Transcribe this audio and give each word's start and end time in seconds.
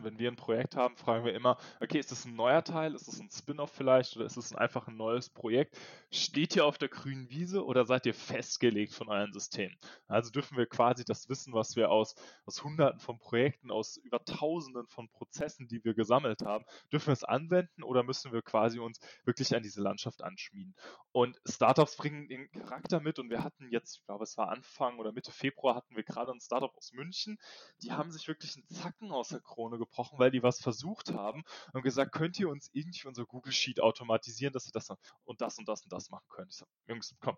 betrachten, 0.00 0.04
wenn 0.04 0.18
wir 0.18 0.30
ein 0.30 0.36
Projekt 0.36 0.76
haben, 0.76 0.96
fragen 0.96 1.24
wir 1.24 1.34
immer, 1.34 1.56
okay, 1.80 1.98
ist 1.98 2.10
das 2.10 2.24
ein 2.24 2.34
neuer 2.34 2.62
Teil, 2.64 2.94
ist 2.94 3.08
das 3.08 3.20
ein 3.20 3.30
Spin-off 3.30 3.70
vielleicht 3.70 4.16
oder 4.16 4.26
ist 4.26 4.36
es 4.36 4.54
einfach 4.54 4.88
ein 4.88 4.96
neues 4.96 5.30
Projekt? 5.30 5.78
Steht 6.10 6.56
ihr 6.56 6.64
auf 6.64 6.78
der 6.78 6.88
grünen 6.88 7.28
Wiese 7.30 7.64
oder 7.64 7.84
seid 7.84 8.06
ihr 8.06 8.14
festgelegt 8.14 8.94
von 8.94 9.08
euren 9.08 9.32
Systemen? 9.32 9.76
Also 10.06 10.30
dürfen 10.30 10.56
wir 10.56 10.66
quasi 10.66 11.04
das 11.04 11.28
Wissen, 11.28 11.52
was 11.52 11.76
wir 11.76 11.90
aus, 11.90 12.14
aus 12.46 12.64
Hunderten 12.64 13.00
von 13.00 13.18
Projekten, 13.18 13.70
aus 13.70 13.96
über 13.96 14.24
Tausenden 14.24 14.86
von 14.88 15.08
Prozessen, 15.08 15.68
die 15.68 15.84
wir 15.84 15.94
gesammelt 15.94 16.42
haben, 16.42 16.64
dürfen 16.92 17.08
wir 17.08 17.12
es 17.12 17.24
anwenden 17.24 17.82
oder 17.82 18.02
müssen 18.02 18.32
wir 18.32 18.42
quasi 18.42 18.78
uns 18.78 18.98
wirklich 19.24 19.54
an 19.54 19.62
diese 19.62 19.80
Landschaft 19.80 20.22
anschmieden? 20.22 20.74
Und 21.12 21.40
Startups 21.46 21.96
bringen 21.96 22.28
den 22.28 22.50
Charakter 22.52 23.00
mit 23.00 23.18
und 23.18 23.30
wir 23.30 23.42
hatten 23.42 23.68
jetzt, 23.70 23.98
ich 23.98 24.06
glaube, 24.06 24.24
es 24.24 24.36
war 24.36 24.48
Anfang 24.48 24.98
oder 24.98 25.12
Mitte 25.12 25.32
Februar, 25.32 25.74
hatten 25.74 25.96
wir 25.96 26.04
gerade 26.04 26.32
ein 26.32 26.40
Startup 26.40 26.74
aus 26.76 26.92
München, 26.92 27.38
die 27.82 27.92
haben 27.92 28.10
sich 28.10 28.28
wirklich 28.28 28.56
einen 28.56 28.68
Zacken 28.68 29.10
aus 29.10 29.28
der 29.28 29.40
Krone 29.40 29.78
gebrochen, 29.90 30.18
weil 30.18 30.30
die 30.30 30.42
was 30.42 30.60
versucht 30.60 31.12
haben 31.12 31.42
und 31.72 31.82
gesagt, 31.82 32.12
könnt 32.12 32.38
ihr 32.38 32.48
uns 32.48 32.70
irgendwie 32.72 33.06
unser 33.06 33.26
Google 33.26 33.52
Sheet 33.52 33.80
automatisieren, 33.80 34.52
dass 34.52 34.66
ihr 34.66 34.72
das 34.72 34.90
und 35.24 35.40
das 35.40 35.58
und 35.58 35.68
das 35.68 35.82
und 35.82 35.92
das 35.92 36.10
machen 36.10 36.26
könnt. 36.28 36.50
Ich 36.50 36.58
sag, 36.58 36.68
Jungs, 36.86 37.14
komm, 37.20 37.36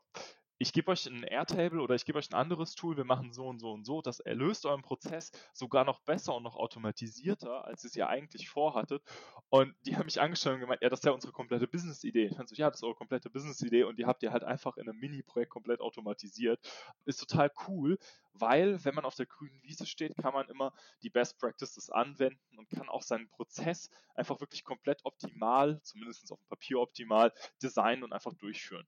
ich 0.58 0.72
gebe 0.72 0.90
euch 0.90 1.06
ein 1.06 1.24
Airtable 1.24 1.80
oder 1.80 1.94
ich 1.94 2.04
gebe 2.04 2.18
euch 2.18 2.30
ein 2.30 2.34
anderes 2.34 2.74
Tool, 2.74 2.96
wir 2.96 3.04
machen 3.04 3.32
so 3.32 3.46
und 3.46 3.58
so 3.58 3.72
und 3.72 3.84
so, 3.84 4.00
das 4.00 4.20
erlöst 4.20 4.64
euren 4.64 4.82
Prozess 4.82 5.32
sogar 5.52 5.84
noch 5.84 6.00
besser 6.00 6.34
und 6.36 6.44
noch 6.44 6.56
automatisierter, 6.56 7.64
als 7.64 7.84
es 7.84 7.96
ihr 7.96 8.08
eigentlich 8.08 8.48
vorhattet. 8.48 9.02
Und 9.48 9.74
die 9.86 9.96
haben 9.96 10.04
mich 10.04 10.20
angeschaut 10.20 10.54
und 10.54 10.60
gemeint, 10.60 10.82
ja, 10.82 10.88
das 10.88 11.00
ist 11.00 11.04
ja 11.04 11.12
unsere 11.12 11.32
komplette 11.32 11.66
Business-Idee. 11.66 12.26
Ich 12.26 12.36
so, 12.48 12.54
ja, 12.54 12.70
das 12.70 12.78
ist 12.80 12.84
eure 12.84 12.94
komplette 12.94 13.28
Business-Idee 13.28 13.84
und 13.84 13.98
die 13.98 14.06
habt 14.06 14.22
ihr 14.22 14.32
halt 14.32 14.44
einfach 14.44 14.76
in 14.76 14.88
einem 14.88 14.98
Mini-Projekt 14.98 15.50
komplett 15.50 15.80
automatisiert. 15.80 16.60
Ist 17.06 17.18
total 17.18 17.50
cool, 17.66 17.98
weil 18.34 18.84
wenn 18.84 18.94
man 18.94 19.04
auf 19.04 19.14
der 19.14 19.26
grünen 19.26 19.62
Wiese 19.62 19.86
steht, 19.86 20.16
kann 20.16 20.32
man 20.32 20.48
immer 20.48 20.72
die 21.02 21.10
Best 21.10 21.38
Practices 21.38 21.90
anwenden 21.90 22.58
und 22.58 22.70
kann 22.70 22.88
auch 22.88 23.02
seinen 23.02 23.28
Prozess 23.28 23.90
einfach 24.14 24.40
wirklich 24.40 24.64
komplett 24.64 25.04
optimal, 25.04 25.80
zumindest 25.82 26.30
auf 26.32 26.38
dem 26.38 26.48
Papier 26.48 26.80
optimal, 26.80 27.32
designen 27.62 28.04
und 28.04 28.12
einfach 28.12 28.34
durchführen. 28.34 28.86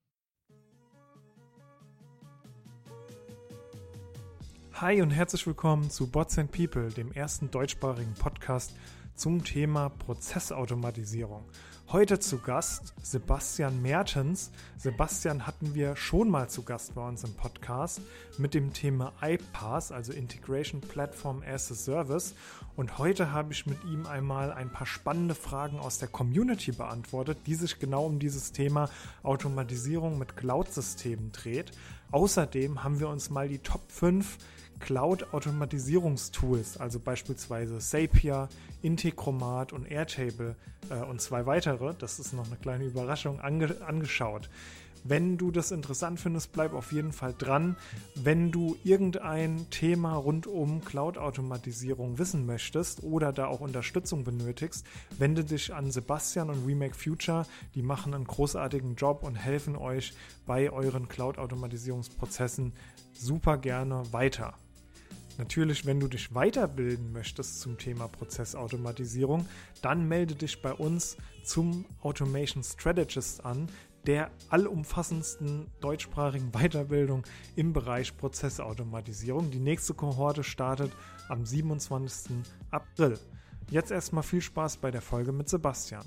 Hi 4.81 5.01
und 5.03 5.13
herzlich 5.13 5.47
willkommen 5.47 5.89
zu 5.89 6.09
Bots 6.09 6.37
and 6.37 6.51
People, 6.51 6.91
dem 6.91 7.13
ersten 7.13 7.49
deutschsprachigen 7.49 8.13
Podcast 8.15 8.75
zum 9.15 9.45
Thema 9.45 9.89
Prozessautomatisierung. 9.89 11.45
Heute 11.93 12.19
zu 12.19 12.39
Gast 12.39 12.93
Sebastian 13.01 13.83
Mertens. 13.83 14.51
Sebastian 14.77 15.47
hatten 15.47 15.77
wir 15.77 15.95
schon 15.95 16.29
mal 16.29 16.49
zu 16.49 16.65
Gast 16.65 16.97
bei 16.97 17.07
uns 17.07 17.23
im 17.23 17.35
Podcast 17.35 18.01
mit 18.37 18.53
dem 18.53 18.73
Thema 18.73 19.13
iPaaS, 19.23 19.93
also 19.93 20.13
Integration 20.13 20.81
Platform 20.81 21.45
as 21.47 21.71
a 21.71 21.77
Service. 21.77 22.35
Und 22.75 22.99
heute 22.99 23.31
habe 23.31 23.53
ich 23.53 23.67
mit 23.67 23.79
ihm 23.85 24.07
einmal 24.07 24.53
ein 24.53 24.73
paar 24.73 24.89
spannende 24.89 25.37
Fragen 25.37 25.79
aus 25.79 25.99
der 25.99 26.09
Community 26.09 26.73
beantwortet, 26.73 27.39
die 27.47 27.55
sich 27.55 27.79
genau 27.79 28.07
um 28.07 28.19
dieses 28.19 28.51
Thema 28.51 28.91
Automatisierung 29.23 30.19
mit 30.19 30.37
Cloud-Systemen 30.37 31.31
dreht. 31.31 31.71
Außerdem 32.11 32.83
haben 32.83 32.99
wir 32.99 33.09
uns 33.09 33.31
mal 33.31 33.49
die 33.49 33.59
Top 33.59 33.83
5 33.93 34.39
Cloud-Automatisierungstools, 34.85 36.77
also 36.77 37.01
beispielsweise 37.01 37.79
Zapier, 37.79 38.51
Integromat 38.83 39.73
und 39.73 39.91
Airtable 39.91 40.57
äh, 40.91 40.97
und 40.97 41.23
zwei 41.23 41.47
weitere, 41.47 41.95
das 41.99 42.19
ist 42.19 42.35
noch 42.35 42.47
eine 42.47 42.57
kleine 42.57 42.85
Überraschung, 42.85 43.41
ange 43.41 43.81
angeschaut. 43.87 44.51
Wenn 45.03 45.39
du 45.39 45.51
das 45.51 45.71
interessant 45.71 46.21
findest, 46.21 46.53
bleib 46.53 46.75
auf 46.75 46.93
jeden 46.93 47.13
Fall 47.13 47.35
dran. 47.37 47.77
Wenn 48.15 48.51
du 48.51 48.77
irgendein 48.85 49.69
Thema 49.71 50.17
rund 50.17 50.47
um 50.47 50.83
Cloud-Automatisierung 50.85 52.19
wissen 52.19 52.45
möchtest 52.47 53.03
oder 53.03 53.33
da 53.33 53.47
auch 53.47 53.61
Unterstützung 53.61 54.25
benötigst, 54.25 54.87
wende 55.19 55.45
dich 55.45 55.75
an 55.75 55.91
Sebastian 55.91 56.49
und 56.51 56.67
Remake 56.67 56.95
Future. 56.95 57.47
Die 57.75 57.83
machen 57.83 58.15
einen 58.15 58.27
großartigen 58.27 58.97
Job 58.97 59.23
und 59.23 59.35
helfen 59.35 59.77
euch 59.77 60.15
bei 60.47 60.71
euren 60.71 61.09
Cloud-Automatisierungsprozessen 61.09 62.73
super 63.13 63.59
gerne 63.59 64.11
weiter. 64.13 64.55
Natürlich, 65.37 65.85
wenn 65.85 65.99
du 65.99 66.07
dich 66.07 66.35
weiterbilden 66.35 67.13
möchtest 67.13 67.61
zum 67.61 67.77
Thema 67.77 68.07
Prozessautomatisierung, 68.07 69.49
dann 69.83 70.07
melde 70.07 70.35
dich 70.37 70.63
bei 70.63 70.73
uns 70.73 71.17
zum 71.43 71.85
Automation 72.03 72.63
Strategist 72.63 73.45
an, 73.45 73.69
der 74.07 74.31
allumfassendsten 74.51 75.67
deutschsprachigen 75.81 76.53
Weiterbildung 76.53 77.25
im 77.57 77.73
Bereich 77.73 78.17
Prozessautomatisierung. 78.17 79.51
Die 79.51 79.61
nächste 79.61 79.95
Kohorte 79.95 80.45
startet 80.45 80.93
am 81.29 81.45
27. 81.45 82.37
April. 82.71 83.19
Jetzt 83.71 83.91
erstmal 83.91 84.23
viel 84.23 84.43
Spaß 84.43 84.77
bei 84.77 84.91
der 84.91 85.03
Folge 85.03 85.33
mit 85.33 85.49
Sebastian. 85.49 86.05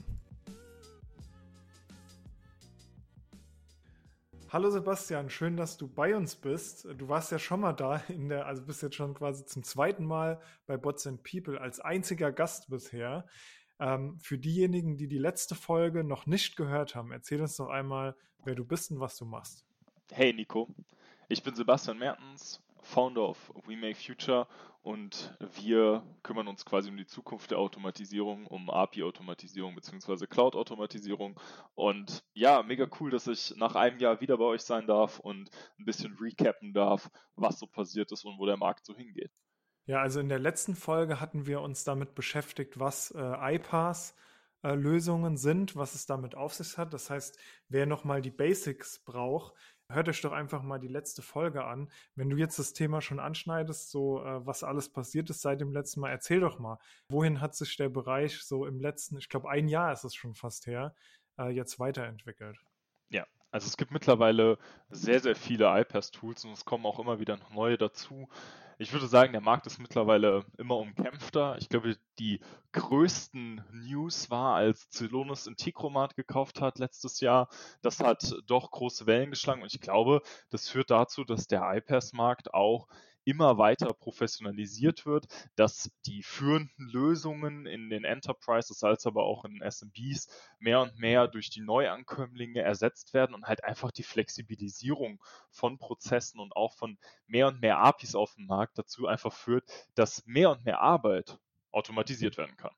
Hallo 4.50 4.70
Sebastian, 4.70 5.30
schön, 5.30 5.58
dass 5.58 5.76
du 5.76 5.90
bei 5.90 6.16
uns 6.16 6.38
bist. 6.38 6.88
Du 6.98 7.10
warst 7.10 7.34
ja 7.34 7.38
schon 7.38 7.60
mal 7.60 7.74
da 7.74 7.98
in 8.08 8.30
der, 8.30 8.46
also 8.46 8.64
bist 8.64 8.82
jetzt 8.82 8.96
schon 8.96 9.14
quasi 9.14 9.46
zum 9.46 9.62
zweiten 9.62 10.06
Mal 10.06 10.40
bei 10.68 10.78
Bots 10.78 11.06
and 11.06 11.22
People 11.22 11.60
als 11.60 11.82
einziger 11.82 12.32
Gast 12.32 12.70
bisher. 12.70 13.28
Ähm, 13.78 14.18
für 14.22 14.38
diejenigen, 14.38 14.96
die 14.96 15.10
die 15.10 15.18
letzte 15.18 15.54
Folge 15.54 16.06
noch 16.06 16.28
nicht 16.28 16.56
gehört 16.56 16.96
haben, 16.96 17.12
erzähl 17.12 17.42
uns 17.42 17.58
doch 17.58 17.68
einmal, 17.68 18.16
wer 18.46 18.56
du 18.56 18.64
bist 18.64 18.90
und 18.90 19.02
was 19.02 19.18
du 19.18 19.26
machst. 19.26 19.66
Hey 20.14 20.32
Nico, 20.32 20.74
ich 21.28 21.44
bin 21.44 21.54
Sebastian 21.54 21.98
Mertens, 21.98 22.64
Founder 22.82 23.28
of 23.28 23.54
We 23.66 23.76
Make 23.76 23.96
Future 23.96 24.48
und 24.82 25.36
wir 25.40 26.04
kümmern 26.24 26.48
uns 26.48 26.66
quasi 26.66 26.90
um 26.90 26.98
die 26.98 27.06
Zukunft 27.06 27.52
der 27.52 27.60
Automatisierung, 27.60 28.48
um 28.48 28.70
API-Automatisierung 28.70 29.76
bzw. 29.76 30.28
Cloud-Automatisierung. 30.28 31.40
Und 31.76 32.24
ja, 32.34 32.64
mega 32.64 32.88
cool, 33.00 33.12
dass 33.12 33.28
ich 33.28 33.54
nach 33.58 33.76
einem 33.76 34.00
Jahr 34.00 34.22
wieder 34.22 34.38
bei 34.38 34.46
euch 34.46 34.62
sein 34.62 34.88
darf 34.88 35.20
und 35.20 35.50
ein 35.80 35.86
bisschen 35.86 36.18
recappen 36.22 36.74
darf, 36.74 37.10
was 37.36 37.60
so 37.60 37.68
passiert 37.68 38.12
ist 38.12 38.24
und 38.26 38.40
wo 38.40 38.46
der 38.46 38.58
Markt 38.58 38.86
so 38.86 38.96
hingeht. 38.96 39.32
Ja, 39.86 40.02
also 40.02 40.20
in 40.20 40.30
der 40.30 40.40
letzten 40.40 40.76
Folge 40.76 41.22
hatten 41.22 41.48
wir 41.48 41.62
uns 41.62 41.84
damit 41.84 42.14
beschäftigt, 42.14 42.80
was 42.80 43.12
äh, 43.12 43.56
iPaaS 43.56 44.16
äh, 44.64 44.74
Lösungen 44.74 45.38
sind, 45.38 45.76
was 45.76 45.96
es 45.96 46.06
damit 46.06 46.36
auf 46.36 46.54
sich 46.54 46.78
hat. 46.78 46.94
Das 46.94 47.10
heißt, 47.10 47.40
wer 47.70 47.86
nochmal 47.86 48.22
die 48.22 48.32
Basics 48.32 49.00
braucht, 49.06 49.54
hört 49.92 50.10
euch 50.10 50.22
doch 50.22 50.32
einfach 50.32 50.64
mal 50.64 50.80
die 50.80 50.88
letzte 50.88 51.22
Folge 51.22 51.64
an. 51.66 51.90
Wenn 52.16 52.30
du 52.30 52.38
jetzt 52.38 52.60
das 52.60 52.74
Thema 52.74 53.02
schon 53.02 53.20
anschneidest, 53.20 53.90
so 53.90 54.24
äh, 54.24 54.46
was 54.46 54.64
alles 54.64 54.90
passiert 54.90 55.30
ist 55.30 55.42
seit 55.42 55.62
dem 55.62 55.72
letzten 55.72 56.02
Mal, 56.02 56.12
erzähl 56.12 56.40
doch 56.40 56.60
mal, 56.60 56.80
wohin 57.10 57.42
hat 57.42 57.56
sich 57.56 57.76
der 57.78 57.90
Bereich 57.90 58.42
so 58.44 58.66
im 58.66 58.80
letzten, 58.80 59.18
ich 59.18 59.30
glaube 59.30 59.50
ein 59.50 59.68
Jahr 59.68 59.94
ist 59.94 60.04
es 60.04 60.16
schon 60.16 60.36
fast 60.36 60.68
her, 60.68 60.96
äh, 61.40 61.50
jetzt 61.50 61.80
weiterentwickelt? 61.80 62.67
Also 63.52 63.68
es 63.68 63.78
gibt 63.78 63.92
mittlerweile 63.92 64.58
sehr, 64.90 65.20
sehr 65.20 65.36
viele 65.36 65.66
iPass-Tools 65.66 66.46
und 66.46 66.52
es 66.52 66.66
kommen 66.66 66.86
auch 66.86 67.00
immer 67.00 67.20
wieder 67.20 67.38
neue 67.54 67.78
dazu. 67.78 68.28
Ich 68.80 68.94
würde 68.94 69.08
sagen, 69.08 69.32
der 69.32 69.42
Markt 69.42 69.66
ist 69.66 69.80
mittlerweile 69.80 70.46
immer 70.58 70.78
umkämpfter. 70.78 71.58
Ich 71.58 71.68
glaube, 71.68 71.98
die 72.20 72.40
größten 72.74 73.64
News 73.72 74.30
war, 74.30 74.56
als 74.56 74.90
Celonis 74.92 75.48
Integromat 75.48 76.16
gekauft 76.16 76.62
hat 76.62 76.78
letztes 76.78 77.20
Jahr. 77.20 77.50
Das 77.82 78.00
hat 78.00 78.36
doch 78.46 78.70
große 78.70 79.08
Wellen 79.08 79.32
geschlagen 79.32 79.64
und 79.64 79.74
ich 79.74 79.82
glaube, 79.82 80.22
das 80.52 80.70
führt 80.70 80.92
dazu, 80.92 81.24
dass 81.24 81.48
der 81.48 81.64
iPass-Markt 81.76 82.54
auch 82.54 82.88
immer 83.28 83.58
weiter 83.58 83.94
professionalisiert 83.94 85.06
wird, 85.06 85.28
dass 85.58 85.92
die 86.06 86.24
führenden 86.24 86.88
Lösungen 86.90 87.66
in 87.66 87.90
den 87.90 88.06
Enterprises 88.06 88.86
als 88.86 89.06
aber 89.06 89.24
auch 89.24 89.44
in 89.44 89.62
SMBs 89.62 90.30
mehr 90.60 90.80
und 90.80 90.98
mehr 90.98 91.28
durch 91.28 91.50
die 91.50 91.60
Neuankömmlinge 91.60 92.62
ersetzt 92.62 93.14
werden 93.14 93.36
und 93.36 93.46
halt 93.46 93.66
einfach 93.66 93.92
die 93.92 94.04
Flexibilisierung 94.04 95.22
von 95.52 95.78
Prozessen 95.78 96.40
und 96.40 96.56
auch 96.56 96.74
von 96.74 96.98
mehr 97.26 97.48
und 97.48 97.60
mehr 97.60 97.80
APIs 97.80 98.16
auf 98.16 98.34
dem 98.36 98.46
Markt 98.46 98.78
dazu 98.78 99.08
einfach 99.08 99.34
führt, 99.34 99.70
dass 99.96 100.26
mehr 100.26 100.52
und 100.52 100.64
mehr 100.64 100.80
Arbeit 100.80 101.38
automatisiert 101.74 102.38
werden 102.38 102.56
kann. 102.56 102.72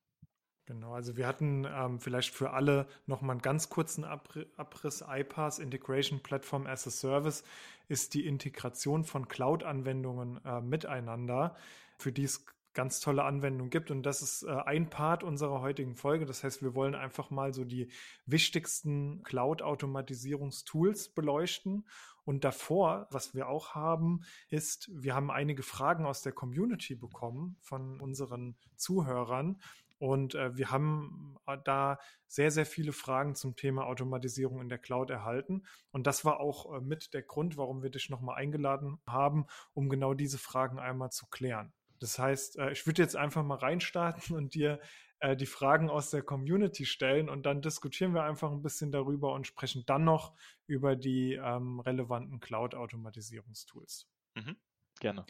Genau, 0.69 0.93
also 0.93 1.17
wir 1.17 1.25
hatten 1.25 1.65
ähm, 1.65 1.99
vielleicht 1.99 2.31
für 2.31 2.51
alle 2.51 2.85
nochmal 3.07 3.31
einen 3.31 3.41
ganz 3.41 3.69
kurzen 3.69 4.03
Abriss. 4.03 5.03
iPaaS 5.09 5.57
Integration 5.57 6.19
Platform 6.19 6.67
as 6.67 6.85
a 6.85 6.91
Service 6.91 7.43
ist 7.87 8.13
die 8.13 8.27
Integration 8.27 9.03
von 9.03 9.27
Cloud-Anwendungen 9.27 10.39
äh, 10.45 10.61
miteinander, 10.61 11.55
für 11.97 12.11
die 12.11 12.25
es 12.25 12.45
ganz 12.75 12.99
tolle 12.99 13.23
Anwendungen 13.23 13.71
gibt. 13.71 13.89
Und 13.89 14.03
das 14.03 14.21
ist 14.21 14.43
äh, 14.43 14.51
ein 14.51 14.91
Part 14.91 15.23
unserer 15.23 15.61
heutigen 15.61 15.95
Folge. 15.95 16.27
Das 16.27 16.43
heißt, 16.43 16.61
wir 16.61 16.75
wollen 16.75 16.93
einfach 16.93 17.31
mal 17.31 17.51
so 17.51 17.65
die 17.65 17.89
wichtigsten 18.27 19.23
Cloud-Automatisierungstools 19.23 21.09
beleuchten. 21.09 21.87
Und 22.25 22.43
davor, 22.43 23.07
was 23.09 23.33
wir 23.33 23.49
auch 23.49 23.73
haben, 23.73 24.21
ist, 24.49 24.87
wir 24.93 25.15
haben 25.15 25.31
einige 25.31 25.63
Fragen 25.63 26.05
aus 26.05 26.21
der 26.21 26.33
Community 26.33 26.93
bekommen 26.93 27.57
von 27.59 27.99
unseren 27.99 28.55
Zuhörern. 28.75 29.59
Und 29.99 30.33
äh, 30.33 30.57
wir 30.57 30.71
haben 30.71 31.37
äh, 31.45 31.57
da 31.63 31.99
sehr, 32.25 32.51
sehr 32.51 32.65
viele 32.65 32.93
Fragen 32.93 33.35
zum 33.35 33.55
Thema 33.55 33.85
Automatisierung 33.85 34.61
in 34.61 34.69
der 34.69 34.79
Cloud 34.79 35.09
erhalten. 35.09 35.63
Und 35.91 36.07
das 36.07 36.25
war 36.25 36.39
auch 36.39 36.73
äh, 36.73 36.81
mit 36.81 37.13
der 37.13 37.21
Grund, 37.21 37.57
warum 37.57 37.83
wir 37.83 37.89
dich 37.89 38.09
nochmal 38.09 38.37
eingeladen 38.37 38.99
haben, 39.05 39.45
um 39.73 39.89
genau 39.89 40.13
diese 40.13 40.37
Fragen 40.37 40.79
einmal 40.79 41.11
zu 41.11 41.27
klären. 41.27 41.73
Das 41.99 42.17
heißt, 42.17 42.57
äh, 42.57 42.71
ich 42.71 42.87
würde 42.87 43.01
jetzt 43.01 43.15
einfach 43.15 43.43
mal 43.43 43.57
reinstarten 43.57 44.35
und 44.35 44.55
dir 44.55 44.79
äh, 45.19 45.35
die 45.35 45.45
Fragen 45.45 45.89
aus 45.89 46.09
der 46.09 46.21
Community 46.21 46.85
stellen 46.85 47.29
und 47.29 47.45
dann 47.45 47.61
diskutieren 47.61 48.13
wir 48.13 48.23
einfach 48.23 48.51
ein 48.51 48.61
bisschen 48.61 48.91
darüber 48.91 49.33
und 49.33 49.47
sprechen 49.47 49.83
dann 49.85 50.05
noch 50.05 50.33
über 50.65 50.95
die 50.95 51.33
ähm, 51.33 51.81
relevanten 51.81 52.39
Cloud-Automatisierungstools. 52.39 54.07
Mhm. 54.35 54.55
Gerne. 54.99 55.25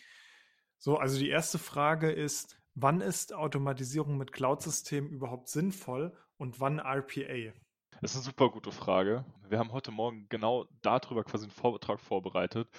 So, 0.78 0.98
also 0.98 1.18
die 1.18 1.30
erste 1.30 1.58
Frage 1.58 2.12
ist, 2.12 2.59
wann 2.76 3.02
ist 3.02 3.34
Automatisierung 3.34 4.18
mit 4.18 4.32
Cloud-Systemen 4.32 5.10
überhaupt 5.10 5.50
sinnvoll 5.50 6.16
und 6.38 6.60
wann 6.60 6.80
RPA? 6.80 7.54
Das 8.02 8.12
ist 8.12 8.18
eine 8.18 8.26
super 8.26 8.50
gute 8.50 8.72
Frage. 8.72 9.26
Wir 9.48 9.60
haben 9.60 9.74
heute 9.74 9.92
Morgen 9.92 10.28
genau 10.30 10.68
darüber 10.82 11.24
quasi 11.24 11.46
einen 11.46 11.52
Vortrag 11.52 12.00
vorbereitet. 12.00 12.70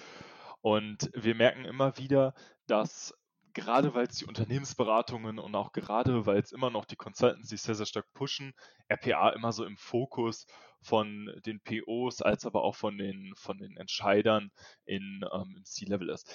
Und 0.61 1.11
wir 1.13 1.35
merken 1.35 1.65
immer 1.65 1.97
wieder, 1.97 2.33
dass 2.67 3.13
gerade 3.53 3.93
weil 3.93 4.07
es 4.07 4.17
die 4.17 4.25
Unternehmensberatungen 4.25 5.39
und 5.39 5.55
auch 5.55 5.71
gerade 5.73 6.25
weil 6.25 6.39
es 6.39 6.51
immer 6.51 6.69
noch 6.69 6.85
die 6.85 6.95
Consultants 6.95 7.49
sich 7.49 7.61
sehr, 7.61 7.75
sehr 7.75 7.85
stark 7.85 8.11
pushen, 8.13 8.53
RPA 8.89 9.29
immer 9.31 9.51
so 9.51 9.65
im 9.65 9.77
Fokus 9.77 10.45
von 10.81 11.29
den 11.45 11.59
POs 11.61 12.21
als 12.21 12.45
aber 12.45 12.63
auch 12.63 12.75
von 12.75 12.97
den, 12.97 13.33
von 13.35 13.57
den 13.57 13.77
Entscheidern 13.77 14.51
in, 14.85 15.23
ähm, 15.31 15.55
im 15.57 15.65
C-Level 15.65 16.09
ist. 16.09 16.33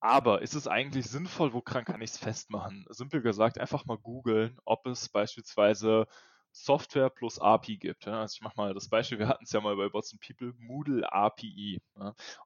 Aber 0.00 0.42
ist 0.42 0.54
es 0.54 0.66
eigentlich 0.66 1.06
sinnvoll, 1.06 1.52
woran 1.52 1.84
kann 1.84 2.00
ich 2.00 2.10
es 2.10 2.18
festmachen? 2.18 2.86
Simpel 2.88 3.20
gesagt, 3.22 3.58
einfach 3.58 3.84
mal 3.84 3.98
googeln, 3.98 4.58
ob 4.64 4.86
es 4.86 5.08
beispielsweise 5.10 6.06
Software 6.52 7.10
plus 7.10 7.38
API 7.38 7.76
gibt. 7.76 8.08
Also 8.08 8.34
ich 8.36 8.40
mache 8.40 8.56
mal 8.56 8.74
das 8.74 8.88
Beispiel, 8.88 9.18
wir 9.18 9.28
hatten 9.28 9.44
es 9.44 9.52
ja 9.52 9.60
mal 9.60 9.76
bei 9.76 9.88
Bots 9.88 10.12
and 10.12 10.22
People, 10.22 10.54
Moodle 10.58 11.10
API. 11.12 11.82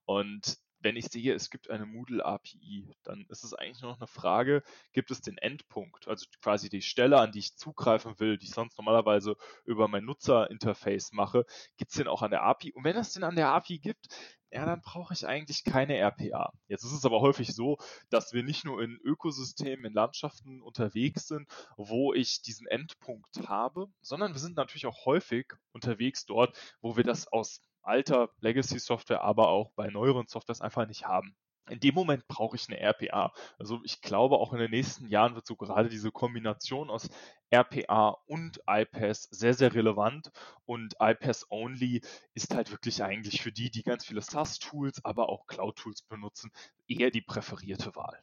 Und 0.05 0.59
wenn 0.85 0.97
ich 0.97 1.07
sehe, 1.07 1.35
es 1.35 1.51
gibt 1.51 1.71
eine 1.71 1.87
Moodle 1.87 2.25
API, 2.25 2.95
dann 3.03 3.27
ist 3.31 3.43
es 3.43 3.55
eigentlich 3.55 3.81
nur 3.81 3.93
noch 3.93 4.01
eine 4.01 4.07
Frage, 4.07 4.63
gibt 4.93 5.11
es 5.11 5.23
den 5.23 5.39
Endpunkt, 5.39 6.07
also 6.07 6.27
quasi 6.43 6.69
die 6.69 6.83
Stelle, 6.83 7.19
an 7.19 7.33
die 7.33 7.39
ich 7.41 7.57
zugreifen 7.57 8.21
will, 8.21 8.37
die 8.37 8.45
ich 8.45 8.53
sonst 8.53 8.79
normalerweise 8.79 9.37
über 9.65 9.89
mein 9.89 10.05
Nutzerinterface 10.05 11.13
mache, 11.13 11.47
gibt 11.79 11.91
es 11.91 11.97
den 11.97 12.07
auch 12.07 12.23
an 12.23 12.31
der 12.31 12.43
API? 12.43 12.73
Und 12.75 12.85
wenn 12.85 12.97
es 12.97 13.15
den 13.15 13.25
an 13.25 13.35
der 13.35 13.49
API 13.49 13.79
gibt, 13.79 14.09
ja, 14.51 14.67
dann 14.67 14.83
brauche 14.83 15.15
ich 15.15 15.27
eigentlich 15.27 15.65
keine 15.65 15.97
RPA. 15.99 16.53
Jetzt 16.69 16.85
ist 16.85 16.93
es 16.93 17.05
aber 17.05 17.21
häufig 17.21 17.55
so, 17.55 17.77
dass 18.09 18.33
wir 18.33 18.45
nicht 18.45 18.65
nur 18.65 18.81
in 18.81 19.01
Ökosystemen, 19.03 19.87
in 19.87 19.93
Landschaften 19.93 20.63
unterwegs 20.63 21.27
sind, 21.27 21.49
wo 21.77 22.15
ich 22.15 22.41
diesen 22.43 22.69
Endpunkt 22.69 23.49
habe, 23.49 23.89
sondern 24.01 24.33
wir 24.33 24.39
sind 24.39 24.57
natürlich 24.57 24.87
auch 24.87 25.07
häufig 25.07 25.55
unterwegs 25.73 26.25
dort, 26.25 26.57
wo 26.81 26.97
wir 26.97 27.03
das 27.03 27.27
aus 27.27 27.63
alter 27.85 28.31
Legacy-Software, 28.41 29.23
aber 29.23 29.49
auch 29.49 29.73
bei 29.77 29.89
neueren 29.89 30.27
Softwares 30.27 30.61
einfach 30.61 30.87
nicht 30.87 31.07
haben. 31.07 31.37
In 31.71 31.81
dem 31.81 31.95
Moment 31.95 32.27
brauche 32.29 32.57
ich 32.57 32.69
eine 32.69 32.79
RPA. 32.79 33.33
Also 33.59 33.81
ich 33.85 34.03
glaube, 34.03 34.37
auch 34.37 34.53
in 34.53 34.59
den 34.59 34.71
nächsten 34.71 35.07
Jahren 35.09 35.35
wird 35.35 35.47
so 35.47 35.57
gerade 35.57 35.89
diese 35.89 36.11
Kombination 36.11 36.91
aus 36.91 37.09
RPA 37.51 38.19
und 38.27 38.61
iPaaS 38.69 39.23
sehr, 39.31 39.55
sehr 39.55 39.75
relevant. 39.75 40.31
Und 40.67 40.95
iPaaS 41.01 41.47
Only 41.51 42.03
ist 42.35 42.55
halt 42.55 42.71
wirklich 42.71 43.03
eigentlich 43.03 43.41
für 43.41 43.53
die, 43.53 43.71
die 43.71 43.83
ganz 43.83 44.05
viele 44.05 44.21
SaaS-Tools, 44.21 45.03
aber 45.05 45.31
auch 45.31 45.47
Cloud-Tools 45.47 46.03
benutzen, 46.03 46.51
eher 46.87 47.11
die 47.11 47.23
präferierte 47.23 47.97
Wahl. 47.97 48.23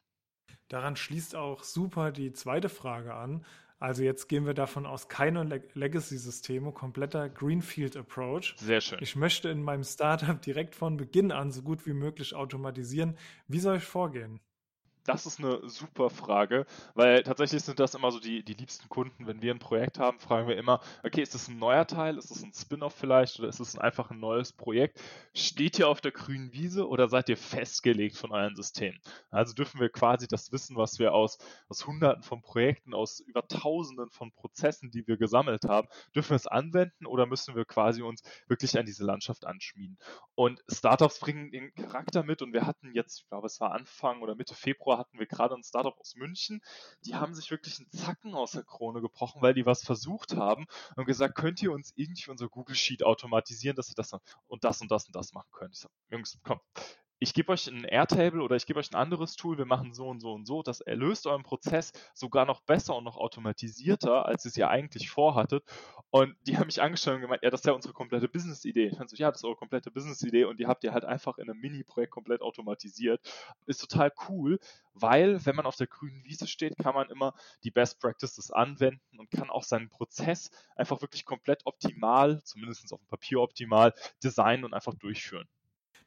Daran 0.68 0.94
schließt 0.94 1.34
auch 1.34 1.64
super 1.64 2.12
die 2.12 2.32
zweite 2.32 2.68
Frage 2.68 3.14
an. 3.14 3.44
Also 3.82 4.04
jetzt 4.04 4.28
gehen 4.28 4.46
wir 4.46 4.54
davon 4.54 4.86
aus, 4.86 5.08
keine 5.08 5.42
Legacy-Systeme, 5.74 6.70
kompletter 6.70 7.28
Greenfield-Approach. 7.28 8.54
Sehr 8.58 8.80
schön. 8.80 9.00
Ich 9.02 9.16
möchte 9.16 9.48
in 9.48 9.60
meinem 9.60 9.82
Startup 9.82 10.40
direkt 10.40 10.76
von 10.76 10.96
Beginn 10.96 11.32
an 11.32 11.50
so 11.50 11.62
gut 11.62 11.84
wie 11.84 11.92
möglich 11.92 12.32
automatisieren. 12.32 13.16
Wie 13.48 13.58
soll 13.58 13.78
ich 13.78 13.82
vorgehen? 13.82 14.38
Das 15.04 15.26
ist 15.26 15.40
eine 15.40 15.68
super 15.68 16.10
Frage, 16.10 16.64
weil 16.94 17.24
tatsächlich 17.24 17.64
sind 17.64 17.80
das 17.80 17.96
immer 17.96 18.12
so 18.12 18.20
die, 18.20 18.44
die 18.44 18.54
liebsten 18.54 18.88
Kunden. 18.88 19.26
Wenn 19.26 19.42
wir 19.42 19.52
ein 19.52 19.58
Projekt 19.58 19.98
haben, 19.98 20.20
fragen 20.20 20.46
wir 20.46 20.56
immer, 20.56 20.80
okay, 21.02 21.22
ist 21.22 21.34
das 21.34 21.48
ein 21.48 21.58
neuer 21.58 21.88
Teil, 21.88 22.18
ist 22.18 22.30
das 22.30 22.44
ein 22.44 22.52
Spin-off 22.52 22.94
vielleicht 22.94 23.40
oder 23.40 23.48
ist 23.48 23.58
es 23.58 23.76
einfach 23.76 24.10
ein 24.12 24.20
neues 24.20 24.52
Projekt? 24.52 25.00
Steht 25.34 25.80
ihr 25.80 25.88
auf 25.88 26.00
der 26.00 26.12
grünen 26.12 26.52
Wiese 26.52 26.86
oder 26.86 27.08
seid 27.08 27.28
ihr 27.28 27.36
festgelegt 27.36 28.16
von 28.16 28.30
euren 28.30 28.54
Systemen? 28.54 29.00
Also 29.30 29.54
dürfen 29.54 29.80
wir 29.80 29.88
quasi 29.88 30.28
das 30.28 30.52
Wissen, 30.52 30.76
was 30.76 31.00
wir 31.00 31.12
aus, 31.14 31.38
aus 31.68 31.84
Hunderten 31.84 32.22
von 32.22 32.40
Projekten, 32.40 32.94
aus 32.94 33.18
über 33.18 33.48
Tausenden 33.48 34.08
von 34.10 34.30
Prozessen, 34.30 34.92
die 34.92 35.04
wir 35.08 35.16
gesammelt 35.16 35.64
haben, 35.64 35.88
dürfen 36.14 36.30
wir 36.30 36.36
es 36.36 36.46
anwenden 36.46 37.06
oder 37.06 37.26
müssen 37.26 37.56
wir 37.56 37.64
quasi 37.64 38.02
uns 38.02 38.22
wirklich 38.46 38.78
an 38.78 38.86
diese 38.86 39.04
Landschaft 39.04 39.46
anschmieden? 39.46 39.98
Und 40.36 40.62
Startups 40.68 41.18
bringen 41.18 41.50
den 41.50 41.74
Charakter 41.74 42.22
mit 42.22 42.40
und 42.40 42.52
wir 42.52 42.66
hatten 42.66 42.92
jetzt, 42.94 43.22
ich 43.22 43.28
glaube, 43.28 43.48
es 43.48 43.60
war 43.60 43.72
Anfang 43.72 44.22
oder 44.22 44.36
Mitte 44.36 44.54
Februar, 44.54 44.91
Februar 44.92 44.98
hatten 44.98 45.18
wir 45.18 45.26
gerade 45.26 45.54
ein 45.54 45.62
Startup 45.62 45.98
aus 45.98 46.14
München, 46.16 46.60
die 47.04 47.14
haben 47.14 47.34
sich 47.34 47.50
wirklich 47.50 47.78
einen 47.78 47.90
Zacken 47.90 48.34
aus 48.34 48.52
der 48.52 48.62
Krone 48.62 49.00
gebrochen, 49.00 49.40
weil 49.40 49.54
die 49.54 49.66
was 49.66 49.82
versucht 49.82 50.36
haben 50.36 50.66
und 50.96 51.06
gesagt, 51.06 51.34
könnt 51.34 51.62
ihr 51.62 51.72
uns 51.72 51.92
irgendwie 51.96 52.30
unser 52.30 52.48
Google 52.48 52.76
Sheet 52.76 53.02
automatisieren, 53.02 53.76
dass 53.76 53.88
ihr 53.88 53.94
das 53.94 54.12
und 54.48 54.64
das 54.64 54.80
und 54.80 54.90
das 54.90 55.06
und 55.06 55.16
das 55.16 55.32
machen 55.32 55.48
könnt. 55.52 55.74
Ich 55.74 55.80
sag, 55.80 55.90
Jungs, 56.10 56.38
komm, 56.42 56.60
ich 57.22 57.34
gebe 57.34 57.52
euch 57.52 57.68
ein 57.68 57.84
Airtable 57.84 58.42
oder 58.42 58.56
ich 58.56 58.66
gebe 58.66 58.80
euch 58.80 58.90
ein 58.90 58.96
anderes 58.96 59.36
Tool, 59.36 59.56
wir 59.56 59.64
machen 59.64 59.94
so 59.94 60.08
und 60.08 60.18
so 60.18 60.32
und 60.32 60.44
so, 60.44 60.64
das 60.64 60.80
erlöst 60.80 61.28
euren 61.28 61.44
Prozess 61.44 61.92
sogar 62.14 62.46
noch 62.46 62.62
besser 62.62 62.96
und 62.96 63.04
noch 63.04 63.16
automatisierter, 63.16 64.26
als 64.26 64.44
ihr 64.44 64.48
es 64.48 64.56
ja 64.56 64.68
eigentlich 64.68 65.08
vorhattet. 65.08 65.62
Und 66.10 66.34
die 66.48 66.58
haben 66.58 66.66
mich 66.66 66.82
angeschaut 66.82 67.14
und 67.14 67.20
gemeint, 67.20 67.44
ja, 67.44 67.50
das 67.50 67.60
ist 67.60 67.66
ja 67.66 67.74
unsere 67.74 67.94
komplette 67.94 68.26
Business-Idee. 68.26 68.86
Ich 68.88 68.98
so, 69.06 69.16
ja, 69.16 69.30
das 69.30 69.38
ist 69.38 69.44
eure 69.44 69.54
komplette 69.54 69.92
Business-Idee 69.92 70.46
und 70.46 70.58
die 70.58 70.66
habt 70.66 70.82
ihr 70.82 70.92
halt 70.92 71.04
einfach 71.04 71.38
in 71.38 71.48
einem 71.48 71.60
Mini-Projekt 71.60 72.10
komplett 72.10 72.42
automatisiert. 72.42 73.20
Ist 73.66 73.80
total 73.80 74.12
cool, 74.28 74.58
weil 74.92 75.46
wenn 75.46 75.54
man 75.54 75.66
auf 75.66 75.76
der 75.76 75.86
grünen 75.86 76.24
Wiese 76.24 76.48
steht, 76.48 76.76
kann 76.76 76.94
man 76.94 77.08
immer 77.08 77.34
die 77.62 77.70
Best 77.70 78.00
Practices 78.00 78.50
anwenden 78.50 79.20
und 79.20 79.30
kann 79.30 79.48
auch 79.48 79.62
seinen 79.62 79.90
Prozess 79.90 80.50
einfach 80.74 81.00
wirklich 81.00 81.24
komplett 81.24 81.66
optimal, 81.66 82.42
zumindest 82.42 82.92
auf 82.92 83.00
dem 83.00 83.06
Papier 83.06 83.40
optimal, 83.40 83.94
designen 84.24 84.64
und 84.64 84.74
einfach 84.74 84.94
durchführen. 84.94 85.46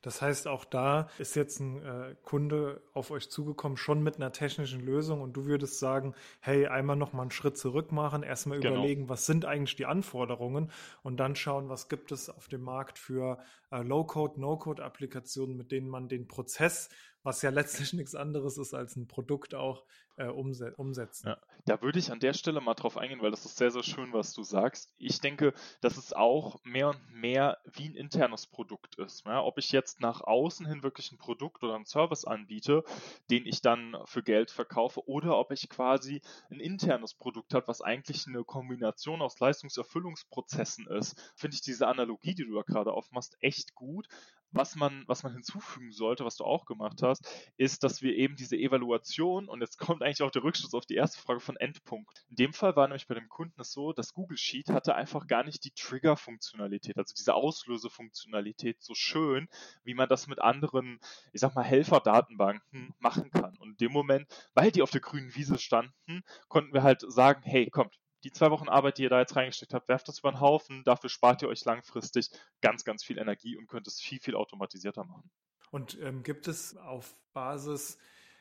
Das 0.06 0.22
heißt, 0.22 0.48
auch 0.48 0.66
da 0.66 1.10
ist 1.18 1.36
jetzt 1.36 1.60
ein 1.60 1.84
äh, 1.84 2.16
Kunde 2.22 2.80
auf 2.94 3.10
euch 3.10 3.28
zugekommen, 3.28 3.76
schon 3.76 4.04
mit 4.04 4.18
einer 4.18 4.32
technischen 4.32 4.80
Lösung 4.80 5.22
und 5.22 5.34
du 5.34 5.46
würdest 5.48 5.80
sagen, 5.80 6.14
hey, 6.42 6.68
einmal 6.68 6.96
noch 6.96 7.12
mal 7.12 7.24
einen 7.24 7.32
Schritt 7.32 7.58
zurück 7.58 7.92
machen, 7.92 8.22
erstmal 8.22 8.60
genau. 8.60 8.76
überlegen, 8.76 9.10
was 9.10 9.26
sind 9.26 9.46
eigentlich 9.46 9.76
die 9.78 9.88
Anforderungen 9.88 10.70
und 11.02 11.18
dann 11.18 11.36
schauen, 11.36 11.70
was 11.70 11.90
gibt 11.90 12.12
es 12.12 12.30
auf 12.30 12.48
dem 12.48 12.62
Markt 12.62 13.00
für 13.00 13.40
äh, 13.72 13.82
Low-Code, 13.82 14.40
No-Code-Applikationen, 14.40 15.58
mit 15.58 15.72
denen 15.72 15.90
man 15.90 16.08
den 16.08 16.28
Prozess 16.28 16.90
was 17.26 17.42
ja 17.42 17.50
letztlich 17.50 17.92
nichts 17.94 18.16
anderes 18.16 18.58
ist 18.58 18.74
als 18.74 18.96
ein 18.96 19.08
Produkt 19.08 19.56
auch 19.56 19.84
äh, 20.18 20.28
umse 20.28 20.74
umsetzen. 20.76 21.30
Ja, 21.30 21.38
da 21.66 21.82
würde 21.82 22.00
ich 22.00 22.12
an 22.12 22.20
der 22.20 22.34
Stelle 22.34 22.62
mal 22.62 22.74
drauf 22.74 22.98
eingehen, 22.98 23.22
weil 23.22 23.32
das 23.32 23.46
ist 23.46 23.58
sehr, 23.58 23.72
sehr 23.72 23.84
schön, 23.84 24.14
was 24.14 24.34
du 24.34 24.44
sagst. 24.44 24.94
Ich 24.98 25.20
denke, 25.20 25.54
dass 25.82 25.98
es 25.98 26.14
auch 26.14 26.60
mehr 26.64 26.90
und 26.90 27.14
mehr 27.14 27.58
wie 27.74 27.90
ein 27.90 27.96
internes 27.96 28.48
Produkt 28.48 28.96
ist. 28.96 29.26
Ja, 29.26 29.44
ob 29.44 29.58
ich 29.58 29.72
jetzt 29.72 30.00
nach 30.00 30.22
außen 30.22 30.66
hin 30.66 30.84
wirklich 30.84 31.12
ein 31.12 31.18
Produkt 31.18 31.64
oder 31.64 31.76
einen 31.76 31.86
Service 31.86 32.26
anbiete, 32.26 32.84
den 33.30 33.46
ich 33.46 33.62
dann 33.62 33.98
für 34.06 34.24
Geld 34.24 34.52
verkaufe, 34.52 35.08
oder 35.08 35.38
ob 35.38 35.52
ich 35.52 35.70
quasi 35.70 36.22
ein 36.50 36.60
internes 36.60 37.14
Produkt 37.14 37.54
habe, 37.54 37.68
was 37.68 37.82
eigentlich 37.82 38.28
eine 38.28 38.44
Kombination 38.44 39.22
aus 39.22 39.40
Leistungserfüllungsprozessen 39.40 40.88
ist, 40.88 41.34
finde 41.36 41.56
ich 41.56 41.62
diese 41.62 41.88
Analogie, 41.88 42.36
die 42.36 42.46
du 42.46 42.56
da 42.56 42.62
gerade 42.62 42.94
aufmachst, 42.94 43.38
echt 43.42 43.76
gut, 43.76 44.08
was 44.52 44.76
man, 44.76 45.04
was 45.08 45.24
man 45.24 45.34
hinzufügen 45.34 45.92
sollte, 45.92 46.24
was 46.24 46.38
du 46.38 46.46
auch 46.46 46.66
gemacht 46.66 47.02
hast, 47.04 47.28
ist, 47.58 47.84
dass 47.84 48.02
wir 48.02 48.16
eben 48.16 48.36
diese 48.36 48.56
Evaluation, 48.56 49.50
und 49.50 49.60
jetzt 49.62 49.78
kommt 49.78 50.02
eigentlich 50.06 50.22
auch 50.22 50.32
der 50.32 50.44
Rückschluss 50.44 50.74
auf 50.74 50.86
die 50.86 50.96
erste 50.96 51.20
Frage 51.20 51.40
von 51.40 51.58
Endpunkt. 51.58 52.10
In 52.30 52.36
dem 52.36 52.54
Fall 52.54 52.76
war 52.76 52.88
nämlich 52.88 53.08
bei 53.08 53.16
dem 53.16 53.28
Kunden 53.28 53.60
es 53.60 53.72
so, 53.72 53.94
dass 53.94 54.14
Google 54.14 54.38
Sheet 54.38 54.70
hatte 54.70 54.96
einfach 54.96 55.28
gar 55.28 55.44
nicht 55.44 55.64
die 55.64 55.72
Trigger-Funktionalität, 55.72 56.98
also 56.98 57.14
diese 57.18 57.34
Auslösefunktionalität 57.34 58.82
so 58.82 58.94
schön, 58.94 59.50
wie 59.84 59.94
man 59.94 60.08
das 60.08 60.28
mit 60.28 60.40
anderen, 60.40 61.00
ich 61.34 61.42
sag 61.42 61.56
mal, 61.56 61.64
Helferdatenbanken 61.64 62.94
machen 63.00 63.32
kann. 63.32 63.58
Und 63.58 63.72
in 63.72 63.78
dem 63.78 63.92
Moment, 63.92 64.28
weil 64.54 64.72
die 64.72 64.82
auf 64.82 64.92
der 64.92 65.02
grünen 65.02 65.36
Wiese 65.36 65.58
standen, 65.58 66.24
konnten 66.48 66.74
wir 66.74 66.84
halt 66.84 67.02
sagen, 67.08 67.42
hey, 67.44 67.70
kommt, 67.70 67.98
die 68.24 68.32
zwei 68.32 68.50
Wochen 68.50 68.70
Arbeit, 68.70 68.98
die 68.98 69.04
ihr 69.04 69.10
da 69.10 69.20
jetzt 69.20 69.36
reingesteckt 69.36 69.74
habt, 69.74 69.88
werft 69.88 70.08
das 70.08 70.20
über 70.20 70.32
den 70.32 70.40
Haufen. 70.40 70.84
Dafür 70.84 71.10
spart 71.10 71.44
ihr 71.44 71.48
euch 71.48 71.64
langfristig 71.64 72.30
ganz, 72.60 72.84
ganz 72.84 73.04
viel 73.04 73.20
Energie 73.20 73.56
und 73.56 73.68
könnt 73.68 73.88
es 73.88 74.02
viel, 74.02 74.20
viel 74.20 74.36
automatisierter 74.36 75.04
machen. 75.04 75.30
Und 75.70 76.00
ähm, 76.02 76.24
gibt 76.24 76.48
es 76.48 76.76
auf 76.76 77.16
Basis 77.34 78.00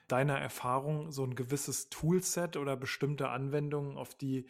deiner 0.09 0.39
Erfahrung 0.39 1.11
so 1.11 1.25
ein 1.25 1.35
gewisses 1.35 1.89
Toolset 1.89 2.57
oder 2.57 2.77
bestimmte 2.77 3.29
Anwendungen, 3.29 3.97
auf 3.97 4.15
die 4.15 4.49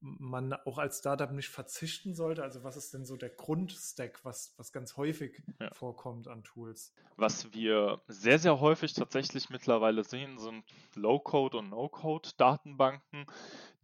man 0.00 0.52
auch 0.52 0.76
als 0.78 0.98
Startup 0.98 1.30
nicht 1.32 1.48
verzichten 1.48 2.14
sollte? 2.14 2.42
Also 2.42 2.62
was 2.62 2.76
ist 2.76 2.92
denn 2.92 3.06
so 3.06 3.16
der 3.16 3.30
Grundstack, 3.30 4.24
was, 4.24 4.54
was 4.58 4.72
ganz 4.72 4.96
häufig 4.96 5.42
ja. 5.60 5.72
vorkommt 5.72 6.28
an 6.28 6.44
Tools? 6.44 6.92
Was 7.16 7.52
wir 7.54 8.02
sehr, 8.06 8.38
sehr 8.38 8.60
häufig 8.60 8.92
tatsächlich 8.92 9.48
mittlerweile 9.48 10.04
sehen, 10.04 10.38
sind 10.38 10.64
Low-Code 10.94 11.58
und 11.58 11.70
No-Code-Datenbanken, 11.70 13.26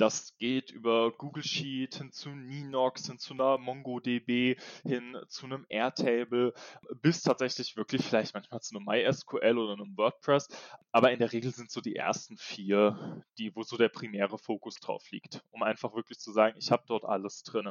Das 0.00 0.34
geht 0.38 0.70
über 0.70 1.12
Google 1.12 1.42
Sheet 1.42 1.96
hin 1.96 2.10
zu 2.10 2.30
Ninox, 2.30 3.06
hin 3.06 3.18
zu 3.18 3.34
einer 3.34 3.58
MongoDB, 3.58 4.58
hin 4.82 5.14
zu 5.28 5.44
einem 5.44 5.66
Airtable, 5.68 6.54
bis 7.02 7.20
tatsächlich 7.20 7.76
wirklich 7.76 8.02
vielleicht 8.02 8.32
manchmal 8.32 8.62
zu 8.62 8.74
einem 8.74 8.86
MySQL 8.86 9.58
oder 9.58 9.74
einem 9.74 9.94
WordPress. 9.98 10.48
Aber 10.90 11.12
in 11.12 11.18
der 11.18 11.34
Regel 11.34 11.52
sind 11.52 11.70
so 11.70 11.82
die 11.82 11.96
ersten 11.96 12.38
vier, 12.38 13.22
die, 13.36 13.54
wo 13.54 13.62
so 13.62 13.76
der 13.76 13.90
primäre 13.90 14.38
Fokus 14.38 14.76
drauf 14.76 15.04
liegt, 15.10 15.44
um 15.50 15.62
einfach 15.62 15.94
wirklich 15.94 16.18
zu 16.18 16.32
sagen, 16.32 16.56
ich 16.58 16.70
habe 16.70 16.84
dort 16.86 17.04
alles 17.04 17.42
drin. 17.42 17.70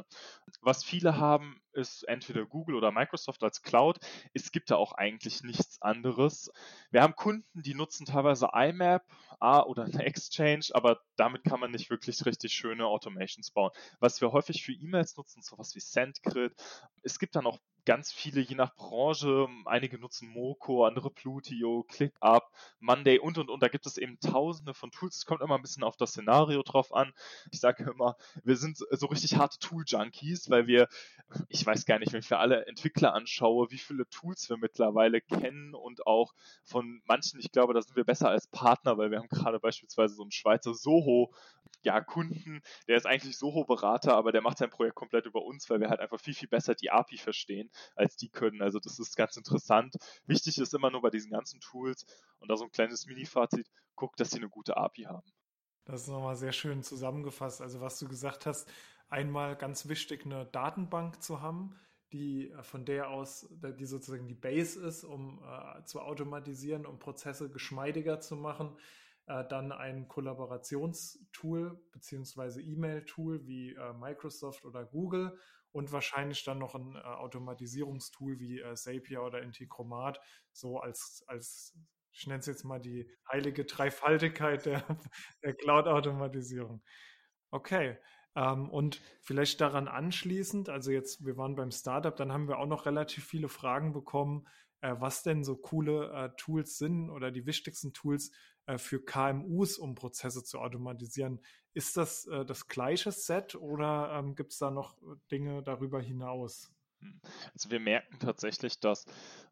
Was 0.60 0.84
viele 0.84 1.16
haben, 1.16 1.60
ist 1.72 2.02
entweder 2.04 2.46
Google 2.46 2.74
oder 2.74 2.92
Microsoft 2.92 3.42
als 3.42 3.62
Cloud. 3.62 3.98
Es 4.34 4.52
gibt 4.52 4.70
da 4.70 4.76
auch 4.76 4.92
eigentlich 4.92 5.42
nichts 5.42 5.80
anderes. 5.82 6.50
Wir 6.90 7.02
haben 7.02 7.16
Kunden, 7.16 7.62
die 7.62 7.74
nutzen 7.74 8.06
teilweise 8.06 8.48
IMAP 8.52 9.04
A 9.38 9.62
oder 9.62 9.84
eine 9.84 10.04
Exchange, 10.04 10.66
aber 10.72 11.00
damit 11.16 11.44
kann 11.44 11.60
man 11.60 11.70
nicht 11.70 11.90
wirklich 11.90 12.24
richtig 12.26 12.52
schöne 12.52 12.86
Automations 12.86 13.50
bauen. 13.50 13.70
Was 13.98 14.20
wir 14.20 14.32
häufig 14.32 14.62
für 14.62 14.72
E-Mails 14.72 15.16
nutzen, 15.16 15.42
sowas 15.42 15.74
wie 15.74 15.80
SendGrid. 15.80 16.54
Es 17.02 17.18
gibt 17.18 17.36
dann 17.36 17.46
auch 17.46 17.58
ganz 17.84 18.12
viele, 18.12 18.40
je 18.40 18.54
nach 18.54 18.74
Branche. 18.74 19.48
Einige 19.64 19.98
nutzen 19.98 20.28
Moco, 20.28 20.84
andere 20.84 21.10
Plutio, 21.10 21.84
ClickUp, 21.88 22.44
Monday 22.78 23.18
und 23.18 23.38
und 23.38 23.48
und. 23.48 23.62
Da 23.62 23.68
gibt 23.68 23.86
es 23.86 23.96
eben 23.96 24.18
tausende 24.20 24.74
von 24.74 24.90
Tools. 24.90 25.16
Es 25.16 25.26
kommt 25.26 25.40
immer 25.40 25.56
ein 25.56 25.62
bisschen 25.62 25.82
auf 25.82 25.96
das 25.96 26.10
Szenario 26.10 26.62
drauf 26.62 26.94
an. 26.94 27.12
Ich 27.50 27.60
sage 27.60 27.90
immer, 27.90 28.16
wir 28.44 28.56
sind 28.56 28.78
so 28.78 29.06
richtig 29.06 29.36
harte 29.36 29.58
Tool-Junkies, 29.58 30.50
weil 30.50 30.66
wir, 30.66 30.88
ich 31.48 31.64
weiß 31.64 31.86
gar 31.86 31.98
nicht, 31.98 32.12
wenn 32.12 32.20
ich 32.20 32.28
für 32.28 32.38
alle 32.38 32.66
Entwickler 32.66 33.14
anschaue, 33.14 33.70
wie 33.70 33.78
viele 33.78 34.08
Tools 34.08 34.48
wir 34.50 34.56
mittlerweile 34.56 35.20
kennen 35.20 35.74
und 35.74 36.06
auch 36.06 36.34
von 36.64 37.02
manchen, 37.06 37.40
ich 37.40 37.52
glaube, 37.52 37.74
da 37.74 37.82
sind 37.82 37.96
wir 37.96 38.04
besser 38.04 38.28
als 38.28 38.46
Partner, 38.48 38.98
weil 38.98 39.10
wir 39.10 39.18
haben 39.18 39.28
gerade 39.28 39.58
beispielsweise 39.58 40.14
so 40.14 40.22
einen 40.22 40.32
Schweizer 40.32 40.74
Soho 40.74 41.32
ja, 41.82 42.00
Kunden, 42.00 42.62
der 42.88 42.96
ist 42.96 43.06
eigentlich 43.06 43.38
Soho-Berater, 43.38 44.14
aber 44.14 44.32
der 44.32 44.42
macht 44.42 44.58
sein 44.58 44.70
Projekt 44.70 44.96
komplett 44.96 45.26
über 45.26 45.42
uns, 45.42 45.68
weil 45.70 45.80
wir 45.80 45.88
halt 45.88 46.00
einfach 46.00 46.20
viel, 46.20 46.34
viel 46.34 46.48
besser 46.48 46.74
die 46.74 46.89
API 46.90 47.18
verstehen, 47.18 47.70
als 47.94 48.16
die 48.16 48.28
können. 48.28 48.62
Also 48.62 48.78
das 48.78 48.98
ist 48.98 49.16
ganz 49.16 49.36
interessant. 49.36 49.96
Wichtig 50.26 50.58
ist 50.58 50.74
immer 50.74 50.90
nur 50.90 51.02
bei 51.02 51.10
diesen 51.10 51.30
ganzen 51.30 51.60
Tools 51.60 52.04
und 52.38 52.48
da 52.48 52.56
so 52.56 52.64
ein 52.64 52.70
kleines 52.70 53.06
Mini-Fazit, 53.06 53.68
guckt, 53.94 54.20
dass 54.20 54.30
sie 54.30 54.38
eine 54.38 54.48
gute 54.48 54.76
API 54.76 55.04
haben. 55.04 55.30
Das 55.84 56.02
ist 56.02 56.08
nochmal 56.08 56.36
sehr 56.36 56.52
schön 56.52 56.82
zusammengefasst. 56.82 57.60
Also 57.60 57.80
was 57.80 57.98
du 57.98 58.08
gesagt 58.08 58.46
hast, 58.46 58.70
einmal 59.08 59.56
ganz 59.56 59.88
wichtig, 59.88 60.24
eine 60.24 60.46
Datenbank 60.46 61.22
zu 61.22 61.40
haben, 61.40 61.76
die 62.12 62.50
äh, 62.50 62.62
von 62.62 62.84
der 62.84 63.10
aus, 63.10 63.48
die 63.50 63.86
sozusagen 63.86 64.28
die 64.28 64.34
Base 64.34 64.80
ist, 64.80 65.04
um 65.04 65.42
äh, 65.42 65.84
zu 65.84 66.00
automatisieren, 66.00 66.86
um 66.86 66.98
Prozesse 66.98 67.50
geschmeidiger 67.50 68.20
zu 68.20 68.36
machen 68.36 68.76
äh, 69.30 69.44
dann 69.48 69.70
ein 69.70 70.08
Kollaborationstool 70.08 71.80
beziehungsweise 71.92 72.60
E-Mail-Tool 72.60 73.46
wie 73.46 73.74
äh, 73.74 73.92
Microsoft 73.92 74.64
oder 74.64 74.84
Google 74.84 75.38
und 75.72 75.92
wahrscheinlich 75.92 76.44
dann 76.44 76.58
noch 76.58 76.74
ein 76.74 76.96
äh, 76.96 76.98
Automatisierungstool 76.98 78.38
wie 78.38 78.60
äh, 78.60 78.74
Zapier 78.74 79.22
oder 79.22 79.42
Integromat, 79.42 80.20
so 80.52 80.78
als, 80.78 81.24
als 81.26 81.76
ich 82.12 82.26
nenne 82.26 82.40
es 82.40 82.46
jetzt 82.46 82.64
mal 82.64 82.80
die 82.80 83.10
heilige 83.30 83.64
Dreifaltigkeit 83.64 84.66
der, 84.66 84.84
der 85.42 85.54
Cloud-Automatisierung. 85.54 86.82
Okay. 87.50 87.98
Ähm, 88.36 88.68
und 88.70 89.00
vielleicht 89.20 89.60
daran 89.60 89.88
anschließend, 89.88 90.68
also 90.68 90.90
jetzt, 90.90 91.24
wir 91.24 91.36
waren 91.36 91.56
beim 91.56 91.72
Startup, 91.72 92.14
dann 92.14 92.32
haben 92.32 92.48
wir 92.48 92.58
auch 92.58 92.66
noch 92.66 92.86
relativ 92.86 93.24
viele 93.26 93.48
Fragen 93.48 93.92
bekommen, 93.92 94.46
äh, 94.82 94.94
was 94.98 95.22
denn 95.22 95.42
so 95.44 95.56
coole 95.56 96.12
äh, 96.12 96.30
Tools 96.36 96.78
sind 96.78 97.10
oder 97.10 97.30
die 97.30 97.46
wichtigsten 97.46 97.92
Tools 97.92 98.30
äh, 98.66 98.78
für 98.78 99.04
KMUs, 99.04 99.78
um 99.78 99.94
Prozesse 99.94 100.44
zu 100.44 100.60
automatisieren. 100.60 101.40
Ist 101.72 101.96
das 101.96 102.26
äh, 102.26 102.44
das 102.44 102.66
gleiche 102.66 103.12
Set 103.12 103.54
oder 103.54 104.12
ähm, 104.12 104.34
gibt 104.34 104.52
es 104.52 104.58
da 104.58 104.70
noch 104.70 104.96
Dinge 105.30 105.62
darüber 105.62 106.00
hinaus? 106.00 106.72
Hm. 107.00 107.20
Also 107.54 107.70
wir 107.70 107.80
merken 107.80 108.18
tatsächlich, 108.18 108.80
dass 108.80 109.04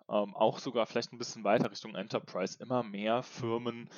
ähm, 0.09 0.35
auch 0.35 0.59
sogar 0.59 0.87
vielleicht 0.87 1.13
ein 1.13 1.19
bisschen 1.19 1.45
weiter 1.45 1.71
Richtung 1.71 1.95
Enterprise 1.95 2.63
immer 2.63 2.83
mehr 2.83 3.23
Firmen 3.23 3.89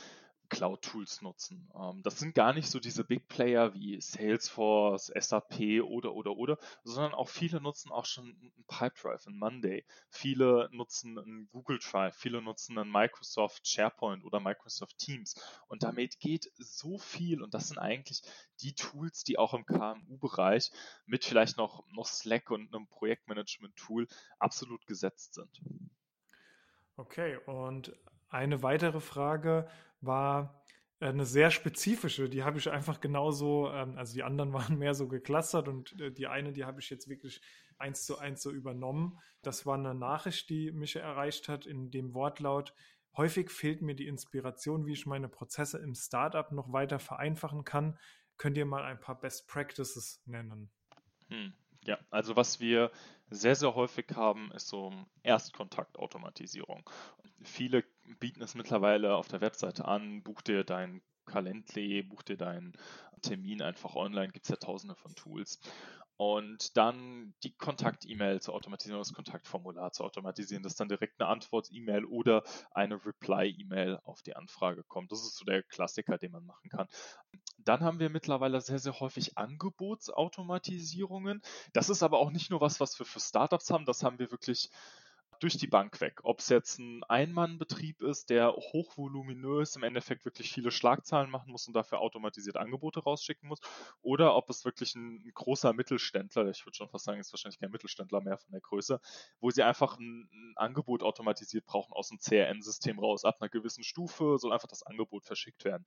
Cloud-Tools 0.51 1.23
nutzen. 1.23 1.71
Ähm, 1.75 2.03
das 2.03 2.19
sind 2.19 2.35
gar 2.35 2.53
nicht 2.53 2.69
so 2.69 2.79
diese 2.79 3.05
Big 3.05 3.29
Player 3.29 3.73
wie 3.75 4.01
Salesforce, 4.01 5.13
SAP 5.19 5.83
oder 5.83 6.13
oder 6.15 6.37
oder, 6.37 6.59
sondern 6.85 7.15
auch 7.15 7.29
viele 7.29 7.61
nutzen 7.61 7.91
auch 7.91 8.05
schon 8.05 8.25
einen 8.27 8.65
Pipedrive, 8.67 9.27
einen 9.27 9.39
Monday. 9.39 9.85
Viele 10.11 10.69
nutzen 10.73 11.19
einen 11.19 11.49
Google 11.49 11.79
Drive, 11.79 12.17
viele 12.17 12.43
nutzen 12.43 12.77
einen 12.77 12.93
Microsoft 12.93 13.67
SharePoint 13.67 14.25
oder 14.25 14.41
Microsoft 14.41 14.99
Teams. 14.99 15.35
Und 15.69 15.83
damit 15.83 16.21
geht 16.21 16.51
so 16.59 16.99
viel 16.99 17.43
und 17.43 17.55
das 17.55 17.69
sind 17.69 17.79
eigentlich 17.79 18.23
die 18.61 18.75
Tools, 18.75 19.25
die 19.25 19.39
auch 19.39 19.55
im 19.55 19.65
KMU-Bereich 19.65 20.71
mit 21.07 21.25
vielleicht 21.25 21.57
noch, 21.57 21.87
noch 21.93 22.07
Slack 22.07 22.51
und 22.51 22.75
einem 22.75 22.87
Projektmanagement-Tool 22.89 24.07
absolut 24.39 24.87
gesetzt 24.87 25.35
sind. 25.35 25.61
Okay, 26.97 27.39
und 27.47 27.97
eine 28.31 28.63
weitere 28.63 29.01
Frage 29.01 29.69
war 30.01 30.65
äh, 31.01 31.07
eine 31.07 31.27
sehr 31.27 31.51
spezifische, 31.51 32.29
die 32.29 32.43
habe 32.43 32.59
ich 32.59 32.71
einfach 32.71 33.01
genauso, 33.01 33.71
ähm, 33.71 33.97
also 33.99 34.15
die 34.15 34.23
anderen 34.23 34.53
waren 34.55 34.79
mehr 34.79 34.95
so 34.95 35.09
geclustert 35.09 35.69
und 35.69 35.99
äh, 36.01 36.13
die 36.13 36.27
eine, 36.27 36.53
die 36.53 36.65
habe 36.65 36.81
ich 36.81 36.91
jetzt 36.91 37.09
wirklich 37.09 37.41
eins 37.79 38.05
zu 38.05 38.19
eins 38.19 38.43
so 38.43 38.51
übernommen. 38.51 39.19
Das 39.43 39.67
war 39.67 39.77
eine 39.77 39.95
Nachricht, 39.95 40.49
die 40.51 40.71
mich 40.73 40.97
erreicht 40.97 41.49
hat 41.49 41.67
in 41.67 41.91
dem 41.91 42.15
Wortlaut, 42.15 42.75
häufig 43.17 43.51
fehlt 43.51 43.83
mir 43.83 43.95
die 43.95 44.07
Inspiration, 44.07 44.87
wie 44.87 44.93
ich 44.93 45.07
meine 45.07 45.29
Prozesse 45.29 45.79
im 45.79 45.95
Startup 45.95 46.51
noch 46.53 46.73
weiter 46.73 46.99
vereinfachen 46.99 47.65
kann. 47.65 47.99
Könnt 48.37 48.57
ihr 48.57 48.67
mal 48.67 48.85
ein 48.85 49.01
paar 49.01 49.21
Best 49.21 49.49
Practices 49.49 50.23
nennen? 50.25 50.71
Hm. 51.29 51.53
Ja, 51.85 51.99
also 52.11 52.37
was 52.37 52.61
wir 52.61 52.91
sehr, 53.31 53.55
sehr 53.55 53.75
häufig 53.75 54.07
haben, 54.15 54.53
ist 54.53 54.69
so 54.69 54.93
Erstkontaktautomatisierung. 55.23 56.89
Viele 57.43 57.85
bieten 58.19 58.43
es 58.43 58.55
mittlerweile 58.55 59.15
auf 59.15 59.29
der 59.29 59.41
Webseite 59.41 59.87
an, 59.87 60.23
buch 60.23 60.43
dir 60.43 60.65
dein 60.65 61.01
Calendly, 61.27 62.03
buch 62.03 62.23
dir 62.23 62.37
deinen 62.37 62.73
Termin 63.23 63.63
einfach 63.63 63.95
online, 63.95 64.33
gibt 64.33 64.45
es 64.47 64.51
ja 64.51 64.57
tausende 64.57 64.97
von 64.97 65.15
Tools. 65.15 65.61
Und 66.17 66.77
dann 66.77 67.33
die 67.45 67.57
Kontakt-E-Mail 67.57 68.43
zu 68.43 68.53
automatisieren, 68.53 69.01
das 69.01 69.15
Kontaktformular 69.15 69.93
zu 69.93 70.05
automatisieren, 70.05 70.63
dass 70.63 70.77
dann 70.77 70.91
direkt 70.91 71.19
eine 71.19 71.31
Antwort-E-Mail 71.31 72.05
oder 72.05 72.43
eine 72.73 73.03
Reply-E-Mail 73.07 73.99
auf 74.05 74.21
die 74.21 74.37
Anfrage 74.37 74.85
kommt. 74.85 75.13
Das 75.13 75.23
ist 75.23 75.39
so 75.39 75.47
der 75.47 75.63
Klassiker, 75.63 76.19
den 76.19 76.33
man 76.33 76.45
machen 76.45 76.69
kann. 76.69 76.89
Dann 77.57 77.81
haben 77.81 78.01
wir 78.01 78.11
mittlerweile 78.11 78.61
sehr, 78.61 78.79
sehr 78.79 79.01
häufig 79.01 79.39
Angebotsautomatisierungen. 79.39 81.41
Das 81.73 81.89
ist 81.89 82.03
aber 82.03 82.19
auch 82.19 82.31
nicht 82.31 82.51
nur 82.51 82.61
was, 82.61 82.81
was 82.81 82.99
wir 82.99 83.07
für 83.07 83.21
Startups 83.21 83.71
haben, 83.71 83.87
das 83.87 84.03
haben 84.03 84.19
wir 84.19 84.31
wirklich 84.31 84.69
durch 85.41 85.57
die 85.57 85.67
Bank 85.67 86.01
weg. 86.01 86.21
Ob 86.23 86.41
es 86.41 86.49
jetzt 86.51 86.79
ein 86.79 87.03
Einmannbetrieb 87.05 88.03
ist, 88.03 88.31
der 88.31 88.53
hochvoluminös 88.53 89.75
im 89.75 89.83
Endeffekt 89.83 90.25
wirklich 90.25 90.53
viele 90.53 90.71
Schlagzahlen 90.71 91.31
machen 91.31 91.51
muss 91.51 91.67
und 91.67 91.75
dafür 91.75 92.01
automatisiert 92.01 92.57
Angebote 92.57 93.01
rausschicken 93.01 93.49
muss, 93.49 93.61
oder 94.03 94.37
ob 94.37 94.51
es 94.51 94.65
wirklich 94.65 94.95
ein, 94.95 95.23
ein 95.25 95.33
großer 95.35 95.73
Mittelständler, 95.73 96.49
ich 96.49 96.65
würde 96.67 96.77
schon 96.77 96.89
fast 96.89 97.07
sagen, 97.07 97.21
ist 97.21 97.33
wahrscheinlich 97.33 97.59
kein 97.59 97.71
Mittelständler 97.71 98.21
mehr 98.21 98.39
von 98.39 98.53
der 98.53 98.61
Größe, 98.61 99.01
wo 99.41 99.51
sie 99.51 99.63
einfach 99.63 99.99
ein, 99.99 100.29
ein 100.33 100.53
Angebot 100.57 101.03
automatisiert 101.03 101.65
brauchen 101.65 101.95
aus 101.95 102.11
dem 102.11 102.19
CRM-System 102.19 102.99
raus. 102.99 103.25
Ab 103.25 103.39
einer 103.41 103.49
gewissen 103.49 103.83
Stufe 103.83 104.37
soll 104.39 104.53
einfach 104.53 104.69
das 104.69 104.83
Angebot 104.83 105.25
verschickt 105.25 105.65
werden. 105.65 105.85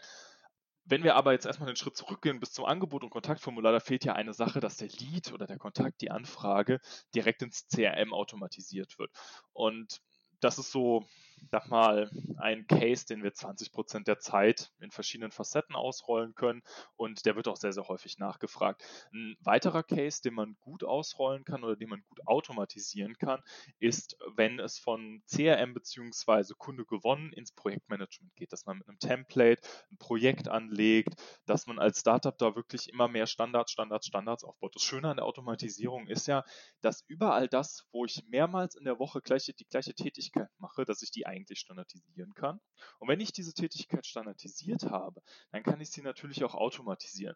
Wenn 0.86 1.04
wir 1.04 1.16
aber 1.16 1.32
jetzt 1.32 1.46
erstmal 1.46 1.70
einen 1.70 1.78
Schritt 1.78 1.96
zurückgehen 1.96 2.40
bis 2.40 2.52
zum 2.52 2.66
Angebot 2.66 3.04
und 3.04 3.10
Kontaktformular, 3.10 3.72
da 3.72 3.80
fehlt 3.80 4.04
ja 4.04 4.14
eine 4.14 4.34
Sache, 4.34 4.60
dass 4.60 4.78
der 4.78 4.90
Lead 4.90 5.32
oder 5.32 5.48
der 5.48 5.58
Kontakt, 5.58 6.02
die 6.02 6.12
Anfrage 6.12 6.80
direkt 7.16 7.42
ins 7.42 7.68
CRM 7.68 8.14
automatisiert 8.14 9.00
wird. 9.00 9.12
Und 9.54 10.02
das 10.42 10.58
ist 10.58 10.72
so 10.72 11.06
sag 11.52 11.70
mal, 11.70 12.10
ein 12.38 12.68
Case, 12.68 13.06
den 13.06 13.24
wir 13.24 13.34
20 13.34 13.72
Prozent 13.72 14.08
der 14.08 14.20
Zeit 14.20 14.72
in 14.80 14.92
verschiedenen 14.92 15.32
Facetten 15.32 15.76
ausrollen 15.76 16.36
können 16.36 16.62
und 16.96 17.26
der 17.26 17.36
wird 17.36 17.48
auch 17.48 17.58
sehr, 17.58 17.74
sehr 17.74 17.88
häufig 17.88 18.18
nachgefragt. 18.18 18.84
Ein 19.14 19.36
weiterer 19.42 19.84
Case, 19.84 20.22
den 20.22 20.34
man 20.34 20.56
gut 20.60 20.84
ausrollen 20.84 21.44
kann 21.46 21.64
oder 21.64 21.76
den 21.76 21.90
man 21.90 22.04
gut 22.08 22.26
automatisieren 22.28 23.18
kann, 23.18 23.42
ist, 23.80 24.18
wenn 24.36 24.60
es 24.60 24.78
von 24.80 25.24
CRM 25.28 25.74
bzw. 25.74 26.54
Kunde 26.58 26.86
gewonnen 26.86 27.32
ins 27.34 27.52
Projektmanagement 27.52 28.36
geht, 28.36 28.52
dass 28.52 28.66
man 28.66 28.78
mit 28.80 28.88
einem 28.88 29.00
Template 29.00 29.62
ein 29.92 29.98
Projekt 29.98 30.48
anlegt, 30.48 31.22
dass 31.46 31.68
man 31.68 31.80
als 31.80 32.00
Startup 32.00 32.38
da 32.38 32.56
wirklich 32.56 32.90
immer 32.90 33.08
mehr 33.08 33.28
Standards, 33.28 33.72
Standards, 33.72 34.08
Standards 34.08 34.44
aufbaut. 34.44 34.76
Das 34.76 34.84
Schöne 34.84 35.10
an 35.10 35.18
der 35.18 35.26
Automatisierung 35.26 36.08
ist 36.08 36.28
ja, 36.28 36.44
dass 36.82 37.04
überall 37.08 37.48
das, 37.48 37.88
wo 37.92 38.06
ich 38.06 38.24
mehrmals 38.28 38.76
in 38.76 38.86
der 38.86 39.00
Woche 39.00 39.22
gleiche, 39.22 39.54
die 39.54 39.66
gleiche 39.66 39.94
Tätigkeit 39.94 40.50
mache, 40.58 40.86
dass 40.86 41.02
ich 41.02 41.12
die 41.12 41.26
eigentlich 41.34 41.60
standardisieren 41.60 42.34
kann. 42.34 42.60
Und 43.00 43.08
wenn 43.10 43.20
ich 43.20 43.32
diese 43.32 43.54
Tätigkeit 43.54 44.06
standardisiert 44.06 44.84
habe, 44.86 45.22
dann 45.52 45.64
kann 45.64 45.82
ich 45.82 45.90
sie 45.90 46.02
natürlich 46.02 46.44
auch 46.44 46.56
automatisieren. 46.56 47.36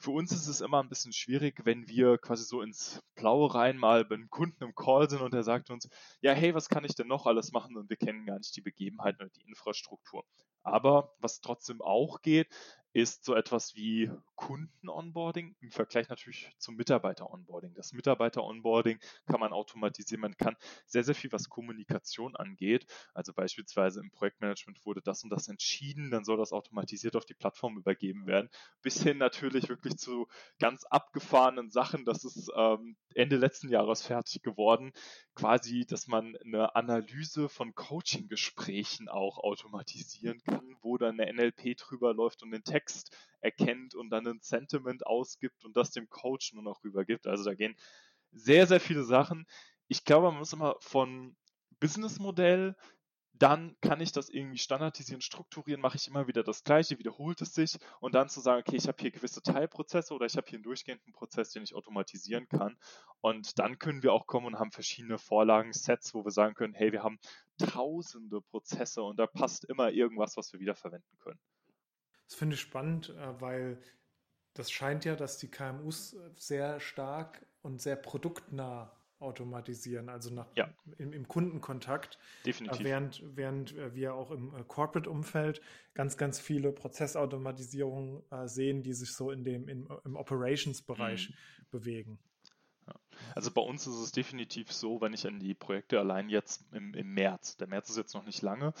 Für 0.00 0.12
uns 0.12 0.30
ist 0.30 0.46
es 0.46 0.60
immer 0.60 0.80
ein 0.80 0.88
bisschen 0.88 1.12
schwierig, 1.12 1.64
wenn 1.64 1.88
wir 1.88 2.18
quasi 2.18 2.44
so 2.44 2.62
ins 2.62 3.02
Blaue 3.16 3.52
rein 3.52 3.76
mal 3.76 4.04
beim 4.04 4.30
Kunden 4.30 4.62
im 4.62 4.74
Call 4.76 5.10
sind 5.10 5.22
und 5.22 5.34
der 5.34 5.42
sagt 5.42 5.70
uns, 5.70 5.88
ja, 6.20 6.32
hey, 6.32 6.54
was 6.54 6.68
kann 6.68 6.84
ich 6.84 6.94
denn 6.94 7.08
noch 7.08 7.26
alles 7.26 7.50
machen? 7.50 7.76
Und 7.76 7.90
wir 7.90 7.96
kennen 7.96 8.24
gar 8.24 8.38
nicht 8.38 8.54
die 8.54 8.60
Begebenheiten 8.60 9.20
oder 9.22 9.30
die 9.30 9.42
Infrastruktur. 9.42 10.24
Aber 10.72 11.14
was 11.20 11.40
trotzdem 11.40 11.80
auch 11.80 12.22
geht, 12.22 12.48
ist 12.92 13.24
so 13.24 13.34
etwas 13.34 13.76
wie 13.76 14.10
Kunden-Onboarding 14.34 15.56
im 15.60 15.70
Vergleich 15.70 16.08
natürlich 16.08 16.50
zum 16.58 16.76
Mitarbeiter-Onboarding. 16.76 17.74
Das 17.74 17.92
Mitarbeiter-Onboarding 17.92 18.98
kann 19.26 19.40
man 19.40 19.52
automatisieren. 19.52 20.22
Man 20.22 20.36
kann 20.36 20.56
sehr, 20.86 21.04
sehr 21.04 21.14
viel, 21.14 21.30
was 21.30 21.48
Kommunikation 21.48 22.34
angeht. 22.34 22.86
Also 23.14 23.32
beispielsweise 23.34 24.00
im 24.00 24.10
Projektmanagement 24.10 24.84
wurde 24.86 25.02
das 25.02 25.22
und 25.22 25.30
das 25.30 25.48
entschieden, 25.48 26.10
dann 26.10 26.24
soll 26.24 26.38
das 26.38 26.52
automatisiert 26.52 27.14
auf 27.14 27.26
die 27.26 27.34
Plattform 27.34 27.76
übergeben 27.76 28.26
werden. 28.26 28.48
Bis 28.80 29.02
hin 29.02 29.18
natürlich 29.18 29.68
wirklich 29.68 29.96
zu 29.96 30.26
ganz 30.58 30.84
abgefahrenen 30.84 31.70
Sachen. 31.70 32.04
Das 32.04 32.24
ist 32.24 32.50
ähm, 32.56 32.96
Ende 33.18 33.36
letzten 33.36 33.68
Jahres 33.68 34.02
fertig 34.02 34.42
geworden. 34.42 34.92
Quasi, 35.34 35.84
dass 35.86 36.06
man 36.06 36.36
eine 36.36 36.74
Analyse 36.76 37.48
von 37.48 37.74
Coaching-Gesprächen 37.74 39.08
auch 39.08 39.38
automatisieren 39.38 40.40
kann, 40.44 40.76
wo 40.80 40.98
dann 40.98 41.20
eine 41.20 41.32
NLP 41.32 41.76
drüber 41.76 42.14
läuft 42.14 42.42
und 42.42 42.50
den 42.50 42.64
Text 42.64 43.16
erkennt 43.40 43.94
und 43.94 44.10
dann 44.10 44.26
ein 44.26 44.40
Sentiment 44.40 45.06
ausgibt 45.06 45.64
und 45.64 45.76
das 45.76 45.90
dem 45.90 46.08
Coach 46.08 46.52
nur 46.52 46.62
noch 46.62 46.84
rübergibt. 46.84 47.26
Also 47.26 47.44
da 47.44 47.54
gehen 47.54 47.76
sehr, 48.32 48.66
sehr 48.66 48.80
viele 48.80 49.04
Sachen. 49.04 49.46
Ich 49.88 50.04
glaube, 50.04 50.28
man 50.28 50.38
muss 50.38 50.52
immer 50.52 50.76
von 50.80 51.36
Businessmodell, 51.80 52.76
dann 53.38 53.76
kann 53.80 54.00
ich 54.00 54.12
das 54.12 54.28
irgendwie 54.28 54.58
standardisieren, 54.58 55.20
strukturieren, 55.20 55.80
mache 55.80 55.96
ich 55.96 56.08
immer 56.08 56.26
wieder 56.26 56.42
das 56.42 56.64
Gleiche, 56.64 56.98
wiederholt 56.98 57.40
es 57.40 57.54
sich 57.54 57.78
und 58.00 58.14
dann 58.14 58.28
zu 58.28 58.40
sagen, 58.40 58.62
okay, 58.66 58.76
ich 58.76 58.88
habe 58.88 58.98
hier 59.00 59.10
gewisse 59.10 59.42
Teilprozesse 59.42 60.14
oder 60.14 60.26
ich 60.26 60.36
habe 60.36 60.46
hier 60.48 60.56
einen 60.56 60.64
durchgehenden 60.64 61.12
Prozess, 61.12 61.50
den 61.50 61.62
ich 61.62 61.74
automatisieren 61.74 62.48
kann. 62.48 62.76
Und 63.20 63.58
dann 63.58 63.78
können 63.78 64.02
wir 64.02 64.12
auch 64.12 64.26
kommen 64.26 64.46
und 64.46 64.58
haben 64.58 64.72
verschiedene 64.72 65.18
Vorlagen, 65.18 65.72
Sets, 65.72 66.14
wo 66.14 66.24
wir 66.24 66.30
sagen 66.30 66.54
können, 66.54 66.74
hey, 66.74 66.92
wir 66.92 67.02
haben 67.02 67.18
tausende 67.58 68.40
Prozesse 68.40 69.02
und 69.02 69.18
da 69.18 69.26
passt 69.26 69.64
immer 69.64 69.90
irgendwas, 69.90 70.36
was 70.36 70.52
wir 70.52 70.60
wiederverwenden 70.60 71.18
können. 71.18 71.40
Das 72.26 72.36
finde 72.36 72.54
ich 72.54 72.60
spannend, 72.60 73.10
äh, 73.10 73.40
weil 73.40 73.80
das 74.54 74.70
scheint 74.70 75.04
ja, 75.04 75.14
dass 75.14 75.38
die 75.38 75.50
KMUs 75.50 76.16
sehr 76.36 76.80
stark 76.80 77.46
und 77.62 77.80
sehr 77.80 77.96
produktnah 77.96 78.97
automatisieren, 79.20 80.08
also 80.08 80.32
nach, 80.32 80.46
ja. 80.56 80.68
im, 80.98 81.12
im, 81.12 81.26
Kundenkontakt. 81.26 82.18
Definitiv. 82.46 82.84
Während, 82.84 83.22
während 83.36 83.74
wir 83.94 84.14
auch 84.14 84.30
im 84.30 84.54
äh, 84.54 84.62
Corporate-Umfeld 84.64 85.60
ganz, 85.94 86.16
ganz 86.16 86.38
viele 86.40 86.72
Prozessautomatisierungen 86.72 88.22
äh, 88.30 88.46
sehen, 88.46 88.82
die 88.82 88.94
sich 88.94 89.12
so 89.12 89.30
in 89.30 89.44
dem, 89.44 89.68
in, 89.68 89.88
im 90.04 90.16
Operations-Bereich 90.16 91.30
mhm. 91.30 91.34
bewegen. 91.70 92.18
Also 93.34 93.50
bei 93.50 93.60
uns 93.60 93.86
ist 93.86 93.96
es 93.96 94.12
definitiv 94.12 94.72
so, 94.72 95.00
wenn 95.00 95.12
ich 95.12 95.26
an 95.26 95.40
die 95.40 95.54
Projekte 95.54 95.98
allein 95.98 96.28
jetzt 96.28 96.64
im, 96.72 96.94
im 96.94 97.12
März, 97.12 97.56
der 97.56 97.66
März 97.66 97.90
ist 97.90 97.96
jetzt 97.96 98.14
noch 98.14 98.24
nicht 98.24 98.42
lange, 98.42 98.72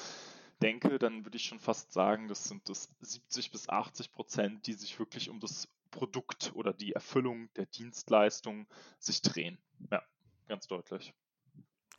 denke, 0.62 0.98
dann 0.98 1.24
würde 1.24 1.36
ich 1.36 1.44
schon 1.44 1.58
fast 1.60 1.92
sagen, 1.92 2.28
das 2.28 2.44
sind 2.44 2.68
das 2.68 2.90
70 3.00 3.50
bis 3.50 3.68
80 3.68 4.12
Prozent, 4.12 4.66
die 4.66 4.72
sich 4.72 4.98
wirklich 4.98 5.30
um 5.30 5.40
das 5.40 5.68
Produkt 5.90 6.52
oder 6.54 6.72
die 6.72 6.92
Erfüllung 6.92 7.52
der 7.54 7.66
Dienstleistung 7.66 8.66
sich 8.98 9.22
drehen. 9.22 9.58
Ja, 9.90 10.02
ganz 10.48 10.66
deutlich. 10.66 11.14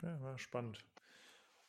Ja, 0.02 0.20
war 0.20 0.38
spannend. 0.38 0.78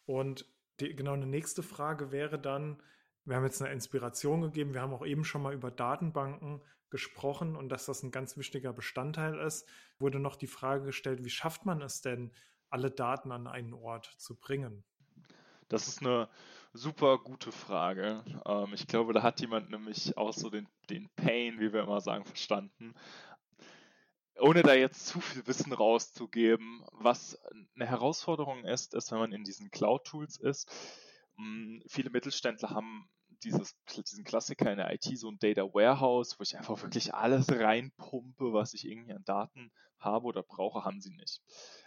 Und 0.06 0.46
die, 0.80 0.96
genau 0.96 1.14
eine 1.14 1.28
nächste 1.28 1.64
Frage 1.64 2.12
wäre 2.12 2.40
dann, 2.40 2.82
wir 3.26 3.36
haben 3.36 3.46
jetzt 3.46 3.62
eine 3.62 3.72
Inspiration 3.72 4.42
gegeben, 4.42 4.74
wir 4.74 4.82
haben 4.82 4.94
auch 4.94 5.06
eben 5.06 5.24
schon 5.24 5.44
mal 5.44 5.54
über 5.54 5.70
Datenbanken 5.70 6.62
gesprochen 6.90 7.56
und 7.56 7.70
dass 7.70 7.86
das 7.86 8.04
ein 8.04 8.12
ganz 8.12 8.36
wichtiger 8.36 8.74
Bestandteil 8.74 9.40
ist, 9.40 9.68
wurde 10.00 10.20
noch 10.20 10.36
die 10.36 10.48
Frage 10.48 10.86
gestellt, 10.86 11.24
wie 11.24 11.30
schafft 11.30 11.66
man 11.66 11.82
es 11.82 12.02
denn, 12.02 12.32
alle 12.70 12.90
Daten 12.92 13.32
an 13.32 13.48
einen 13.48 13.74
Ort 13.74 14.06
zu 14.18 14.36
bringen? 14.36 14.84
Das 15.68 15.88
ist 15.88 16.02
eine 16.02 16.28
super 16.74 17.18
gute 17.18 17.52
Frage. 17.52 18.24
Ähm, 18.46 18.74
ich 18.74 18.88
glaube, 18.88 19.14
da 19.14 19.24
hat 19.24 19.40
jemand 19.40 19.70
nämlich 19.70 20.18
auch 20.18 20.34
so 20.34 20.50
den, 20.50 20.68
den 20.90 21.10
Pain, 21.16 21.60
wie 21.60 21.72
wir 21.72 21.84
immer 21.84 22.02
sagen, 22.02 22.26
verstanden. 22.26 22.94
Ohne 24.40 24.64
da 24.64 24.74
jetzt 24.74 25.08
zu 25.08 25.22
viel 25.22 25.46
Wissen 25.48 25.74
rauszugeben, 25.74 26.84
was 26.92 27.38
eine 27.76 27.86
Herausforderung 27.86 28.66
ist, 28.66 28.94
ist, 28.94 29.12
wenn 29.12 29.20
man 29.20 29.34
in 29.34 29.44
diesen 29.44 29.72
Cloud-Tools 29.72 30.38
ist. 30.38 30.72
Hm, 31.38 31.84
viele 31.88 32.10
Mittelständler 32.10 32.72
haben 32.72 33.10
dieses, 33.44 33.76
diesen 33.96 34.24
Klassiker 34.24 34.72
in 34.72 34.78
der 34.78 34.94
IT, 34.94 35.04
so 35.18 35.30
ein 35.30 35.40
Data 35.40 35.64
Warehouse, 35.64 36.40
wo 36.40 36.44
ich 36.44 36.58
einfach 36.58 36.82
wirklich 36.82 37.14
alles 37.14 37.50
reinpumpe, 37.50 38.54
was 38.54 38.74
ich 38.74 38.88
irgendwie 38.88 39.14
an 39.14 39.24
Daten 39.26 39.72
habe 40.00 40.26
oder 40.26 40.44
brauche, 40.44 40.84
haben 40.84 41.02
sie 41.02 41.12
nicht. 41.12 41.42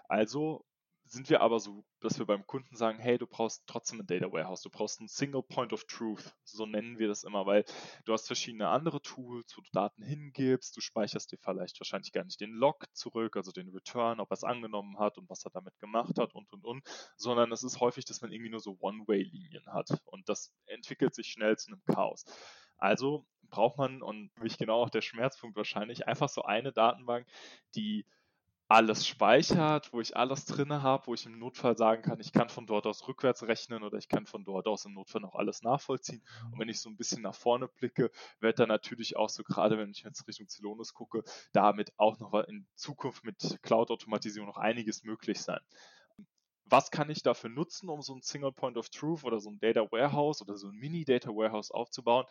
Also 0.08 0.64
sind 1.06 1.28
wir 1.28 1.42
aber 1.42 1.60
so, 1.60 1.84
dass 2.00 2.18
wir 2.18 2.26
beim 2.26 2.46
Kunden 2.46 2.76
sagen, 2.76 2.98
hey, 2.98 3.18
du 3.18 3.26
brauchst 3.26 3.64
trotzdem 3.66 4.00
ein 4.00 4.06
Data 4.06 4.32
Warehouse, 4.32 4.62
du 4.62 4.70
brauchst 4.70 5.00
ein 5.00 5.08
Single 5.08 5.42
Point 5.42 5.72
of 5.72 5.84
Truth, 5.84 6.34
so 6.44 6.66
nennen 6.66 6.98
wir 6.98 7.08
das 7.08 7.24
immer, 7.24 7.46
weil 7.46 7.64
du 8.04 8.12
hast 8.12 8.26
verschiedene 8.26 8.68
andere 8.68 9.02
Tools, 9.02 9.56
wo 9.56 9.62
du 9.62 9.70
Daten 9.72 10.02
hingibst, 10.02 10.76
du 10.76 10.80
speicherst 10.80 11.32
dir 11.32 11.38
vielleicht 11.38 11.78
wahrscheinlich 11.78 12.12
gar 12.12 12.24
nicht 12.24 12.40
den 12.40 12.52
Log 12.52 12.84
zurück, 12.94 13.36
also 13.36 13.52
den 13.52 13.68
Return, 13.68 14.20
ob 14.20 14.30
er 14.30 14.34
es 14.34 14.44
angenommen 14.44 14.98
hat 14.98 15.18
und 15.18 15.28
was 15.28 15.44
er 15.44 15.50
damit 15.50 15.78
gemacht 15.78 16.18
hat 16.18 16.34
und 16.34 16.52
und 16.52 16.64
und, 16.64 16.82
sondern 17.16 17.52
es 17.52 17.62
ist 17.62 17.80
häufig, 17.80 18.04
dass 18.06 18.22
man 18.22 18.32
irgendwie 18.32 18.50
nur 18.50 18.60
so 18.60 18.76
One-Way-Linien 18.80 19.66
hat 19.72 19.88
und 20.06 20.28
das 20.28 20.52
entwickelt 20.66 21.14
sich 21.14 21.28
schnell 21.28 21.56
zu 21.56 21.70
einem 21.70 21.82
Chaos. 21.84 22.24
Also 22.76 23.26
braucht 23.50 23.78
man, 23.78 24.02
und 24.02 24.30
mich 24.40 24.58
genau 24.58 24.82
auch 24.82 24.90
der 24.90 25.02
Schmerzpunkt 25.02 25.56
wahrscheinlich, 25.56 26.08
einfach 26.08 26.28
so 26.28 26.42
eine 26.42 26.72
Datenbank, 26.72 27.26
die 27.74 28.06
alles 28.68 29.06
speichert, 29.06 29.92
wo 29.92 30.00
ich 30.00 30.16
alles 30.16 30.46
drin 30.46 30.72
habe, 30.72 31.06
wo 31.06 31.14
ich 31.14 31.26
im 31.26 31.38
Notfall 31.38 31.76
sagen 31.76 32.02
kann, 32.02 32.20
ich 32.20 32.32
kann 32.32 32.48
von 32.48 32.66
dort 32.66 32.86
aus 32.86 33.06
rückwärts 33.06 33.42
rechnen 33.42 33.82
oder 33.82 33.98
ich 33.98 34.08
kann 34.08 34.26
von 34.26 34.44
dort 34.44 34.66
aus 34.66 34.84
im 34.86 34.94
Notfall 34.94 35.20
noch 35.20 35.34
alles 35.34 35.62
nachvollziehen. 35.62 36.22
Und 36.50 36.58
wenn 36.58 36.68
ich 36.68 36.80
so 36.80 36.88
ein 36.88 36.96
bisschen 36.96 37.22
nach 37.22 37.34
vorne 37.34 37.68
blicke, 37.68 38.10
wird 38.40 38.58
dann 38.58 38.68
natürlich 38.68 39.16
auch 39.16 39.28
so, 39.28 39.42
gerade 39.42 39.76
wenn 39.78 39.90
ich 39.90 40.02
jetzt 40.02 40.26
Richtung 40.26 40.48
Celonis 40.48 40.94
gucke, 40.94 41.22
damit 41.52 41.92
auch 41.98 42.18
noch 42.18 42.32
in 42.48 42.66
Zukunft 42.74 43.24
mit 43.24 43.58
Cloud-Automatisierung 43.62 44.48
noch 44.48 44.56
einiges 44.56 45.04
möglich 45.04 45.40
sein 45.40 45.60
was 46.66 46.90
kann 46.90 47.10
ich 47.10 47.22
dafür 47.22 47.50
nutzen, 47.50 47.88
um 47.88 48.02
so 48.02 48.14
ein 48.14 48.22
Single 48.22 48.52
Point 48.52 48.76
of 48.76 48.88
Truth 48.88 49.24
oder 49.24 49.38
so 49.38 49.50
ein 49.50 49.58
Data 49.58 49.80
Warehouse 49.90 50.40
oder 50.42 50.56
so 50.56 50.68
ein 50.68 50.76
Mini-Data 50.76 51.30
Warehouse 51.30 51.70
aufzubauen? 51.70 52.26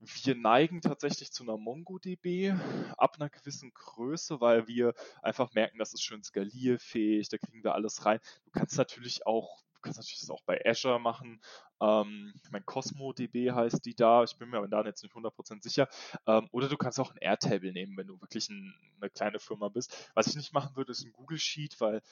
Wir 0.00 0.34
neigen 0.34 0.80
tatsächlich 0.80 1.32
zu 1.32 1.42
einer 1.42 1.56
MongoDB 1.56 2.52
ab 2.96 3.16
einer 3.16 3.30
gewissen 3.30 3.72
Größe, 3.72 4.40
weil 4.40 4.66
wir 4.68 4.94
einfach 5.22 5.52
merken, 5.54 5.78
das 5.78 5.94
ist 5.94 6.02
schön 6.02 6.22
skalierfähig, 6.22 7.28
da 7.28 7.38
kriegen 7.38 7.64
wir 7.64 7.74
alles 7.74 8.04
rein. 8.04 8.20
Du 8.44 8.50
kannst 8.50 8.76
natürlich 8.76 9.26
auch 9.26 9.65
kannst 9.86 9.98
natürlich 9.98 10.20
das 10.20 10.30
auch 10.30 10.42
bei 10.42 10.60
Azure 10.66 11.00
machen. 11.00 11.40
Ähm, 11.80 12.34
mein 12.50 12.66
Cosmo 12.66 13.12
DB 13.12 13.52
heißt 13.52 13.84
die 13.84 13.94
da. 13.94 14.24
Ich 14.24 14.36
bin 14.36 14.50
mir 14.50 14.58
aber 14.58 14.68
da 14.68 14.84
jetzt 14.84 15.02
nicht 15.02 15.14
100% 15.14 15.62
sicher. 15.62 15.88
Ähm, 16.26 16.48
oder 16.52 16.68
du 16.68 16.76
kannst 16.76 16.98
auch 17.00 17.12
ein 17.12 17.18
Airtable 17.18 17.72
nehmen, 17.72 17.96
wenn 17.96 18.08
du 18.08 18.20
wirklich 18.20 18.48
ein, 18.48 18.74
eine 19.00 19.10
kleine 19.10 19.38
Firma 19.38 19.68
bist. 19.68 20.10
Was 20.14 20.26
ich 20.26 20.36
nicht 20.36 20.52
machen 20.52 20.76
würde, 20.76 20.92
ist 20.92 21.04
ein 21.04 21.12
Google 21.12 21.38
Sheet, 21.38 21.80
weil 21.80 22.02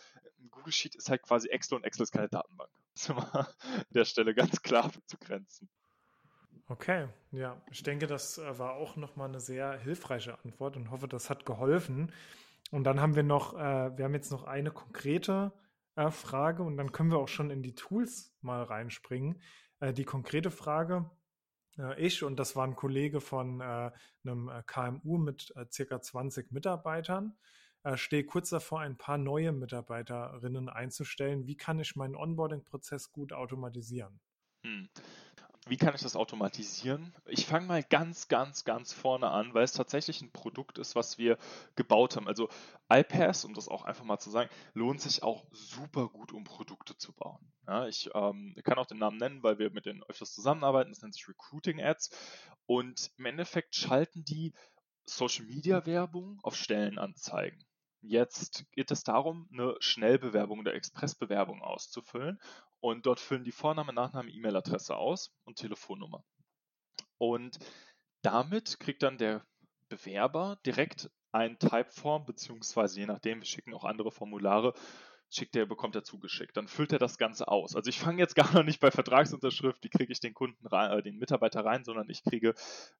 ein 0.40 0.50
Google 0.50 0.72
Sheet 0.72 0.94
ist 0.94 1.10
halt 1.10 1.22
quasi 1.22 1.48
Excel 1.48 1.76
und 1.76 1.84
Excel 1.84 2.04
ist 2.04 2.12
keine 2.12 2.28
Datenbank. 2.28 2.70
Das 2.94 3.02
ist 3.02 3.10
immer 3.10 3.34
an 3.34 3.46
der 3.90 4.04
Stelle 4.04 4.34
ganz 4.36 4.62
klar 4.62 4.88
zu 5.06 5.18
grenzen. 5.18 5.68
Okay, 6.68 7.08
ja, 7.32 7.60
ich 7.72 7.82
denke, 7.82 8.06
das 8.06 8.38
äh, 8.38 8.58
war 8.58 8.74
auch 8.74 8.94
nochmal 8.94 9.28
eine 9.28 9.40
sehr 9.40 9.76
hilfreiche 9.78 10.38
Antwort 10.44 10.76
und 10.76 10.92
hoffe, 10.92 11.08
das 11.08 11.28
hat 11.28 11.44
geholfen. 11.44 12.12
Und 12.70 12.84
dann 12.84 13.00
haben 13.00 13.16
wir 13.16 13.24
noch, 13.24 13.54
äh, 13.54 13.96
wir 13.98 14.04
haben 14.04 14.14
jetzt 14.14 14.30
noch 14.30 14.44
eine 14.44 14.70
konkrete 14.70 15.52
äh, 15.96 16.10
Frage 16.10 16.62
und 16.62 16.76
dann 16.76 16.92
können 16.92 17.10
wir 17.10 17.18
auch 17.18 17.28
schon 17.28 17.50
in 17.50 17.62
die 17.62 17.74
Tools 17.74 18.36
mal 18.40 18.62
reinspringen. 18.62 19.40
Äh, 19.80 19.92
die 19.92 20.04
konkrete 20.04 20.50
Frage, 20.50 21.10
äh, 21.78 22.00
ich 22.00 22.22
und 22.22 22.36
das 22.36 22.56
war 22.56 22.66
ein 22.66 22.76
Kollege 22.76 23.20
von 23.20 23.60
äh, 23.60 23.90
einem 24.24 24.48
äh, 24.48 24.62
KMU 24.66 25.18
mit 25.18 25.52
circa 25.70 26.00
20 26.00 26.52
Mitarbeitern, 26.52 27.36
stehe 27.96 28.24
kurz 28.24 28.48
davor, 28.48 28.80
ein 28.80 28.96
paar 28.96 29.18
neue 29.18 29.52
Mitarbeiterinnen 29.52 30.70
einzustellen. 30.70 31.46
Wie 31.46 31.58
kann 31.58 31.78
ich 31.80 31.96
meinen 31.96 32.16
Onboarding-Prozess 32.16 33.12
gut 33.12 33.34
automatisieren? 33.34 34.20
Hm. 34.64 34.88
Wie 35.66 35.78
kann 35.78 35.94
ich 35.94 36.02
das 36.02 36.14
automatisieren? 36.16 37.14
Ich 37.24 37.46
fange 37.46 37.66
mal 37.66 37.82
ganz, 37.82 38.28
ganz, 38.28 38.64
ganz 38.64 38.92
vorne 38.92 39.30
an, 39.30 39.54
weil 39.54 39.64
es 39.64 39.72
tatsächlich 39.72 40.20
ein 40.20 40.30
Produkt 40.30 40.78
ist, 40.78 40.94
was 40.94 41.16
wir 41.16 41.38
gebaut 41.74 42.16
haben. 42.16 42.28
Also 42.28 42.50
iPass, 42.90 43.46
um 43.46 43.54
das 43.54 43.68
auch 43.68 43.84
einfach 43.84 44.04
mal 44.04 44.18
zu 44.18 44.30
sagen, 44.30 44.50
lohnt 44.74 45.00
sich 45.00 45.22
auch 45.22 45.46
super 45.52 46.08
gut, 46.08 46.32
um 46.32 46.44
Produkte 46.44 46.98
zu 46.98 47.14
bauen. 47.14 47.50
Ja, 47.66 47.86
ich 47.86 48.10
ähm, 48.14 48.54
kann 48.62 48.78
auch 48.78 48.86
den 48.86 48.98
Namen 48.98 49.16
nennen, 49.16 49.42
weil 49.42 49.58
wir 49.58 49.70
mit 49.70 49.86
denen 49.86 50.02
öfters 50.04 50.34
zusammenarbeiten. 50.34 50.90
Das 50.90 51.00
nennt 51.00 51.14
sich 51.14 51.28
Recruiting 51.28 51.80
Ads. 51.82 52.10
Und 52.66 53.10
im 53.16 53.24
Endeffekt 53.24 53.74
schalten 53.74 54.24
die 54.24 54.52
Social 55.06 55.46
Media 55.46 55.86
Werbung 55.86 56.40
auf 56.42 56.56
Stellenanzeigen. 56.56 57.64
Jetzt 58.06 58.66
geht 58.72 58.90
es 58.90 59.02
darum, 59.02 59.48
eine 59.50 59.76
Schnellbewerbung 59.80 60.58
oder 60.58 60.74
Expressbewerbung 60.74 61.62
auszufüllen. 61.62 62.38
Und 62.84 63.06
dort 63.06 63.18
füllen 63.18 63.44
die 63.44 63.50
Vorname, 63.50 63.94
Nachname, 63.94 64.30
E-Mail-Adresse 64.30 64.94
aus 64.94 65.34
und 65.44 65.56
Telefonnummer. 65.56 66.22
Und 67.16 67.58
damit 68.20 68.78
kriegt 68.78 69.02
dann 69.02 69.16
der 69.16 69.42
Bewerber 69.88 70.58
direkt 70.66 71.10
ein 71.32 71.58
Typeform, 71.58 72.26
beziehungsweise 72.26 73.00
je 73.00 73.06
nachdem, 73.06 73.38
wir 73.38 73.46
schicken 73.46 73.72
auch 73.72 73.84
andere 73.84 74.10
Formulare, 74.10 74.74
schickt 75.30 75.56
er, 75.56 75.64
bekommt 75.64 75.94
er 75.94 76.04
zugeschickt. 76.04 76.58
Dann 76.58 76.68
füllt 76.68 76.92
er 76.92 76.98
das 76.98 77.16
Ganze 77.16 77.48
aus. 77.48 77.74
Also 77.74 77.88
ich 77.88 77.98
fange 77.98 78.18
jetzt 78.18 78.36
gar 78.36 78.52
noch 78.52 78.64
nicht 78.64 78.80
bei 78.80 78.90
Vertragsunterschrift, 78.90 79.82
wie 79.82 79.88
kriege 79.88 80.12
ich 80.12 80.20
den 80.20 80.34
Kunden 80.34 80.66
rein, 80.66 80.90
äh, 80.90 81.02
den 81.02 81.16
Mitarbeiter 81.16 81.64
rein, 81.64 81.84
sondern 81.84 82.10
ich 82.10 82.22
kriege 82.22 82.52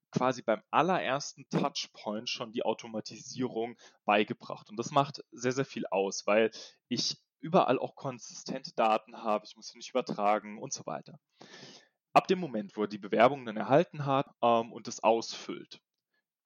quasi 0.09 0.41
beim 0.41 0.63
allerersten 0.71 1.47
Touchpoint 1.49 2.27
schon 2.27 2.51
die 2.51 2.65
Automatisierung 2.65 3.77
beigebracht. 4.03 4.67
Und 4.71 4.77
das 4.77 4.89
macht 4.89 5.23
sehr, 5.31 5.51
sehr 5.51 5.63
viel 5.63 5.85
aus, 5.91 6.25
weil 6.25 6.49
ich 6.87 7.19
überall 7.39 7.79
auch 7.79 7.95
konsistente 7.95 8.73
Daten 8.75 9.17
habe, 9.23 9.45
ich 9.45 9.55
muss 9.55 9.67
sie 9.67 9.77
nicht 9.77 9.89
übertragen 9.89 10.57
und 10.57 10.73
so 10.73 10.85
weiter. 10.85 11.19
Ab 12.13 12.27
dem 12.27 12.39
Moment, 12.39 12.75
wo 12.77 12.83
er 12.83 12.87
die 12.87 12.97
Bewerbung 12.97 13.45
dann 13.45 13.57
erhalten 13.57 14.05
hat 14.05 14.27
ähm, 14.41 14.71
und 14.71 14.87
es 14.87 15.03
ausfüllt, 15.03 15.81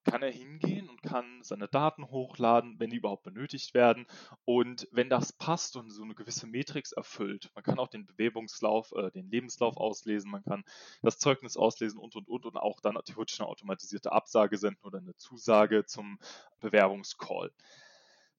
kann 0.04 0.24
er 0.24 0.32
hingehen 0.32 0.90
und 0.90 1.02
kann 1.04 1.44
seine 1.44 1.68
Daten 1.68 2.10
hochladen, 2.10 2.80
wenn 2.80 2.90
die 2.90 2.98
überhaupt 2.98 3.24
benötigt 3.24 3.74
werden. 3.74 4.08
Und 4.46 4.88
wenn 4.92 5.10
das 5.10 5.34
passt 5.34 5.76
und 5.76 5.92
so 5.92 6.04
eine 6.04 6.16
gewisse 6.16 6.48
Matrix 6.48 6.92
erfüllt, 6.92 7.52
man 7.54 7.64
kann 7.64 7.80
auch 7.80 7.90
den 7.90 8.06
Bewerbungslauf, 8.06 8.92
äh, 8.94 9.12
den 9.12 9.30
Lebenslauf 9.30 9.78
auslesen, 9.78 10.32
man 10.32 10.44
kann 10.44 10.64
das 11.02 11.20
Zeugnis 11.20 11.58
auslesen 11.58 12.00
und 12.00 12.16
und 12.16 12.28
und 12.28 12.46
und 12.46 12.58
auch 12.58 12.80
dann 12.82 12.98
theoretisch 13.06 13.40
eine 13.40 13.50
automatisierte 13.50 14.12
Absage 14.12 14.58
senden 14.58 14.84
oder 14.84 15.00
eine 15.00 15.16
Zusage 15.16 15.86
zum 15.86 16.18
Bewerbungscall. 16.60 17.52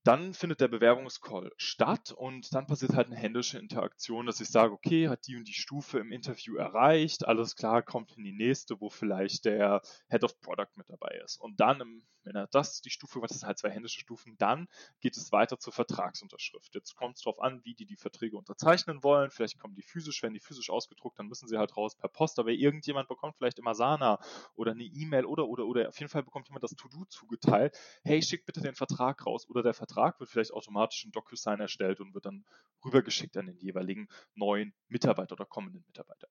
Dann 0.02 0.32
findet 0.32 0.62
der 0.62 0.68
Bewerbungscall 0.68 1.52
statt 1.58 2.12
und 2.12 2.54
dann 2.54 2.66
passiert 2.66 2.94
halt 2.94 3.08
eine 3.08 3.16
händische 3.16 3.58
Interaktion, 3.58 4.24
dass 4.24 4.40
ich 4.40 4.48
sage, 4.48 4.72
okay, 4.72 5.08
hat 5.08 5.26
die 5.26 5.36
und 5.36 5.46
die 5.46 5.52
Stufe 5.52 5.98
im 5.98 6.10
Interview 6.10 6.56
erreicht, 6.56 7.28
alles 7.28 7.54
klar, 7.54 7.82
kommt 7.82 8.16
in 8.16 8.24
die 8.24 8.32
nächste, 8.32 8.80
wo 8.80 8.88
vielleicht 8.88 9.44
der 9.44 9.82
Head 10.08 10.24
of 10.24 10.40
Product 10.40 10.70
mit 10.76 10.88
dabei 10.88 11.20
ist. 11.22 11.38
Und 11.38 11.60
dann, 11.60 12.02
wenn 12.24 12.34
er 12.34 12.46
das, 12.46 12.80
die 12.80 12.88
Stufe, 12.88 13.20
das 13.20 13.40
sind 13.40 13.46
halt 13.46 13.58
zwei 13.58 13.68
händische 13.68 14.00
Stufen, 14.00 14.38
dann 14.38 14.68
geht 15.00 15.18
es 15.18 15.32
weiter 15.32 15.58
zur 15.58 15.74
Vertragsunterschrift. 15.74 16.74
Jetzt 16.74 16.96
kommt 16.96 17.16
es 17.16 17.22
darauf 17.22 17.38
an, 17.38 17.62
wie 17.64 17.74
die 17.74 17.84
die 17.84 17.96
Verträge 17.96 18.38
unterzeichnen 18.38 19.02
wollen. 19.02 19.30
Vielleicht 19.30 19.58
kommen 19.58 19.74
die 19.74 19.82
physisch, 19.82 20.22
werden 20.22 20.34
die 20.34 20.40
physisch 20.40 20.70
ausgedruckt, 20.70 21.18
dann 21.18 21.26
müssen 21.26 21.46
sie 21.46 21.58
halt 21.58 21.76
raus 21.76 21.94
per 21.94 22.08
Post, 22.08 22.38
aber 22.38 22.52
irgendjemand 22.52 23.08
bekommt 23.08 23.36
vielleicht 23.36 23.58
immer 23.58 23.74
Sana 23.74 24.18
oder 24.54 24.72
eine 24.72 24.84
E-Mail 24.84 25.26
oder, 25.26 25.46
oder, 25.46 25.66
oder 25.66 25.90
auf 25.90 25.98
jeden 25.98 26.08
Fall 26.08 26.22
bekommt 26.22 26.48
jemand 26.48 26.64
das 26.64 26.70
To-Do 26.70 27.04
zugeteilt. 27.04 27.76
Hey, 28.02 28.22
schick 28.22 28.46
bitte 28.46 28.62
den 28.62 28.74
Vertrag 28.74 29.26
raus 29.26 29.46
oder 29.50 29.62
der 29.62 29.74
Vertrag 29.74 29.89
Vertrag 29.90 30.20
wird 30.20 30.30
vielleicht 30.30 30.52
automatisch 30.52 31.04
ein 31.04 31.12
DocuSign 31.12 31.60
erstellt 31.60 32.00
und 32.00 32.14
wird 32.14 32.26
dann 32.26 32.44
rübergeschickt 32.84 33.36
an 33.36 33.46
den 33.46 33.58
jeweiligen 33.58 34.08
neuen 34.34 34.72
Mitarbeiter 34.88 35.34
oder 35.34 35.44
kommenden 35.44 35.84
Mitarbeiter. 35.86 36.28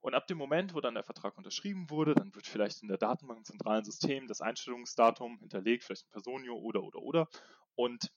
Und 0.00 0.14
ab 0.14 0.26
dem 0.26 0.38
Moment, 0.38 0.74
wo 0.74 0.80
dann 0.80 0.94
der 0.94 1.04
Vertrag 1.04 1.36
unterschrieben 1.36 1.90
wurde, 1.90 2.14
dann 2.14 2.34
wird 2.34 2.46
vielleicht 2.46 2.82
in 2.82 2.88
der 2.88 2.98
Datenbank 2.98 3.38
im 3.38 3.44
zentralen 3.44 3.84
System 3.84 4.26
das 4.26 4.40
Einstellungsdatum 4.40 5.38
hinterlegt, 5.40 5.84
vielleicht 5.84 6.06
ein 6.06 6.12
Personio 6.12 6.56
oder 6.56 6.82
oder 6.82 7.00
oder. 7.00 7.28
Und 7.74 8.10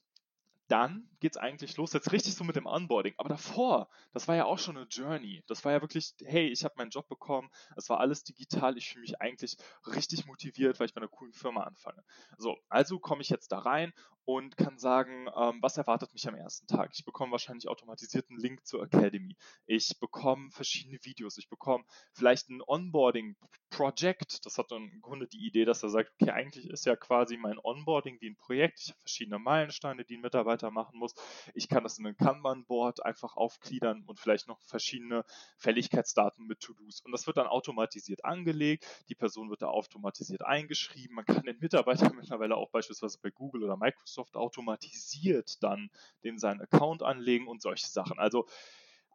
dann 0.67 1.09
geht 1.19 1.35
es 1.35 1.37
eigentlich 1.37 1.75
los, 1.77 1.93
jetzt 1.93 2.11
richtig 2.11 2.35
so 2.35 2.43
mit 2.43 2.55
dem 2.55 2.65
Onboarding. 2.65 3.13
Aber 3.17 3.29
davor, 3.29 3.89
das 4.13 4.27
war 4.27 4.35
ja 4.35 4.45
auch 4.45 4.57
schon 4.57 4.77
eine 4.77 4.87
Journey. 4.87 5.43
Das 5.47 5.63
war 5.65 5.73
ja 5.73 5.81
wirklich, 5.81 6.15
hey, 6.23 6.47
ich 6.47 6.63
habe 6.63 6.75
meinen 6.77 6.89
Job 6.89 7.07
bekommen, 7.07 7.49
es 7.75 7.89
war 7.89 7.99
alles 7.99 8.23
digital, 8.23 8.77
ich 8.77 8.89
fühle 8.89 9.01
mich 9.01 9.21
eigentlich 9.21 9.57
richtig 9.85 10.25
motiviert, 10.25 10.79
weil 10.79 10.87
ich 10.87 10.93
bei 10.93 11.01
einer 11.01 11.09
coolen 11.09 11.33
Firma 11.33 11.63
anfange. 11.63 12.03
So, 12.37 12.57
also 12.69 12.97
komme 12.97 13.21
ich 13.21 13.29
jetzt 13.29 13.51
da 13.51 13.59
rein 13.59 13.93
und 14.25 14.55
kann 14.55 14.77
sagen, 14.77 15.27
ähm, 15.35 15.59
was 15.61 15.77
erwartet 15.77 16.13
mich 16.13 16.27
am 16.27 16.35
ersten 16.35 16.65
Tag. 16.67 16.91
Ich 16.93 17.03
bekomme 17.03 17.33
wahrscheinlich 17.33 17.67
automatisierten 17.67 18.37
Link 18.37 18.65
zur 18.65 18.83
Academy. 18.83 19.35
Ich 19.65 19.99
bekomme 19.99 20.49
verschiedene 20.51 20.97
Videos. 21.03 21.37
Ich 21.37 21.49
bekomme 21.49 21.83
vielleicht 22.13 22.49
ein 22.49 22.61
Onboarding-Project. 22.65 24.45
Das 24.45 24.57
hat 24.57 24.71
dann 24.71 24.89
im 24.89 25.01
Grunde 25.01 25.27
die 25.27 25.45
Idee, 25.45 25.65
dass 25.65 25.83
er 25.83 25.89
sagt, 25.89 26.13
okay, 26.19 26.31
eigentlich 26.31 26.69
ist 26.69 26.85
ja 26.85 26.95
quasi 26.95 27.35
mein 27.35 27.59
Onboarding 27.61 28.21
wie 28.21 28.29
ein 28.29 28.37
Projekt. 28.37 28.79
Ich 28.79 28.89
habe 28.89 28.99
verschiedene 29.01 29.39
Meilensteine, 29.39 30.05
die 30.05 30.15
ein 30.15 30.21
Mitarbeiter 30.21 30.71
machen 30.71 30.97
muss. 30.99 31.13
Ich 31.53 31.67
kann 31.67 31.83
das 31.83 31.99
in 31.99 32.07
ein 32.07 32.15
Kanban-Board 32.15 33.05
einfach 33.05 33.35
aufgliedern 33.35 34.03
und 34.05 34.19
vielleicht 34.19 34.47
noch 34.47 34.61
verschiedene 34.61 35.25
Fälligkeitsdaten 35.57 36.47
mit 36.47 36.61
To-Dos. 36.61 37.01
Und 37.01 37.11
das 37.11 37.27
wird 37.27 37.37
dann 37.37 37.47
automatisiert 37.47 38.23
angelegt. 38.23 38.85
Die 39.09 39.15
Person 39.15 39.49
wird 39.49 39.61
da 39.61 39.67
automatisiert 39.67 40.45
eingeschrieben. 40.45 41.15
Man 41.15 41.25
kann 41.25 41.43
den 41.43 41.59
Mitarbeiter 41.59 42.13
mittlerweile 42.13 42.55
auch 42.55 42.69
beispielsweise 42.69 43.19
bei 43.21 43.29
Google 43.29 43.63
oder 43.63 43.75
Microsoft 43.75 44.12
Microsoft 44.13 44.35
automatisiert 44.35 45.63
dann 45.63 45.89
den 46.23 46.37
seinen 46.37 46.61
Account 46.61 47.03
anlegen 47.03 47.47
und 47.47 47.61
solche 47.61 47.87
Sachen. 47.87 48.19
Also 48.19 48.47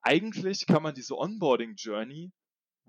eigentlich 0.03 0.67
kann 0.67 0.83
man 0.83 0.95
diese 0.95 1.17
Onboarding 1.17 1.75
Journey 1.77 2.33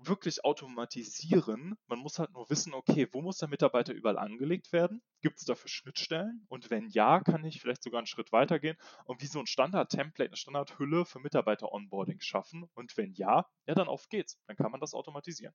wirklich 0.02 0.44
automatisieren. 0.44 1.76
Man 1.86 1.98
muss 1.98 2.18
halt 2.18 2.32
nur 2.32 2.48
wissen, 2.48 2.72
okay, 2.72 3.06
wo 3.12 3.20
muss 3.20 3.36
der 3.36 3.48
Mitarbeiter 3.48 3.92
überall 3.92 4.18
angelegt 4.18 4.72
werden? 4.72 5.02
Gibt 5.20 5.38
es 5.38 5.44
dafür 5.44 5.68
Schnittstellen? 5.68 6.46
Und 6.48 6.70
wenn 6.70 6.88
ja, 6.88 7.20
kann 7.20 7.44
ich 7.44 7.60
vielleicht 7.60 7.82
sogar 7.82 7.98
einen 7.98 8.06
Schritt 8.06 8.32
weitergehen 8.32 8.78
und 9.04 9.20
wie 9.20 9.26
so 9.26 9.38
ein 9.40 9.46
Standard-Template, 9.46 10.30
eine 10.30 10.36
Standardhülle 10.36 11.04
für 11.04 11.20
Mitarbeiter-Onboarding 11.20 12.20
schaffen? 12.20 12.64
Und 12.74 12.96
wenn 12.96 13.12
ja, 13.12 13.46
ja, 13.66 13.74
dann 13.74 13.88
auf 13.88 14.08
geht's. 14.08 14.38
Dann 14.46 14.56
kann 14.56 14.70
man 14.70 14.80
das 14.80 14.94
automatisieren. 14.94 15.54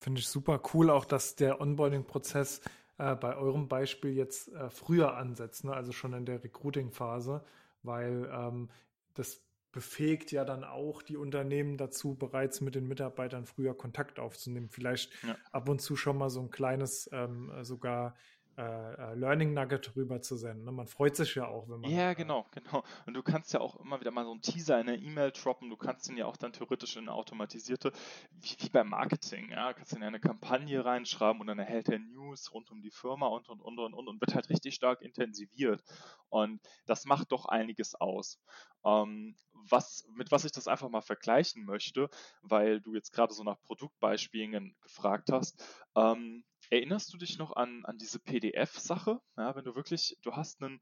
Finde 0.00 0.20
ich 0.20 0.28
super 0.28 0.62
cool, 0.72 0.88
auch 0.88 1.04
dass 1.04 1.36
der 1.36 1.60
Onboarding-Prozess 1.60 2.62
äh, 2.98 3.14
bei 3.14 3.36
eurem 3.36 3.68
Beispiel 3.68 4.12
jetzt 4.12 4.52
äh, 4.52 4.70
früher 4.70 5.16
ansetzt, 5.16 5.64
ne? 5.64 5.72
also 5.72 5.92
schon 5.92 6.12
in 6.12 6.26
der 6.26 6.42
Recruiting-Phase, 6.42 7.44
weil 7.82 8.28
ähm, 8.32 8.70
das 9.14 9.42
befähigt 9.72 10.32
ja 10.32 10.46
dann 10.46 10.64
auch 10.64 11.02
die 11.02 11.18
Unternehmen 11.18 11.76
dazu, 11.76 12.14
bereits 12.14 12.62
mit 12.62 12.74
den 12.74 12.88
Mitarbeitern 12.88 13.44
früher 13.44 13.76
Kontakt 13.76 14.18
aufzunehmen. 14.18 14.70
Vielleicht 14.70 15.12
ja. 15.22 15.36
ab 15.52 15.68
und 15.68 15.82
zu 15.82 15.96
schon 15.96 16.16
mal 16.16 16.30
so 16.30 16.40
ein 16.40 16.50
kleines, 16.50 17.10
ähm, 17.12 17.52
sogar 17.60 18.16
äh, 18.56 18.62
äh, 18.62 19.14
Learning 19.14 19.52
Nugget 19.52 19.94
rüber 19.96 20.22
zu 20.22 20.36
senden. 20.36 20.64
Ne? 20.64 20.72
Man 20.72 20.86
freut 20.86 21.14
sich 21.14 21.34
ja 21.34 21.46
auch, 21.46 21.68
wenn 21.68 21.80
man. 21.80 21.90
Ja, 21.90 22.14
genau, 22.14 22.46
genau. 22.52 22.84
Und 23.06 23.12
du 23.12 23.22
kannst 23.22 23.52
ja 23.52 23.60
auch 23.60 23.76
immer 23.76 24.00
wieder 24.00 24.10
mal 24.10 24.24
so 24.24 24.30
einen 24.30 24.40
Teaser 24.40 24.80
in 24.80 24.88
eine 24.88 24.98
E-Mail 24.98 25.30
droppen. 25.32 25.68
Du 25.68 25.76
kannst 25.76 26.08
den 26.08 26.16
ja 26.16 26.24
auch 26.24 26.38
dann 26.38 26.54
theoretisch 26.54 26.96
in 26.96 27.02
eine 27.02 27.12
automatisierte, 27.12 27.92
wie, 28.30 28.56
wie 28.58 28.70
beim 28.70 28.88
Marketing, 28.88 29.50
ja, 29.50 29.68
du 29.68 29.74
kannst 29.74 29.92
in 29.92 30.02
eine 30.02 30.20
Kampagne 30.20 30.82
reinschreiben 30.82 31.40
und 31.40 31.48
dann 31.48 31.58
erhält 31.58 31.90
er 31.90 31.98
News 31.98 32.52
rund 32.54 32.70
um 32.70 32.80
die 32.80 32.90
Firma 32.90 33.26
und 33.26 33.48
und 33.50 33.60
und 33.60 33.78
und 33.78 33.92
und 33.92 34.08
und 34.08 34.20
wird 34.22 34.34
halt 34.34 34.48
richtig 34.48 34.74
stark 34.74 35.02
intensiviert. 35.02 35.82
Und 36.30 36.60
das 36.86 37.04
macht 37.04 37.32
doch 37.32 37.44
einiges 37.44 37.94
aus. 37.94 38.40
Ähm, 38.86 39.36
was, 39.70 40.06
mit 40.14 40.30
was 40.30 40.44
ich 40.44 40.52
das 40.52 40.68
einfach 40.68 40.88
mal 40.88 41.02
vergleichen 41.02 41.64
möchte, 41.64 42.08
weil 42.42 42.80
du 42.80 42.94
jetzt 42.94 43.12
gerade 43.12 43.34
so 43.34 43.44
nach 43.44 43.60
Produktbeispielen 43.62 44.76
gefragt 44.80 45.30
hast. 45.32 45.62
Ähm, 45.94 46.44
erinnerst 46.70 47.12
du 47.12 47.18
dich 47.18 47.38
noch 47.38 47.54
an, 47.54 47.84
an 47.84 47.98
diese 47.98 48.18
PDF-Sache? 48.18 49.20
Ja, 49.36 49.54
wenn 49.56 49.64
du 49.64 49.74
wirklich, 49.74 50.18
du 50.22 50.32
hast 50.32 50.62
einen, 50.62 50.80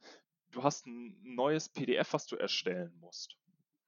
du 0.51 0.63
hast 0.63 0.87
ein 0.87 1.17
neues 1.23 1.69
PDF, 1.69 2.13
was 2.13 2.27
du 2.27 2.37
erstellen 2.37 2.95
musst. 3.01 3.37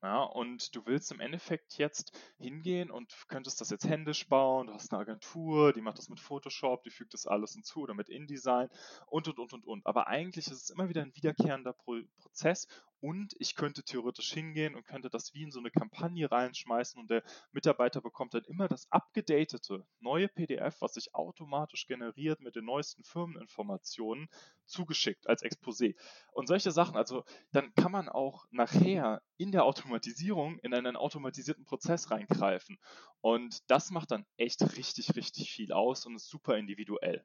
Ja, 0.03 0.23
und 0.23 0.77
du 0.77 0.85
willst 0.87 1.11
im 1.11 1.21
Endeffekt 1.21 1.79
jetzt 1.79 2.13
hingehen 2.39 2.91
und 2.91 3.13
könntest 3.29 3.61
das 3.61 3.71
jetzt 3.71 3.89
händisch 3.89 4.29
bauen. 4.29 4.67
Du 4.67 4.75
hast 4.75 4.93
eine 4.93 5.01
Agentur, 5.01 5.73
die 5.73 5.81
macht 5.81 5.99
das 5.99 6.11
mit 6.11 6.21
Photoshop, 6.21 6.85
die 6.85 6.91
fügt 6.91 7.15
das 7.15 7.27
alles 7.27 7.55
hinzu 7.55 7.81
oder 7.81 7.95
mit 7.95 8.09
InDesign 8.09 8.69
und 9.07 9.27
und 9.27 9.39
und 9.39 9.53
und 9.55 9.67
und. 9.67 9.87
Aber 9.87 10.07
eigentlich 10.07 10.47
ist 10.47 10.63
es 10.63 10.71
immer 10.71 10.89
wieder 10.89 11.03
ein 11.03 11.17
wiederkehrender 11.17 11.73
Pro 11.73 11.99
Prozess 12.19 12.69
und 13.01 13.35
ich 13.39 13.55
könnte 13.55 13.83
theoretisch 13.83 14.33
hingehen 14.33 14.75
und 14.75 14.87
könnte 14.87 15.11
das 15.11 15.35
wie 15.35 15.43
in 15.43 15.51
so 15.51 15.59
eine 15.61 15.71
Kampagne 15.71 16.31
reinschmeißen 16.31 17.01
und 17.01 17.11
der 17.11 17.23
Mitarbeiter 17.53 18.01
bekommt 18.01 18.35
dann 18.35 18.45
immer 18.45 18.69
das 18.69 18.91
abgedatete 18.91 19.87
neue 20.01 20.29
PDF, 20.29 20.81
was 20.81 20.95
sich 20.95 21.15
automatisch 21.15 21.87
generiert 21.87 22.41
mit 22.41 22.57
den 22.57 22.65
neuesten 22.65 23.05
Firmeninformationen 23.05 24.29
zugeschickt 24.67 25.29
als 25.29 25.43
Exposé. 25.43 25.95
Und 26.33 26.49
solche 26.49 26.71
Sachen, 26.71 26.97
also 26.97 27.25
dann 27.53 27.75
kann 27.75 27.93
man 27.93 28.09
auch 28.09 28.47
nachher 28.51 29.23
in 29.37 29.53
der 29.53 29.65
Automatisierung 29.65 30.59
in 30.61 30.75
einen 30.75 30.97
automatisierten 30.97 31.65
Prozess 31.65 32.11
reingreifen. 32.11 32.79
Und 33.21 33.71
das 33.71 33.91
macht 33.91 34.11
dann 34.11 34.27
echt 34.37 34.77
richtig, 34.77 35.17
richtig 35.17 35.53
viel 35.53 35.73
aus 35.73 36.07
und 36.07 36.17
ist 36.17 36.29
super 36.29 36.57
individuell. 36.57 37.25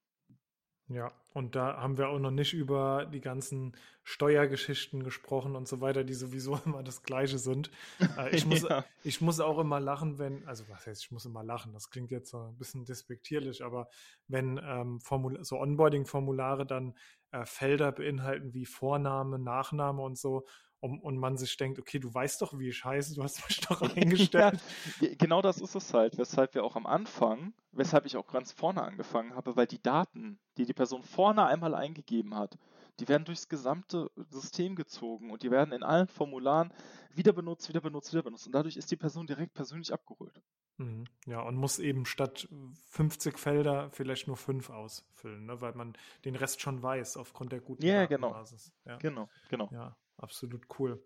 Ja, 0.93 1.11
und 1.33 1.55
da 1.55 1.77
haben 1.77 1.97
wir 1.97 2.09
auch 2.09 2.19
noch 2.19 2.31
nicht 2.31 2.53
über 2.53 3.05
die 3.05 3.21
ganzen 3.21 3.71
Steuergeschichten 4.03 5.03
gesprochen 5.03 5.55
und 5.55 5.65
so 5.65 5.79
weiter, 5.79 6.03
die 6.03 6.13
sowieso 6.13 6.59
immer 6.65 6.83
das 6.83 7.03
Gleiche 7.03 7.37
sind. 7.37 7.71
Äh, 8.17 8.35
ich, 8.35 8.45
muss, 8.47 8.63
ja. 8.63 8.83
ich 9.03 9.21
muss 9.21 9.39
auch 9.39 9.57
immer 9.59 9.79
lachen, 9.79 10.19
wenn, 10.19 10.45
also 10.47 10.67
was 10.67 10.85
heißt, 10.85 11.03
ich 11.03 11.11
muss 11.11 11.25
immer 11.25 11.43
lachen, 11.43 11.71
das 11.71 11.89
klingt 11.91 12.11
jetzt 12.11 12.31
so 12.31 12.39
ein 12.39 12.57
bisschen 12.57 12.83
despektierlich, 12.83 13.63
aber 13.63 13.87
wenn 14.27 14.59
ähm, 14.61 14.99
Formula 14.99 15.43
so 15.45 15.59
Onboarding-Formulare 15.59 16.65
dann 16.65 16.93
äh, 17.31 17.45
Felder 17.45 17.93
beinhalten 17.93 18.53
wie 18.53 18.65
Vorname, 18.65 19.39
Nachname 19.39 20.01
und 20.01 20.17
so 20.17 20.45
und, 20.81 20.99
und 20.99 21.17
man 21.17 21.37
sich 21.37 21.55
denkt, 21.57 21.79
okay, 21.79 21.99
du 21.99 22.13
weißt 22.13 22.41
doch, 22.41 22.57
wie 22.57 22.69
ich 22.69 22.83
heiße, 22.83 23.15
du 23.15 23.23
hast 23.23 23.47
mich 23.47 23.61
doch 23.61 23.81
eingestellt. 23.95 24.59
ja, 24.99 25.09
genau 25.17 25.41
das 25.41 25.61
ist 25.61 25.75
es 25.75 25.93
halt, 25.93 26.17
weshalb 26.17 26.55
wir 26.55 26.63
auch 26.63 26.75
am 26.75 26.87
Anfang, 26.87 27.53
weshalb 27.71 28.05
ich 28.05 28.17
auch 28.17 28.27
ganz 28.27 28.51
vorne 28.51 28.81
angefangen 28.81 29.35
habe, 29.35 29.55
weil 29.55 29.67
die 29.67 29.81
Daten, 29.81 30.39
die 30.57 30.65
die 30.65 30.73
Person 30.73 31.03
vorne 31.03 31.45
einmal 31.45 31.75
eingegeben 31.75 32.35
hat, 32.35 32.57
die 32.99 33.07
werden 33.07 33.25
durchs 33.25 33.47
gesamte 33.47 34.11
System 34.29 34.75
gezogen 34.75 35.31
und 35.31 35.43
die 35.43 35.51
werden 35.51 35.71
in 35.71 35.83
allen 35.83 36.07
Formularen 36.07 36.73
wieder 37.13 37.31
benutzt, 37.31 37.69
wieder 37.69 37.81
benutzt, 37.81 38.11
wieder 38.11 38.23
benutzt. 38.23 38.47
Und 38.47 38.53
dadurch 38.53 38.75
ist 38.75 38.91
die 38.91 38.97
Person 38.97 39.27
direkt 39.27 39.53
persönlich 39.53 39.93
abgeholt. 39.93 40.41
Mhm. 40.77 41.05
Ja, 41.27 41.41
und 41.41 41.55
muss 41.55 41.79
eben 41.79 42.05
statt 42.05 42.47
50 42.89 43.37
Felder 43.37 43.89
vielleicht 43.91 44.27
nur 44.27 44.37
fünf 44.37 44.69
ausfüllen, 44.69 45.45
ne? 45.45 45.61
weil 45.61 45.73
man 45.73 45.95
den 46.25 46.35
Rest 46.35 46.61
schon 46.61 46.81
weiß 46.81 47.17
aufgrund 47.17 47.51
der 47.51 47.61
guten 47.61 47.85
ja, 47.85 48.05
genau. 48.05 48.31
Basis. 48.31 48.73
Ja, 48.85 48.97
genau, 48.97 49.29
genau. 49.49 49.69
Ja, 49.71 49.95
absolut 50.21 50.65
cool. 50.79 51.03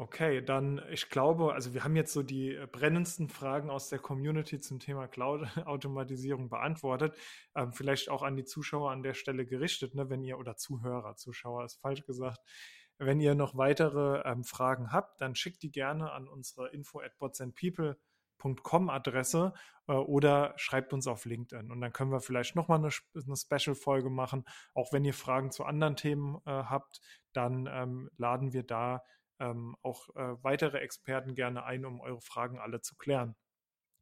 Okay, 0.00 0.40
dann 0.40 0.80
ich 0.92 1.10
glaube, 1.10 1.54
also 1.54 1.74
wir 1.74 1.82
haben 1.82 1.96
jetzt 1.96 2.12
so 2.12 2.22
die 2.22 2.54
äh, 2.54 2.68
brennendsten 2.70 3.28
Fragen 3.28 3.68
aus 3.68 3.88
der 3.88 3.98
Community 3.98 4.60
zum 4.60 4.78
Thema 4.78 5.08
Cloud-Automatisierung 5.08 6.48
beantwortet. 6.50 7.16
Ähm, 7.56 7.72
vielleicht 7.72 8.08
auch 8.08 8.22
an 8.22 8.36
die 8.36 8.44
Zuschauer 8.44 8.92
an 8.92 9.02
der 9.02 9.14
Stelle 9.14 9.44
gerichtet, 9.44 9.96
ne, 9.96 10.08
wenn 10.08 10.22
ihr, 10.22 10.38
oder 10.38 10.56
Zuhörer, 10.56 11.16
Zuschauer 11.16 11.64
ist 11.64 11.80
falsch 11.80 12.06
gesagt. 12.06 12.38
Wenn 12.98 13.20
ihr 13.20 13.34
noch 13.34 13.56
weitere 13.56 14.22
ähm, 14.24 14.44
Fragen 14.44 14.92
habt, 14.92 15.20
dann 15.20 15.34
schickt 15.34 15.62
die 15.64 15.72
gerne 15.72 16.12
an 16.12 16.28
unsere 16.28 16.68
info 16.68 17.00
at 17.00 17.18
botsandpeople.com 17.18 18.07
Adresse 18.88 19.52
äh, 19.86 19.92
oder 19.92 20.54
schreibt 20.56 20.92
uns 20.92 21.06
auf 21.06 21.24
LinkedIn 21.24 21.70
und 21.70 21.80
dann 21.80 21.92
können 21.92 22.12
wir 22.12 22.20
vielleicht 22.20 22.56
nochmal 22.56 22.78
eine, 22.78 22.90
eine 23.14 23.36
Special-Folge 23.36 24.10
machen. 24.10 24.44
Auch 24.74 24.92
wenn 24.92 25.04
ihr 25.04 25.14
Fragen 25.14 25.50
zu 25.50 25.64
anderen 25.64 25.96
Themen 25.96 26.36
äh, 26.46 26.50
habt, 26.50 27.00
dann 27.32 27.68
ähm, 27.70 28.10
laden 28.16 28.52
wir 28.52 28.62
da 28.62 29.02
ähm, 29.40 29.76
auch 29.82 30.08
äh, 30.16 30.42
weitere 30.42 30.78
Experten 30.78 31.34
gerne 31.34 31.64
ein, 31.64 31.84
um 31.84 32.00
eure 32.00 32.20
Fragen 32.20 32.58
alle 32.58 32.80
zu 32.80 32.96
klären. 32.96 33.36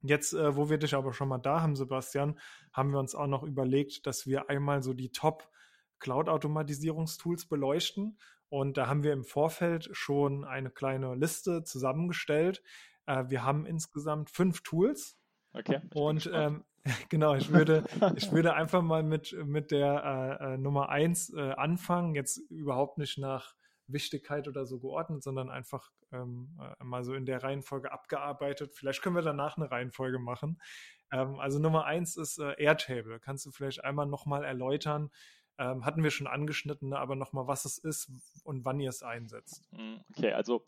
Jetzt, 0.03 0.35
äh, 0.35 0.57
wo 0.57 0.71
wir 0.71 0.79
dich 0.79 0.95
aber 0.95 1.13
schon 1.13 1.29
mal 1.29 1.39
da 1.39 1.63
haben, 1.63 1.77
Sebastian, 1.77 2.39
haben 2.73 2.93
wir 2.93 2.99
uns 2.99 3.15
auch 3.15 3.27
noch 3.27 3.43
überlegt, 3.43 4.07
dass 4.07 4.27
wir 4.27 4.49
einmal 4.49 4.83
so 4.83 4.93
die 4.93 5.11
Top 5.11 5.51
Cloud-Automatisierungstools 5.99 7.47
beleuchten. 7.49 8.19
Und 8.49 8.77
da 8.77 8.87
haben 8.87 9.03
wir 9.03 9.13
im 9.13 9.25
Vorfeld 9.25 9.89
schon 9.93 10.45
eine 10.45 10.71
kleine 10.71 11.15
Liste 11.15 11.65
zusammengestellt. 11.65 12.63
Äh, 13.07 13.25
wir 13.29 13.45
haben 13.45 13.67
insgesamt 13.67 14.31
fünf 14.31 14.63
Tools. 14.63 15.17
Okay. 15.53 15.81
Und 15.95 16.31
ähm, 16.33 16.65
genau, 17.09 17.35
ich 17.35 17.53
würde, 17.53 17.85
ich 18.17 18.31
würde 18.33 18.55
einfach 18.55 18.83
mal 18.83 19.03
mit, 19.03 19.35
mit 19.45 19.71
der 19.71 20.39
äh, 20.41 20.55
äh, 20.55 20.59
Nummer 20.59 20.89
eins 20.89 21.33
äh, 21.35 21.53
anfangen. 21.53 22.15
Jetzt 22.15 22.39
überhaupt 22.51 22.99
nicht 22.99 23.19
nach 23.19 23.55
Wichtigkeit 23.89 24.49
oder 24.49 24.67
so 24.67 24.81
geordnet, 24.81 25.23
sondern 25.23 25.49
einfach 25.49 25.91
ähm, 26.13 26.59
äh, 26.61 26.85
mal 26.85 27.05
so 27.05 27.15
in 27.15 27.27
der 27.27 27.43
Reihenfolge 27.43 27.93
abgearbeitet. 27.93 28.75
Vielleicht 28.75 29.03
können 29.03 29.17
wir 29.17 29.23
danach 29.23 29.57
eine 29.57 29.71
Reihenfolge 29.71 30.19
machen. 30.19 30.61
Ähm, 31.13 31.39
also 31.39 31.59
Nummer 31.59 31.85
eins 31.85 32.17
ist 32.17 32.39
äh, 32.39 32.55
Airtable. 32.59 33.21
Kannst 33.21 33.47
du 33.47 33.51
vielleicht 33.51 33.85
einmal 33.85 34.07
nochmal 34.07 34.45
erläutern? 34.45 35.11
Ähm, 35.59 35.87
hatten 35.87 36.03
wir 36.03 36.11
schon 36.11 36.27
angeschnitten, 36.27 36.91
ne, 36.91 36.99
aber 36.99 37.17
nochmal, 37.17 37.47
was 37.47 37.65
es 37.65 37.79
ist 37.79 38.11
und 38.45 38.67
wann 38.67 38.79
ihr 38.79 38.91
es 38.91 39.03
einsetzt. 39.03 39.67
Hm, 39.71 40.01
okay, 40.11 40.33
also 40.33 40.67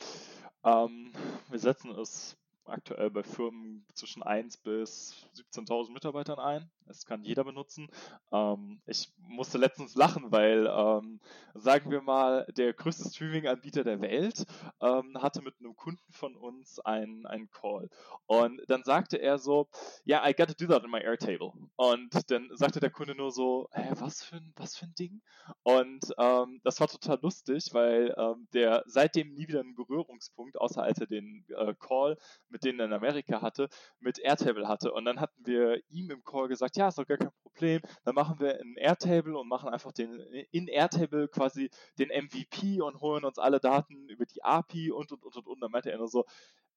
ähm, 0.64 1.12
wir 1.48 1.58
setzen 1.58 1.90
es 1.92 2.36
aktuell 2.64 3.10
bei 3.10 3.22
Firmen 3.22 3.84
zwischen 3.94 4.22
1 4.22 4.58
bis 4.58 5.14
17.000 5.34 5.92
Mitarbeitern 5.92 6.38
ein. 6.38 6.70
Es 6.90 7.06
kann 7.06 7.24
jeder 7.24 7.44
benutzen. 7.44 7.88
Ähm, 8.32 8.80
ich 8.86 9.12
musste 9.18 9.58
letztens 9.58 9.94
lachen, 9.94 10.30
weil, 10.30 10.66
ähm, 10.66 11.20
sagen 11.54 11.90
wir 11.90 12.02
mal, 12.02 12.46
der 12.56 12.72
größte 12.72 13.08
Streaming-Anbieter 13.10 13.84
der 13.84 14.00
Welt 14.00 14.46
ähm, 14.80 15.20
hatte 15.20 15.42
mit 15.42 15.54
einem 15.60 15.76
Kunden 15.76 16.12
von 16.12 16.34
uns 16.36 16.78
einen, 16.80 17.26
einen 17.26 17.50
Call. 17.50 17.90
Und 18.26 18.60
dann 18.68 18.82
sagte 18.84 19.18
er 19.18 19.38
so, 19.38 19.68
ja, 20.04 20.18
yeah, 20.18 20.28
I 20.28 20.34
got 20.34 20.48
to 20.48 20.54
do 20.54 20.72
that 20.72 20.84
in 20.84 20.90
my 20.90 21.00
Airtable. 21.00 21.52
Und 21.76 22.30
dann 22.30 22.48
sagte 22.54 22.80
der 22.80 22.90
Kunde 22.90 23.14
nur 23.14 23.30
so, 23.30 23.68
hä, 23.72 23.92
was 23.98 24.22
für 24.22 24.36
ein, 24.36 24.52
was 24.56 24.76
für 24.76 24.86
ein 24.86 24.94
Ding? 24.94 25.20
Und 25.62 26.04
ähm, 26.18 26.60
das 26.64 26.80
war 26.80 26.88
total 26.88 27.18
lustig, 27.22 27.70
weil 27.72 28.14
ähm, 28.16 28.48
der 28.52 28.82
seitdem 28.86 29.34
nie 29.34 29.48
wieder 29.48 29.60
einen 29.60 29.74
Berührungspunkt, 29.74 30.58
außer 30.58 30.82
als 30.82 30.98
er 31.00 31.06
den 31.06 31.44
äh, 31.56 31.74
Call 31.78 32.16
mit 32.48 32.64
denen 32.64 32.80
in 32.80 32.92
Amerika 32.92 33.42
hatte, 33.42 33.68
mit 34.00 34.18
Airtable 34.18 34.68
hatte. 34.68 34.92
Und 34.92 35.04
dann 35.04 35.20
hatten 35.20 35.46
wir 35.46 35.82
ihm 35.90 36.10
im 36.10 36.24
Call 36.24 36.48
gesagt, 36.48 36.76
ja, 36.78 36.88
ist 36.88 36.98
doch 36.98 37.06
gar 37.06 37.18
kein 37.18 37.32
Problem. 37.42 37.82
Dann 38.04 38.14
machen 38.14 38.38
wir 38.40 38.60
ein 38.60 38.76
Airtable 38.76 39.36
und 39.38 39.48
machen 39.48 39.68
einfach 39.68 39.92
den 39.92 40.20
in 40.52 40.68
Airtable 40.68 41.28
quasi 41.28 41.70
den 41.98 42.08
MVP 42.08 42.80
und 42.80 43.00
holen 43.00 43.24
uns 43.24 43.38
alle 43.38 43.60
Daten 43.60 44.08
über 44.08 44.24
die 44.24 44.42
API 44.42 44.92
und 44.92 45.12
und 45.12 45.24
und 45.24 45.36
und 45.36 45.46
und. 45.46 45.60
Dann 45.60 45.70
meinte 45.70 45.90
er 45.90 45.98
nur 45.98 46.08
so, 46.08 46.24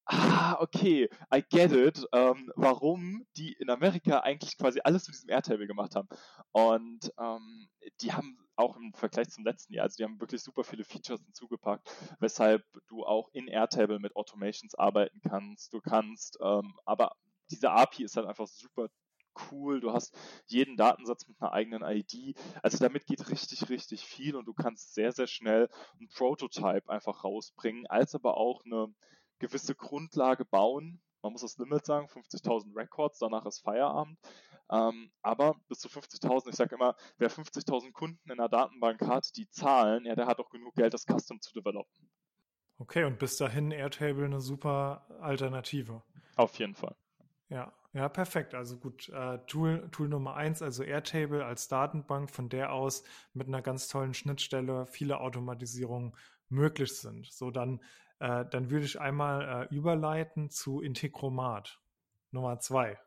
ah, 0.05 0.57
okay, 0.59 1.09
I 1.33 1.43
get 1.49 1.71
it, 1.71 2.05
ähm, 2.13 2.51
warum 2.55 3.25
die 3.37 3.53
in 3.53 3.69
Amerika 3.69 4.19
eigentlich 4.19 4.57
quasi 4.57 4.81
alles 4.83 5.07
mit 5.07 5.15
diesem 5.15 5.29
Airtable 5.29 5.67
gemacht 5.67 5.95
haben. 5.95 6.09
Und 6.51 7.11
ähm, 7.19 7.69
die 8.01 8.11
haben 8.11 8.37
auch 8.55 8.75
im 8.77 8.93
Vergleich 8.93 9.29
zum 9.29 9.45
letzten 9.45 9.73
Jahr, 9.73 9.83
also 9.83 9.95
die 9.97 10.03
haben 10.03 10.19
wirklich 10.19 10.41
super 10.41 10.63
viele 10.63 10.83
Features 10.83 11.21
hinzugepackt, 11.23 11.89
weshalb 12.19 12.63
du 12.87 13.03
auch 13.03 13.29
in 13.33 13.47
Airtable 13.47 13.99
mit 13.99 14.15
Automations 14.15 14.75
arbeiten 14.75 15.21
kannst. 15.21 15.73
Du 15.73 15.81
kannst, 15.81 16.37
ähm, 16.43 16.73
aber 16.85 17.11
diese 17.49 17.71
API 17.71 18.03
ist 18.03 18.17
halt 18.17 18.27
einfach 18.27 18.47
super 18.47 18.89
cool. 19.51 19.79
Du 19.79 19.91
hast 19.91 20.15
jeden 20.47 20.77
Datensatz 20.77 21.27
mit 21.27 21.41
einer 21.41 21.53
eigenen 21.53 21.83
ID. 21.83 22.37
Also 22.61 22.77
damit 22.77 23.05
geht 23.05 23.29
richtig, 23.29 23.69
richtig 23.69 24.05
viel 24.05 24.35
und 24.35 24.45
du 24.45 24.53
kannst 24.53 24.93
sehr, 24.93 25.11
sehr 25.11 25.27
schnell 25.27 25.69
ein 25.99 26.07
Prototype 26.09 26.89
einfach 26.89 27.23
rausbringen, 27.23 27.87
als 27.87 28.15
aber 28.15 28.37
auch 28.37 28.63
eine 28.65 28.93
gewisse 29.39 29.75
Grundlage 29.75 30.45
bauen. 30.45 31.01
Man 31.21 31.33
muss 31.33 31.41
das 31.41 31.57
Limit 31.57 31.85
sagen, 31.85 32.07
50.000 32.07 32.75
Records, 32.75 33.19
danach 33.19 33.45
ist 33.45 33.59
Feierabend. 33.59 34.17
Ähm, 34.71 35.11
aber 35.21 35.55
bis 35.67 35.79
zu 35.79 35.89
50.000, 35.89 36.49
ich 36.49 36.55
sage 36.55 36.75
immer, 36.75 36.95
wer 37.17 37.29
50.000 37.29 37.91
Kunden 37.91 38.31
in 38.31 38.37
der 38.37 38.47
Datenbank 38.47 39.01
hat, 39.01 39.35
die 39.35 39.49
zahlen, 39.49 40.05
ja, 40.05 40.15
der 40.15 40.27
hat 40.27 40.39
auch 40.39 40.49
genug 40.49 40.75
Geld, 40.75 40.93
das 40.93 41.05
Custom 41.05 41.41
zu 41.41 41.53
developen. 41.53 42.09
Okay, 42.77 43.03
und 43.03 43.19
bis 43.19 43.37
dahin 43.37 43.69
Airtable 43.71 44.25
eine 44.25 44.39
super 44.39 45.05
Alternative. 45.19 46.01
Auf 46.35 46.57
jeden 46.57 46.73
Fall. 46.73 46.95
Ja, 47.49 47.73
ja, 47.93 48.07
perfekt. 48.09 48.53
Also 48.53 48.77
gut, 48.77 49.09
äh, 49.09 49.39
Tool, 49.47 49.89
Tool 49.91 50.07
Nummer 50.07 50.35
eins, 50.35 50.61
also 50.61 50.83
Airtable 50.83 51.45
als 51.45 51.67
Datenbank, 51.67 52.29
von 52.29 52.49
der 52.49 52.71
aus 52.71 53.03
mit 53.33 53.47
einer 53.47 53.61
ganz 53.61 53.87
tollen 53.87 54.13
Schnittstelle 54.13 54.85
viele 54.87 55.19
Automatisierungen 55.19 56.15
möglich 56.49 56.97
sind. 56.97 57.25
So, 57.31 57.51
dann, 57.51 57.81
äh, 58.19 58.45
dann 58.45 58.69
würde 58.69 58.85
ich 58.85 58.99
einmal 58.99 59.67
äh, 59.71 59.75
überleiten 59.75 60.49
zu 60.49 60.81
Integromat. 60.81 61.81
Nummer 62.31 62.59
zwei. 62.59 62.97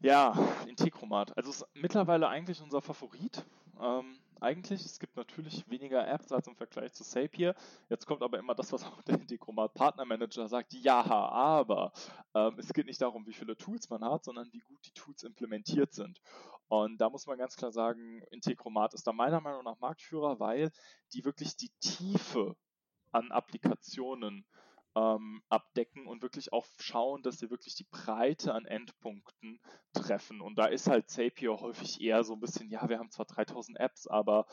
Ja, 0.00 0.32
Integromat. 0.68 1.36
Also 1.36 1.50
ist 1.50 1.66
mittlerweile 1.74 2.28
eigentlich 2.28 2.62
unser 2.62 2.80
Favorit. 2.80 3.44
Ähm, 3.80 4.18
eigentlich. 4.40 4.84
Es 4.84 4.98
gibt 4.98 5.16
natürlich 5.16 5.68
weniger 5.68 6.06
Apps 6.06 6.32
als 6.32 6.46
im 6.46 6.56
Vergleich 6.56 6.92
zu 6.92 7.04
Zapier. 7.04 7.54
Jetzt 7.88 8.06
kommt 8.06 8.22
aber 8.22 8.38
immer 8.38 8.54
das, 8.54 8.72
was 8.72 8.84
auch 8.84 9.02
der 9.02 9.20
Integromat 9.20 9.74
Partnermanager 9.74 10.48
sagt. 10.48 10.72
Ja, 10.74 11.04
aber 11.04 11.92
ähm, 12.34 12.58
es 12.58 12.72
geht 12.72 12.86
nicht 12.86 13.00
darum, 13.00 13.26
wie 13.26 13.32
viele 13.32 13.56
Tools 13.56 13.88
man 13.90 14.04
hat, 14.04 14.24
sondern 14.24 14.52
wie 14.52 14.60
gut 14.60 14.78
die 14.84 14.92
Tools 14.92 15.22
implementiert 15.22 15.92
sind. 15.92 16.20
Und 16.68 16.98
da 16.98 17.10
muss 17.10 17.26
man 17.26 17.38
ganz 17.38 17.56
klar 17.56 17.72
sagen, 17.72 18.22
Integromat 18.30 18.94
ist 18.94 19.06
da 19.06 19.12
meiner 19.12 19.40
Meinung 19.40 19.64
nach 19.64 19.78
Marktführer, 19.78 20.40
weil 20.40 20.72
die 21.12 21.24
wirklich 21.24 21.56
die 21.56 21.70
Tiefe 21.80 22.56
an 23.12 23.30
Applikationen 23.30 24.44
ähm, 24.96 25.42
abdecken 25.50 26.06
und 26.06 26.22
wirklich 26.22 26.52
auch 26.52 26.66
schauen, 26.78 27.22
dass 27.22 27.38
sie 27.38 27.50
wirklich 27.50 27.74
die 27.74 27.84
Breite 27.84 28.54
an 28.54 28.64
Endpunkten 28.64 29.60
treffen. 29.92 30.40
Und 30.40 30.56
da 30.58 30.66
ist 30.66 30.88
halt 30.88 31.10
Zapier 31.10 31.60
häufig 31.60 32.00
eher 32.00 32.24
so 32.24 32.32
ein 32.32 32.40
bisschen, 32.40 32.70
ja, 32.70 32.88
wir 32.88 32.98
haben 32.98 33.10
zwar 33.10 33.26
3000 33.26 33.78
Apps, 33.78 34.06
aber 34.06 34.46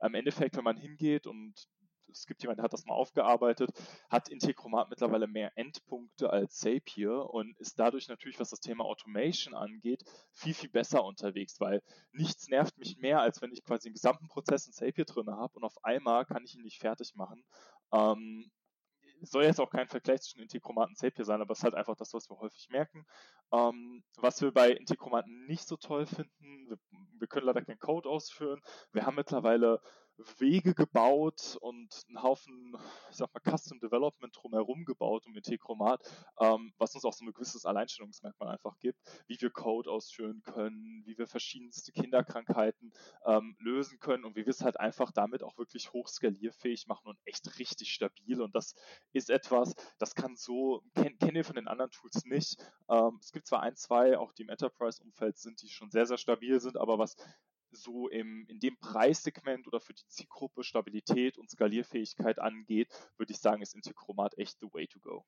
im 0.00 0.14
Endeffekt, 0.14 0.56
wenn 0.56 0.64
man 0.64 0.76
hingeht 0.76 1.26
und 1.26 1.68
es 2.10 2.26
gibt 2.26 2.42
jemanden, 2.42 2.58
der 2.58 2.64
hat 2.64 2.72
das 2.72 2.86
mal 2.86 2.94
aufgearbeitet, 2.94 3.70
hat 4.08 4.28
Integromat 4.28 4.88
mittlerweile 4.88 5.26
mehr 5.26 5.52
Endpunkte 5.56 6.30
als 6.30 6.56
Zapier 6.56 7.28
und 7.30 7.58
ist 7.58 7.78
dadurch 7.78 8.08
natürlich, 8.08 8.40
was 8.40 8.50
das 8.50 8.60
Thema 8.60 8.84
Automation 8.84 9.54
angeht, 9.54 10.04
viel, 10.32 10.54
viel 10.54 10.70
besser 10.70 11.04
unterwegs, 11.04 11.60
weil 11.60 11.82
nichts 12.12 12.48
nervt 12.48 12.78
mich 12.78 12.96
mehr, 12.98 13.20
als 13.20 13.42
wenn 13.42 13.52
ich 13.52 13.64
quasi 13.64 13.88
den 13.88 13.94
gesamten 13.94 14.28
Prozess 14.28 14.66
in 14.66 14.72
Zapier 14.72 15.04
drin 15.04 15.28
habe 15.28 15.54
und 15.54 15.64
auf 15.64 15.84
einmal 15.84 16.24
kann 16.24 16.44
ich 16.44 16.54
ihn 16.54 16.62
nicht 16.62 16.78
fertig 16.78 17.14
machen. 17.14 17.44
Ähm, 17.92 18.50
soll 19.22 19.44
jetzt 19.44 19.60
auch 19.60 19.70
kein 19.70 19.88
Vergleich 19.88 20.22
zwischen 20.22 20.42
Integromaten 20.42 20.92
und 20.92 20.96
Zapier 20.96 21.24
sein, 21.24 21.40
aber 21.40 21.52
es 21.52 21.58
ist 21.58 21.64
halt 21.64 21.74
einfach 21.74 21.96
das, 21.96 22.12
was 22.14 22.28
wir 22.28 22.38
häufig 22.38 22.68
merken. 22.70 23.06
Ähm, 23.52 24.02
was 24.16 24.40
wir 24.42 24.52
bei 24.52 24.72
Integromaten 24.72 25.46
nicht 25.46 25.66
so 25.66 25.76
toll 25.76 26.06
finden, 26.06 26.68
wir, 26.68 26.78
wir 27.18 27.26
können 27.28 27.46
leider 27.46 27.64
keinen 27.64 27.78
Code 27.78 28.08
ausführen. 28.08 28.60
Wir 28.92 29.06
haben 29.06 29.16
mittlerweile 29.16 29.80
Wege 30.38 30.74
gebaut 30.74 31.56
und 31.60 32.04
einen 32.08 32.22
Haufen, 32.22 32.76
ich 33.10 33.16
sag 33.16 33.32
mal, 33.32 33.40
Custom 33.40 33.78
Development 33.80 34.34
drumherum 34.34 34.84
gebaut 34.84 35.26
um 35.26 35.36
Integromat, 35.36 36.00
ähm, 36.40 36.72
was 36.78 36.94
uns 36.94 37.04
auch 37.04 37.12
so 37.12 37.24
ein 37.24 37.32
gewisses 37.32 37.64
Alleinstellungsmerkmal 37.64 38.48
einfach 38.52 38.78
gibt, 38.80 38.98
wie 39.26 39.40
wir 39.40 39.50
Code 39.50 39.90
ausführen 39.90 40.42
können, 40.42 41.02
wie 41.06 41.16
wir 41.16 41.26
verschiedenste 41.26 41.92
Kinderkrankheiten 41.92 42.92
ähm, 43.24 43.56
lösen 43.60 43.98
können 43.98 44.24
und 44.24 44.36
wie 44.36 44.44
wir 44.44 44.50
es 44.50 44.62
halt 44.62 44.78
einfach 44.80 45.12
damit 45.12 45.42
auch 45.42 45.56
wirklich 45.56 45.92
hochskalierfähig 45.92 46.86
machen 46.86 47.06
und 47.06 47.18
echt 47.24 47.58
richtig 47.58 47.92
stabil. 47.92 48.40
Und 48.40 48.54
das 48.54 48.74
ist 49.12 49.30
etwas, 49.30 49.74
das 49.98 50.14
kann 50.14 50.36
so, 50.36 50.82
kenn, 50.94 51.16
kennen 51.18 51.34
wir 51.34 51.44
von 51.44 51.56
den 51.56 51.68
anderen 51.68 51.90
Tools 51.90 52.24
nicht. 52.24 52.56
Ähm, 52.90 53.18
es 53.20 53.32
gibt 53.32 53.46
zwar 53.46 53.62
ein, 53.62 53.76
zwei, 53.76 54.18
auch 54.18 54.32
die 54.32 54.42
im 54.42 54.48
Enterprise-Umfeld 54.48 55.38
sind, 55.38 55.62
die 55.62 55.68
schon 55.68 55.90
sehr, 55.90 56.06
sehr 56.06 56.18
stabil 56.18 56.60
sind, 56.60 56.76
aber 56.76 56.98
was 56.98 57.16
so 57.70 58.08
im, 58.08 58.46
in 58.48 58.60
dem 58.60 58.76
Preissegment 58.78 59.66
oder 59.66 59.80
für 59.80 59.94
die 59.94 60.06
Zielgruppe 60.06 60.64
Stabilität 60.64 61.38
und 61.38 61.50
Skalierfähigkeit 61.50 62.38
angeht, 62.38 62.88
würde 63.16 63.32
ich 63.32 63.38
sagen, 63.38 63.62
ist 63.62 63.74
Integromat 63.74 64.36
echt 64.38 64.58
the 64.60 64.68
way 64.72 64.86
to 64.86 65.00
go. 65.00 65.24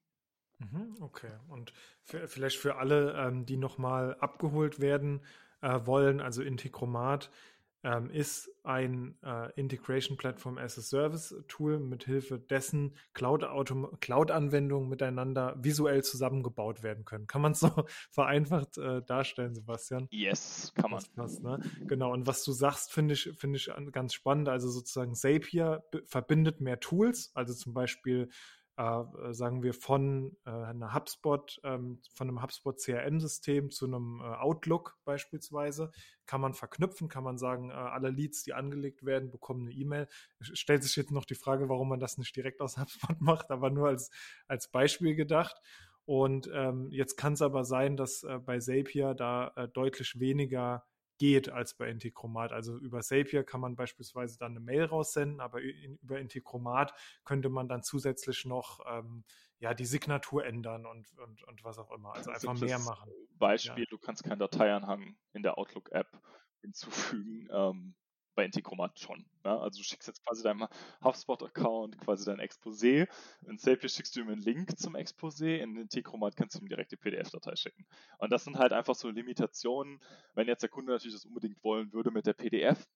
Mhm, 0.59 0.97
okay, 1.01 1.33
und 1.49 1.73
für, 2.03 2.29
vielleicht 2.29 2.59
für 2.59 2.77
alle, 2.77 3.15
ähm, 3.17 3.47
die 3.47 3.57
nochmal 3.57 4.17
abgeholt 4.21 4.81
werden 4.81 5.25
äh, 5.63 5.81
wollen, 5.85 6.21
also 6.21 6.43
Integromat 6.43 7.31
ähm, 7.83 8.11
ist 8.11 8.51
ein 8.63 9.17
äh, 9.23 9.51
Integration 9.59 10.17
Platform 10.17 10.59
as 10.59 10.79
a 10.79 10.83
Service 10.83 11.35
Tool, 11.49 11.79
mit 11.79 12.05
Hilfe 12.05 12.39
dessen 12.39 12.95
Cloud-Anwendungen 13.15 13.99
Cloud 14.01 14.89
miteinander 14.89 15.57
visuell 15.59 16.03
zusammengebaut 16.05 16.83
werden 16.83 17.05
können. 17.05 17.27
Kann 17.27 17.43
man 17.43 17.53
es 17.53 17.61
so 17.61 17.71
vereinfacht 18.11 18.79
äh, 18.79 19.03
darstellen, 19.03 19.55
Sebastian? 19.55 20.09
Yes, 20.11 20.73
kann 20.75 20.91
man. 20.91 21.01
Passt, 21.17 21.43
ne? 21.43 21.59
Genau, 21.87 22.13
und 22.13 22.27
was 22.27 22.45
du 22.45 22.53
sagst, 22.53 22.93
finde 22.93 23.15
ich, 23.15 23.33
finde 23.39 23.57
ich 23.57 23.71
ganz 23.93 24.15
spannend. 24.15 24.49
Also 24.49 24.69
sozusagen 24.69 25.15
Zapier 25.15 25.83
verbindet 26.05 26.61
mehr 26.61 26.81
Tools, 26.81 27.31
also 27.35 27.55
zum 27.55 27.73
Beispiel 27.73 28.29
äh, 28.81 29.35
sagen 29.35 29.63
wir, 29.63 29.75
von 29.75 30.37
äh, 30.47 30.51
einer 30.51 30.95
HubSpot, 30.95 31.61
ähm, 31.65 32.01
von 32.15 32.29
einem 32.29 32.43
HubSpot 32.43 32.79
CRM-System 32.79 33.71
zu 33.71 33.85
einem 33.87 34.21
äh, 34.21 34.25
Outlook 34.25 34.97
beispielsweise, 35.05 35.91
kann 36.25 36.41
man 36.41 36.55
verknüpfen, 36.55 37.09
kann 37.09 37.25
man 37.25 37.37
sagen, 37.37 37.71
äh, 37.71 37.75
alle 37.75 38.09
Leads, 38.09 38.43
die 38.43 38.55
angelegt 38.55 39.05
werden, 39.05 39.31
bekommen 39.31 39.67
eine 39.67 39.73
E-Mail. 39.73 40.09
Stellt 40.41 40.83
sich 40.83 40.97
jetzt 40.97 41.11
noch 41.11 41.27
die 41.27 41.35
Frage, 41.35 41.69
warum 41.69 41.91
man 41.91 42.01
das 42.01 42.17
nicht 42.17 42.35
direkt 42.35 42.63
aus 42.63 42.77
HubSpot 42.79 43.21
macht, 43.21 43.51
aber 43.51 43.69
nur 43.69 43.89
als, 43.89 44.11
als 44.47 44.71
Beispiel 44.71 45.15
gedacht. 45.15 45.61
Und 46.07 46.51
ähm, 46.53 46.89
jetzt 46.91 47.17
kann 47.17 47.35
es 47.35 47.43
aber 47.43 47.65
sein, 47.65 47.97
dass 47.97 48.23
äh, 48.23 48.39
bei 48.39 48.59
Zapier 48.59 49.15
da 49.15 49.53
äh, 49.57 49.69
deutlich 49.69 50.19
weniger 50.19 50.85
geht 51.21 51.51
als 51.51 51.75
bei 51.75 51.91
Integromat. 51.91 52.51
Also 52.51 52.79
über 52.79 53.03
Zapier 53.03 53.45
kann 53.45 53.61
man 53.61 53.77
beispielsweise 53.77 54.39
dann 54.39 54.53
eine 54.53 54.61
Mail 54.61 54.85
raussenden, 54.85 55.41
aber 55.41 55.61
in, 55.61 55.99
über 55.99 56.19
Integromat 56.19 56.95
könnte 57.25 57.51
man 57.51 57.69
dann 57.69 57.83
zusätzlich 57.83 58.47
noch 58.47 58.81
ähm, 58.89 59.23
ja, 59.59 59.75
die 59.75 59.85
Signatur 59.85 60.47
ändern 60.47 60.87
und, 60.87 61.13
und, 61.19 61.45
und 61.45 61.63
was 61.63 61.79
auch 61.79 61.91
immer. 61.91 62.15
Also 62.15 62.31
einfach 62.31 62.59
mehr 62.59 62.79
machen. 62.79 63.11
Beispiel, 63.39 63.85
ja. 63.85 63.91
du 63.91 63.99
kannst 63.99 64.25
keinen 64.25 64.39
Dateianhang 64.39 65.15
in 65.35 65.43
der 65.43 65.59
Outlook-App 65.59 66.09
hinzufügen. 66.63 67.47
Ähm, 67.53 67.95
bei 68.35 68.45
Integromat 68.45 68.99
schon. 68.99 69.25
Ja? 69.45 69.59
Also 69.59 69.79
du 69.79 69.85
schickst 69.85 70.09
jetzt 70.09 70.25
quasi 70.25 70.43
deinem 70.43 70.67
HubSpot-Account 71.03 71.99
quasi 71.99 72.25
dein 72.25 72.41
Exposé. 72.41 73.09
In 73.47 73.59
Zapier 73.59 73.89
schickst 73.89 74.17
du 74.17 74.21
ihm 74.21 74.29
einen 74.29 74.41
Link 74.41 74.79
zum 74.79 74.97
Exposé. 74.97 75.59
In 75.59 75.77
Integromat 75.77 76.37
kannst 76.37 76.57
du 76.57 76.61
ihm 76.61 76.69
direkt 76.69 76.93
die 76.93 76.97
PDF-Datei 76.97 77.57
schicken. 77.57 77.87
Und 78.19 78.31
das 78.31 78.45
sind 78.45 78.59
halt 78.59 78.73
einfach 78.73 78.95
so 78.95 79.09
Limitationen. 79.09 80.01
Wenn 80.35 80.49
jetzt 80.49 80.63
der 80.63 80.71
Kunde 80.71 80.93
natürlich 80.93 81.15
das 81.15 81.25
unbedingt 81.25 81.63
wollen 81.65 81.93
würde 81.93 82.11
mit 82.11 82.27
der 82.27 82.35
PDF, 82.35 82.87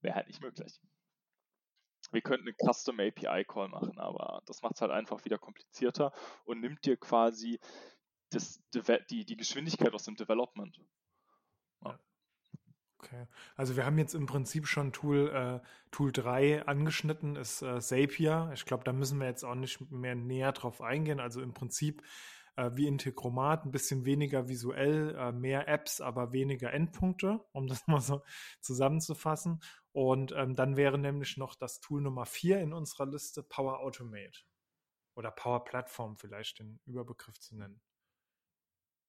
wäre 0.00 0.14
halt 0.14 0.28
nicht 0.28 0.40
möglich. 0.40 0.80
Wir 2.12 2.22
könnten 2.22 2.46
einen 2.46 2.56
Custom 2.56 3.00
API 3.00 3.44
Call 3.44 3.68
machen, 3.68 3.98
aber 3.98 4.40
das 4.46 4.62
macht 4.62 4.76
es 4.76 4.80
halt 4.80 4.92
einfach 4.92 5.24
wieder 5.24 5.38
komplizierter 5.38 6.12
und 6.44 6.60
nimmt 6.60 6.84
dir 6.86 6.96
quasi 6.96 7.58
das, 8.30 8.62
die, 9.10 9.24
die 9.24 9.36
Geschwindigkeit 9.36 9.92
aus 9.92 10.04
dem 10.04 10.16
Development. 10.16 10.78
Okay. 12.98 13.26
Also 13.56 13.76
wir 13.76 13.84
haben 13.84 13.98
jetzt 13.98 14.14
im 14.14 14.26
Prinzip 14.26 14.66
schon 14.66 14.92
Tool, 14.92 15.28
äh, 15.28 15.66
Tool 15.90 16.12
3 16.12 16.66
angeschnitten, 16.66 17.36
ist 17.36 17.62
äh, 17.62 17.80
Zapier. 17.80 18.50
Ich 18.54 18.64
glaube, 18.64 18.84
da 18.84 18.92
müssen 18.92 19.20
wir 19.20 19.26
jetzt 19.26 19.44
auch 19.44 19.54
nicht 19.54 19.90
mehr 19.90 20.14
näher 20.14 20.52
drauf 20.52 20.80
eingehen. 20.80 21.20
Also 21.20 21.42
im 21.42 21.52
Prinzip 21.52 22.02
äh, 22.56 22.70
wie 22.74 22.86
Integromat, 22.86 23.64
ein 23.64 23.70
bisschen 23.70 24.04
weniger 24.04 24.48
visuell, 24.48 25.14
äh, 25.16 25.32
mehr 25.32 25.68
Apps, 25.68 26.00
aber 26.00 26.32
weniger 26.32 26.72
Endpunkte, 26.72 27.44
um 27.52 27.66
das 27.66 27.86
mal 27.86 28.00
so 28.00 28.22
zusammenzufassen. 28.60 29.60
Und 29.92 30.32
ähm, 30.36 30.54
dann 30.56 30.76
wäre 30.76 30.98
nämlich 30.98 31.36
noch 31.36 31.54
das 31.54 31.80
Tool 31.80 32.02
Nummer 32.02 32.26
4 32.26 32.60
in 32.60 32.72
unserer 32.72 33.06
Liste 33.06 33.42
Power 33.42 33.80
Automate. 33.80 34.40
Oder 35.14 35.30
Power 35.30 35.64
Platform 35.64 36.16
vielleicht 36.18 36.58
den 36.58 36.80
Überbegriff 36.84 37.38
zu 37.40 37.56
nennen. 37.56 37.80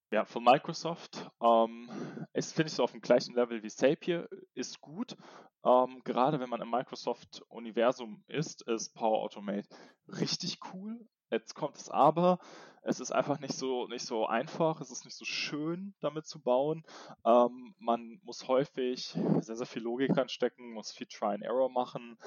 Ja, 0.10 0.24
von 0.24 0.44
Microsoft. 0.44 1.30
Ähm, 1.42 1.90
es 2.32 2.54
finde 2.54 2.70
ich 2.70 2.76
so 2.76 2.84
auf 2.84 2.92
dem 2.92 3.02
gleichen 3.02 3.36
Level 3.36 3.62
wie 3.62 3.70
Zapier, 3.70 4.30
ist 4.54 4.80
gut. 4.80 5.18
Ähm, 5.66 6.02
gerade 6.06 6.40
wenn 6.40 6.50
man 6.50 6.62
im 6.62 6.72
Microsoft-Universum 6.72 8.24
ist, 8.28 8.62
ist 8.62 8.94
Power 8.94 9.22
Automate 9.22 9.68
richtig 10.08 10.60
cool. 10.74 11.06
Jetzt 11.30 11.56
kommt 11.56 11.76
es 11.76 11.90
aber, 11.90 12.40
es 12.84 13.02
ist 13.02 13.12
einfach 13.12 13.40
nicht 13.42 13.54
so, 13.54 13.86
nicht 13.88 14.06
so 14.06 14.26
einfach, 14.26 14.80
es 14.80 14.92
ist 14.92 15.04
nicht 15.04 15.18
so 15.18 15.26
schön 15.26 15.94
damit 16.00 16.26
zu 16.26 16.40
bauen. 16.40 16.86
Ähm, 17.26 17.76
man 17.78 18.22
muss 18.24 18.48
häufig 18.48 19.08
sehr, 19.42 19.58
sehr 19.58 19.66
viel 19.66 19.82
Logik 19.82 20.16
reinstecken, 20.16 20.72
muss 20.72 20.94
viel 20.94 21.08
Try 21.08 21.34
and 21.34 21.44
Error 21.44 21.70
machen. 21.70 22.18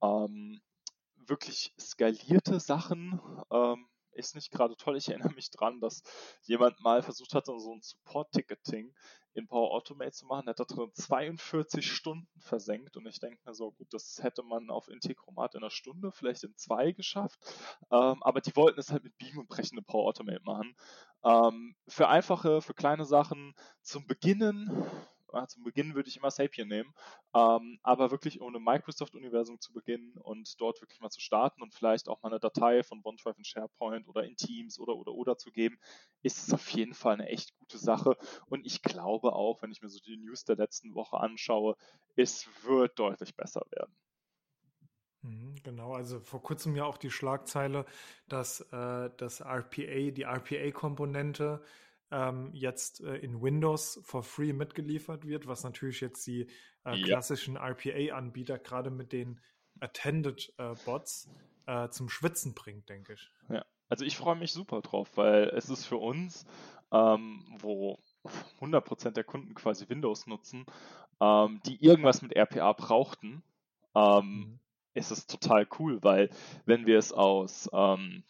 Ähm, 0.00 0.60
wirklich 1.16 1.74
skalierte 1.80 2.60
Sachen 2.60 3.20
ähm, 3.50 3.88
ist 4.14 4.34
nicht 4.34 4.50
gerade 4.50 4.76
toll. 4.76 4.96
Ich 4.96 5.08
erinnere 5.08 5.32
mich 5.32 5.50
dran, 5.50 5.80
dass 5.80 6.02
jemand 6.42 6.80
mal 6.80 7.02
versucht 7.02 7.34
hatte, 7.34 7.58
so 7.58 7.72
ein 7.72 7.82
Support-Ticketing 7.82 8.94
in 9.34 9.48
Power 9.48 9.72
Automate 9.72 10.12
zu 10.12 10.26
machen. 10.26 10.46
Der 10.46 10.52
hat 10.52 10.60
da 10.60 10.64
drin 10.64 10.90
42 10.94 11.90
Stunden 11.90 12.28
versenkt 12.40 12.96
und 12.96 13.06
ich 13.06 13.18
denke 13.18 13.38
mir 13.44 13.54
so, 13.54 13.72
gut, 13.72 13.92
das 13.92 14.22
hätte 14.22 14.42
man 14.42 14.70
auf 14.70 14.88
Integromat 14.88 15.54
in 15.54 15.62
einer 15.62 15.70
Stunde, 15.70 16.12
vielleicht 16.12 16.44
in 16.44 16.56
zwei 16.56 16.92
geschafft. 16.92 17.38
Ähm, 17.90 18.22
aber 18.22 18.40
die 18.40 18.54
wollten 18.56 18.80
es 18.80 18.90
halt 18.90 19.04
mit 19.04 19.16
Biegen 19.18 19.40
und 19.40 19.48
Brechen 19.48 19.76
in 19.76 19.84
Power 19.84 20.06
Automate 20.08 20.42
machen. 20.44 20.76
Ähm, 21.24 21.74
für 21.88 22.08
einfache, 22.08 22.62
für 22.62 22.74
kleine 22.74 23.04
Sachen 23.04 23.54
zum 23.82 24.06
Beginnen 24.06 24.86
zum 25.48 25.64
Beginn 25.64 25.94
würde 25.94 26.08
ich 26.08 26.16
immer 26.16 26.30
Sapien 26.30 26.68
nehmen, 26.68 26.92
ähm, 27.34 27.78
aber 27.82 28.10
wirklich 28.10 28.40
ohne 28.40 28.58
Microsoft-Universum 28.60 29.60
zu 29.60 29.72
beginnen 29.72 30.16
und 30.18 30.60
dort 30.60 30.80
wirklich 30.80 31.00
mal 31.00 31.10
zu 31.10 31.20
starten 31.20 31.62
und 31.62 31.74
vielleicht 31.74 32.08
auch 32.08 32.22
mal 32.22 32.30
eine 32.30 32.40
Datei 32.40 32.82
von 32.82 33.00
OneDrive 33.02 33.38
in 33.38 33.44
SharePoint 33.44 34.08
oder 34.08 34.24
in 34.24 34.36
Teams 34.36 34.78
oder 34.78 34.96
oder 34.96 35.12
oder 35.12 35.36
zu 35.36 35.50
geben, 35.50 35.78
ist 36.22 36.46
es 36.46 36.52
auf 36.54 36.68
jeden 36.70 36.94
Fall 36.94 37.14
eine 37.14 37.28
echt 37.28 37.54
gute 37.58 37.78
Sache. 37.78 38.16
Und 38.46 38.66
ich 38.66 38.82
glaube 38.82 39.32
auch, 39.32 39.62
wenn 39.62 39.72
ich 39.72 39.82
mir 39.82 39.88
so 39.88 40.00
die 40.00 40.16
News 40.16 40.44
der 40.44 40.56
letzten 40.56 40.94
Woche 40.94 41.18
anschaue, 41.18 41.76
es 42.16 42.48
wird 42.64 42.98
deutlich 42.98 43.36
besser 43.36 43.62
werden. 43.70 43.94
Mhm, 45.22 45.54
genau, 45.62 45.94
also 45.94 46.20
vor 46.20 46.42
kurzem 46.42 46.76
ja 46.76 46.84
auch 46.84 46.98
die 46.98 47.10
Schlagzeile, 47.10 47.86
dass 48.28 48.60
äh, 48.72 49.10
das 49.16 49.40
RPA, 49.40 50.10
die 50.10 50.22
RPA-Komponente 50.24 51.62
ähm, 52.10 52.50
jetzt 52.52 53.00
äh, 53.00 53.16
in 53.16 53.40
Windows 53.42 54.00
for 54.04 54.22
free 54.22 54.52
mitgeliefert 54.52 55.26
wird, 55.26 55.46
was 55.46 55.64
natürlich 55.64 56.00
jetzt 56.00 56.26
die 56.26 56.48
äh, 56.84 57.00
klassischen 57.02 57.54
ja. 57.54 57.66
RPA-Anbieter 57.68 58.58
gerade 58.58 58.90
mit 58.90 59.12
den 59.12 59.40
Attended-Bots 59.80 61.28
äh, 61.66 61.88
zum 61.88 62.08
Schwitzen 62.08 62.54
bringt, 62.54 62.88
denke 62.88 63.14
ich. 63.14 63.30
Ja, 63.48 63.64
also 63.88 64.04
ich 64.04 64.16
freue 64.16 64.36
mich 64.36 64.52
super 64.52 64.80
drauf, 64.82 65.16
weil 65.16 65.48
es 65.56 65.70
ist 65.70 65.86
für 65.86 65.96
uns, 65.96 66.46
ähm, 66.92 67.44
wo 67.58 67.98
100% 68.60 69.10
der 69.10 69.24
Kunden 69.24 69.54
quasi 69.54 69.88
Windows 69.88 70.26
nutzen, 70.26 70.64
ähm, 71.20 71.60
die 71.66 71.82
irgendwas 71.84 72.22
mit 72.22 72.34
RPA 72.36 72.72
brauchten, 72.72 73.42
ähm, 73.94 74.26
mhm. 74.26 74.60
ist 74.94 75.10
es 75.10 75.26
total 75.26 75.66
cool, 75.78 76.02
weil 76.02 76.30
wenn 76.66 76.86
wir 76.86 76.98
es 76.98 77.12
aus 77.12 77.68
ähm, 77.72 78.24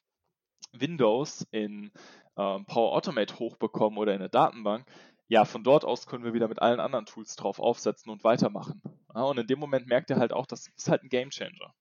Windows 0.72 1.46
in 1.50 1.92
ähm, 2.36 2.66
Power 2.66 2.94
Automate 2.94 3.38
hochbekommen 3.38 3.98
oder 3.98 4.12
in 4.14 4.20
eine 4.20 4.30
Datenbank, 4.30 4.86
ja, 5.26 5.44
von 5.44 5.64
dort 5.64 5.84
aus 5.84 6.06
können 6.06 6.24
wir 6.24 6.34
wieder 6.34 6.48
mit 6.48 6.60
allen 6.60 6.80
anderen 6.80 7.06
Tools 7.06 7.34
drauf 7.36 7.58
aufsetzen 7.58 8.10
und 8.10 8.24
weitermachen. 8.24 8.82
Ja, 9.14 9.22
und 9.22 9.38
in 9.38 9.46
dem 9.46 9.58
Moment 9.58 9.86
merkt 9.86 10.10
ihr 10.10 10.16
halt 10.16 10.32
auch, 10.32 10.46
das 10.46 10.68
ist 10.76 10.88
halt 10.88 11.02
ein 11.02 11.08
Game 11.08 11.30
Changer. 11.30 11.74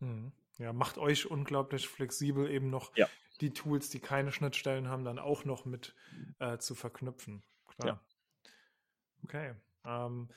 Mhm. 0.00 0.32
Ja, 0.58 0.72
macht 0.72 0.98
euch 0.98 1.30
unglaublich 1.30 1.88
flexibel, 1.88 2.50
eben 2.50 2.68
noch 2.68 2.94
ja. 2.96 3.08
die 3.40 3.52
Tools, 3.52 3.88
die 3.88 4.00
keine 4.00 4.30
Schnittstellen 4.30 4.88
haben, 4.88 5.04
dann 5.04 5.18
auch 5.18 5.44
noch 5.44 5.64
mit 5.64 5.94
äh, 6.38 6.58
zu 6.58 6.74
verknüpfen. 6.74 7.42
Klar. 7.66 7.88
Ja. 7.88 8.50
Okay. 9.24 9.54
Ähm, 9.84 10.28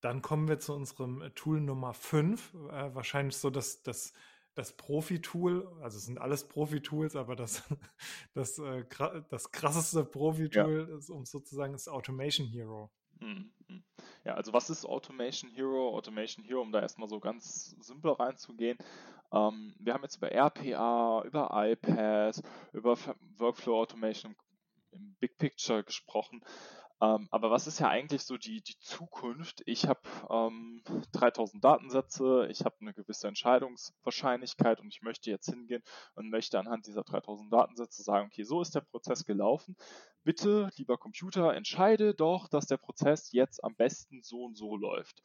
dann 0.00 0.22
kommen 0.22 0.48
wir 0.48 0.58
zu 0.58 0.74
unserem 0.74 1.32
Tool 1.34 1.60
Nummer 1.60 1.94
5. 1.94 2.54
Äh, 2.54 2.94
wahrscheinlich 2.94 3.36
so 3.36 3.50
das, 3.50 3.82
das 3.82 4.12
das 4.54 4.76
Profi-Tool, 4.76 5.66
also 5.80 5.96
es 5.96 6.04
sind 6.04 6.18
alles 6.18 6.46
Profi-Tools, 6.48 7.16
aber 7.16 7.36
das, 7.36 7.62
das, 8.34 8.58
äh, 8.58 8.84
das 9.30 9.50
krasseste 9.50 10.04
Profi-Tool 10.04 10.88
ja. 10.90 10.96
ist, 10.96 11.10
um 11.10 11.24
sozusagen 11.24 11.74
ist 11.74 11.88
Automation 11.88 12.46
Hero. 12.46 12.90
Mhm. 13.20 13.52
Ja, 14.24 14.34
also 14.34 14.52
was 14.52 14.68
ist 14.70 14.84
Automation 14.84 15.50
Hero? 15.50 15.94
Automation 15.96 16.44
Hero, 16.44 16.60
um 16.60 16.72
da 16.72 16.80
erstmal 16.80 17.08
so 17.08 17.20
ganz 17.20 17.76
simpel 17.80 18.12
reinzugehen. 18.12 18.78
Ähm, 19.32 19.74
wir 19.78 19.94
haben 19.94 20.02
jetzt 20.02 20.16
über 20.16 20.30
RPA, 20.30 21.22
über 21.24 21.50
iPad, 21.52 22.42
über 22.72 22.96
Workflow 23.38 23.80
Automation 23.80 24.36
im 24.90 25.16
Big 25.20 25.38
Picture 25.38 25.82
gesprochen. 25.82 26.42
Ähm, 27.02 27.26
aber 27.32 27.50
was 27.50 27.66
ist 27.66 27.80
ja 27.80 27.88
eigentlich 27.88 28.22
so 28.22 28.36
die, 28.36 28.62
die 28.62 28.78
Zukunft? 28.78 29.62
Ich 29.66 29.88
habe 29.88 30.00
ähm, 30.30 30.82
3000 31.10 31.62
Datensätze, 31.62 32.46
ich 32.48 32.64
habe 32.64 32.76
eine 32.80 32.94
gewisse 32.94 33.26
Entscheidungswahrscheinlichkeit 33.26 34.80
und 34.80 34.86
ich 34.86 35.02
möchte 35.02 35.28
jetzt 35.28 35.50
hingehen 35.50 35.82
und 36.14 36.30
möchte 36.30 36.60
anhand 36.60 36.86
dieser 36.86 37.02
3000 37.02 37.52
Datensätze 37.52 38.04
sagen, 38.04 38.28
okay, 38.28 38.44
so 38.44 38.60
ist 38.60 38.76
der 38.76 38.82
Prozess 38.82 39.24
gelaufen. 39.24 39.76
Bitte, 40.22 40.70
lieber 40.76 40.96
Computer, 40.96 41.52
entscheide 41.54 42.14
doch, 42.14 42.46
dass 42.46 42.66
der 42.66 42.76
Prozess 42.76 43.32
jetzt 43.32 43.64
am 43.64 43.74
besten 43.74 44.22
so 44.22 44.44
und 44.44 44.56
so 44.56 44.76
läuft. 44.76 45.24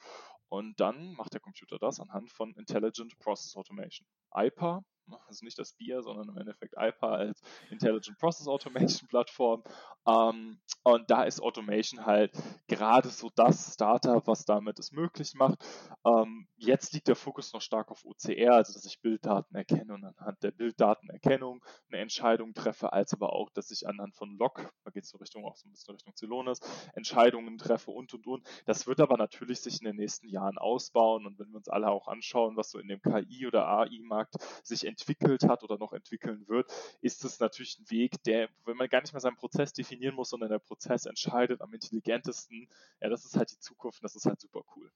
Und 0.50 0.80
dann 0.80 1.14
macht 1.14 1.34
der 1.36 1.42
Computer 1.42 1.78
das 1.78 2.00
anhand 2.00 2.32
von 2.32 2.56
Intelligent 2.56 3.20
Process 3.20 3.56
Automation. 3.56 4.08
IPA 4.34 4.84
also 5.28 5.46
nicht 5.46 5.58
das 5.58 5.74
Bier, 5.74 6.02
sondern 6.02 6.30
im 6.30 6.38
Endeffekt 6.38 6.74
IPA 6.78 7.16
als 7.16 7.42
Intelligent 7.70 8.18
Process 8.18 8.48
Automation 8.48 9.08
Plattform. 9.08 9.64
Ähm, 10.08 10.60
und 10.84 11.10
da 11.10 11.24
ist 11.24 11.42
Automation 11.42 12.06
halt 12.06 12.32
gerade 12.68 13.10
so 13.10 13.30
das 13.36 13.74
Startup, 13.74 14.26
was 14.28 14.46
damit 14.46 14.80
es 14.80 14.92
möglich 14.92 15.34
macht. 15.36 15.60
Ähm, 16.06 16.48
jetzt 16.56 16.94
liegt 16.94 17.08
der 17.08 17.16
Fokus 17.16 17.54
noch 17.54 17.62
stark 17.62 17.92
auf 17.92 18.06
OCR, 18.06 18.54
also 18.54 18.74
dass 18.74 18.86
ich 18.86 19.02
Bilddaten 19.02 19.56
erkenne 19.56 19.94
und 19.94 20.04
anhand 20.04 20.42
der 20.44 20.52
Bilddatenerkennung 20.52 21.64
eine 21.90 22.02
Entscheidung 22.02 22.54
treffe, 22.54 22.94
als 22.94 23.14
aber 23.14 23.34
auch, 23.34 23.50
dass 23.52 23.72
ich 23.72 23.88
anhand 23.88 24.16
von 24.16 24.38
Log, 24.38 24.72
da 24.84 24.92
geht 24.92 25.04
es 25.04 25.10
so 25.10 25.18
Richtung 25.18 25.46
auch 25.46 25.56
so 25.56 25.68
ein 25.68 25.72
bisschen 25.72 25.94
Richtung 25.94 26.16
Celonis, 26.16 26.60
Entscheidungen 26.94 27.58
treffe 27.58 27.92
und 27.92 28.14
und 28.14 28.28
und. 28.28 28.48
Das 28.66 28.88
wird 28.88 29.00
aber 29.00 29.18
natürlich 29.18 29.62
sich 29.62 29.80
in 29.82 29.86
den 29.86 29.96
nächsten 29.96 30.28
Jahren 30.30 30.58
ausbauen 30.58 31.26
und 31.26 31.40
wenn 31.40 31.50
wir 31.50 31.58
uns 31.58 31.70
alle 31.70 31.90
auch 31.90 32.08
anschauen, 32.08 32.56
was 32.56 32.72
so 32.72 32.80
in 32.80 32.88
dem 32.88 33.02
KI- 33.02 33.48
oder 33.48 33.68
AI-Markt 33.68 34.36
sich 34.64 34.86
entwickelt 34.86 34.97
hat 35.00 35.64
oder 35.64 35.78
noch 35.78 35.94
entwickeln 35.94 36.48
wird, 36.48 36.72
ist 37.02 37.24
es 37.24 37.40
natürlich 37.40 37.80
ein 37.80 37.90
Weg, 37.90 38.24
der, 38.24 38.50
wenn 38.66 38.78
man 38.78 38.90
gar 38.90 39.02
nicht 39.02 39.14
mehr 39.14 39.20
seinen 39.20 39.36
Prozess 39.36 39.74
definieren 39.74 40.16
muss, 40.16 40.30
sondern 40.30 40.50
der 40.50 40.60
Prozess 40.60 41.06
entscheidet 41.06 41.62
am 41.62 41.74
intelligentesten, 41.74 42.68
ja, 43.02 43.10
das 43.10 43.26
ist 43.26 43.38
halt 43.38 43.52
die 43.52 43.60
Zukunft 43.60 44.00
und 44.00 44.04
das 44.04 44.16
ist 44.16 44.26
halt 44.26 44.40
super 44.40 44.64
cool. 44.76 44.92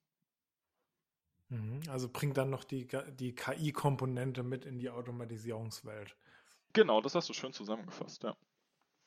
Mhm, 1.50 1.82
also 1.90 2.10
bringt 2.10 2.38
dann 2.38 2.50
noch 2.50 2.64
die, 2.64 2.88
die 3.20 3.36
KI-Komponente 3.36 4.44
mit 4.44 4.66
in 4.66 4.80
die 4.80 4.90
Automatisierungswelt. 4.90 6.16
Genau, 6.74 7.02
das 7.02 7.16
hast 7.16 7.28
du 7.28 7.34
schön 7.34 7.52
zusammengefasst, 7.52 8.24
ja. 8.24 8.38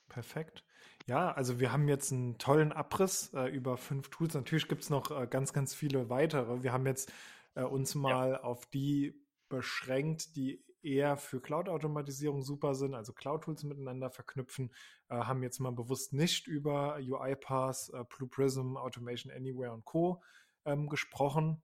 Perfekt. 0.09 0.65
Ja, 1.07 1.33
also 1.33 1.61
wir 1.61 1.73
haben 1.73 1.89
jetzt 1.89 2.13
einen 2.13 2.37
tollen 2.39 2.73
Abriss 2.73 3.33
äh, 3.33 3.47
über 3.49 3.79
fünf 3.79 4.11
Tools. 4.11 4.35
Natürlich 4.35 4.69
gibt 4.69 4.83
es 4.83 4.91
noch 4.91 5.11
äh, 5.11 5.27
ganz, 5.27 5.53
ganz 5.53 5.75
viele 5.75 6.11
weitere. 6.11 6.63
Wir 6.63 6.73
haben 6.73 6.87
jetzt 6.87 7.11
äh, 7.55 7.63
uns 7.63 7.95
mal 7.95 8.33
ja. 8.33 8.43
auf 8.43 8.67
die 8.67 9.15
beschränkt, 9.49 10.37
die 10.37 10.63
eher 10.85 11.17
für 11.17 11.41
Cloud-Automatisierung 11.41 12.43
super 12.43 12.75
sind, 12.75 12.95
also 12.95 13.13
Cloud-Tools 13.13 13.65
miteinander 13.65 14.11
verknüpfen, 14.11 14.73
äh, 15.09 15.17
haben 15.17 15.43
jetzt 15.43 15.61
mal 15.61 15.73
bewusst 15.73 16.13
nicht 16.13 16.47
über 16.47 16.97
UiPath, 16.97 17.91
äh, 17.93 18.05
Blue 18.05 18.29
Prism, 18.29 18.77
Automation 18.77 19.33
Anywhere 19.33 19.73
und 19.73 19.85
Co. 19.85 20.23
Ähm, 20.65 20.89
gesprochen. 20.89 21.63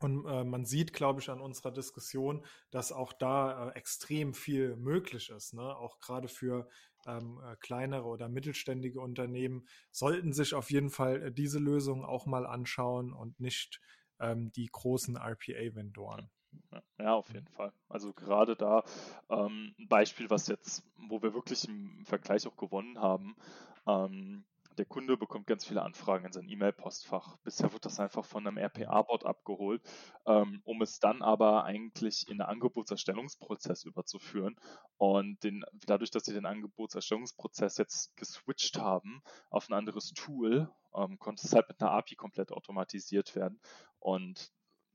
Und 0.00 0.26
äh, 0.26 0.44
man 0.44 0.64
sieht, 0.64 0.92
glaube 0.92 1.20
ich, 1.20 1.28
an 1.28 1.40
unserer 1.40 1.72
Diskussion, 1.72 2.44
dass 2.70 2.92
auch 2.92 3.12
da 3.12 3.70
äh, 3.70 3.76
extrem 3.76 4.32
viel 4.32 4.76
möglich 4.76 5.30
ist. 5.30 5.54
Ne? 5.54 5.62
Auch 5.76 5.98
gerade 5.98 6.28
für 6.28 6.68
ähm, 7.06 7.40
äh, 7.44 7.56
kleinere 7.56 8.04
oder 8.04 8.28
mittelständige 8.28 9.00
Unternehmen 9.00 9.66
sollten 9.90 10.32
sich 10.32 10.54
auf 10.54 10.70
jeden 10.70 10.90
Fall 10.90 11.22
äh, 11.22 11.32
diese 11.32 11.58
Lösung 11.58 12.04
auch 12.04 12.26
mal 12.26 12.46
anschauen 12.46 13.12
und 13.12 13.40
nicht 13.40 13.80
ähm, 14.20 14.52
die 14.52 14.68
großen 14.70 15.16
RPA-Vendoren. 15.16 16.30
Ja, 16.98 17.14
auf 17.14 17.32
jeden 17.32 17.48
Fall. 17.48 17.72
Also 17.88 18.12
gerade 18.12 18.56
da 18.56 18.84
ähm, 19.30 19.74
ein 19.78 19.88
Beispiel, 19.88 20.30
was 20.30 20.48
jetzt, 20.48 20.84
wo 20.96 21.22
wir 21.22 21.34
wirklich 21.34 21.66
im 21.68 22.04
Vergleich 22.04 22.46
auch 22.46 22.56
gewonnen 22.56 22.98
haben. 22.98 23.36
Ähm, 23.86 24.44
der 24.78 24.86
Kunde 24.86 25.16
bekommt 25.16 25.48
ganz 25.48 25.66
viele 25.66 25.82
Anfragen 25.82 26.24
in 26.24 26.32
sein 26.32 26.48
E-Mail-Postfach. 26.48 27.36
Bisher 27.38 27.72
wird 27.72 27.84
das 27.84 27.98
einfach 27.98 28.24
von 28.24 28.46
einem 28.46 28.58
RPA-Bot 28.58 29.24
abgeholt, 29.26 29.82
ähm, 30.24 30.60
um 30.64 30.80
es 30.82 31.00
dann 31.00 31.20
aber 31.20 31.64
eigentlich 31.64 32.28
in 32.28 32.38
den 32.38 32.46
Angebotserstellungsprozess 32.46 33.84
überzuführen. 33.84 34.54
Und 34.96 35.42
den, 35.42 35.64
dadurch, 35.86 36.12
dass 36.12 36.24
sie 36.24 36.32
den 36.32 36.46
Angebotserstellungsprozess 36.46 37.76
jetzt 37.78 38.16
geswitcht 38.16 38.78
haben 38.78 39.22
auf 39.50 39.68
ein 39.68 39.74
anderes 39.74 40.12
Tool, 40.12 40.70
ähm, 40.94 41.18
konnte 41.18 41.44
es 41.44 41.52
halt 41.52 41.68
mit 41.68 41.80
einer 41.80 41.90
API 41.90 42.14
komplett 42.14 42.52
automatisiert 42.52 43.34
werden. 43.34 43.60
Und 43.98 44.52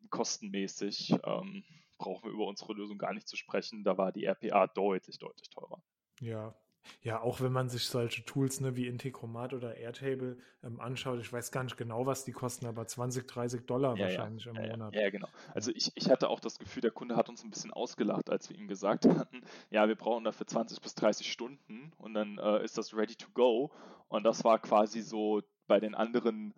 kostenmäßig 0.09 1.11
ähm, 1.23 1.63
brauchen 1.97 2.25
wir 2.25 2.31
über 2.31 2.47
unsere 2.47 2.73
Lösung 2.73 2.97
gar 2.97 3.13
nicht 3.13 3.27
zu 3.27 3.35
sprechen. 3.35 3.83
Da 3.83 3.97
war 3.97 4.11
die 4.11 4.25
RPA 4.25 4.67
deutlich, 4.67 5.17
deutlich 5.17 5.49
teurer. 5.49 5.81
Ja, 6.19 6.55
ja, 7.01 7.21
auch 7.21 7.41
wenn 7.41 7.51
man 7.51 7.69
sich 7.69 7.85
solche 7.85 8.23
Tools 8.25 8.59
ne, 8.59 8.75
wie 8.75 8.87
Integromat 8.87 9.53
oder 9.53 9.75
Airtable 9.75 10.37
ähm, 10.63 10.79
anschaut, 10.79 11.19
ich 11.19 11.31
weiß 11.31 11.51
gar 11.51 11.63
nicht 11.63 11.77
genau, 11.77 12.05
was 12.05 12.25
die 12.25 12.31
kosten, 12.31 12.65
aber 12.65 12.85
20, 12.85 13.27
30 13.27 13.65
Dollar 13.65 13.95
ja, 13.97 14.05
wahrscheinlich 14.05 14.45
ja, 14.45 14.51
im 14.51 14.57
ja, 14.57 14.71
Monat. 14.71 14.95
Ja, 14.95 15.09
genau. 15.09 15.27
Also 15.53 15.71
ich, 15.73 15.91
ich 15.95 16.09
hatte 16.09 16.29
auch 16.29 16.39
das 16.39 16.59
Gefühl, 16.59 16.81
der 16.81 16.91
Kunde 16.91 17.15
hat 17.15 17.29
uns 17.29 17.43
ein 17.43 17.49
bisschen 17.49 17.71
ausgelacht, 17.71 18.29
als 18.29 18.49
wir 18.49 18.57
ihm 18.57 18.67
gesagt 18.67 19.05
hatten, 19.05 19.43
ja, 19.69 19.87
wir 19.87 19.95
brauchen 19.95 20.23
dafür 20.23 20.47
20 20.47 20.81
bis 20.81 20.95
30 20.95 21.31
Stunden 21.31 21.91
und 21.97 22.13
dann 22.13 22.37
äh, 22.37 22.63
ist 22.63 22.77
das 22.77 22.93
ready 22.93 23.15
to 23.15 23.27
go. 23.33 23.71
Und 24.07 24.23
das 24.23 24.43
war 24.43 24.59
quasi 24.59 25.01
so 25.01 25.41
bei 25.67 25.79
den 25.79 25.95
anderen 25.95 26.53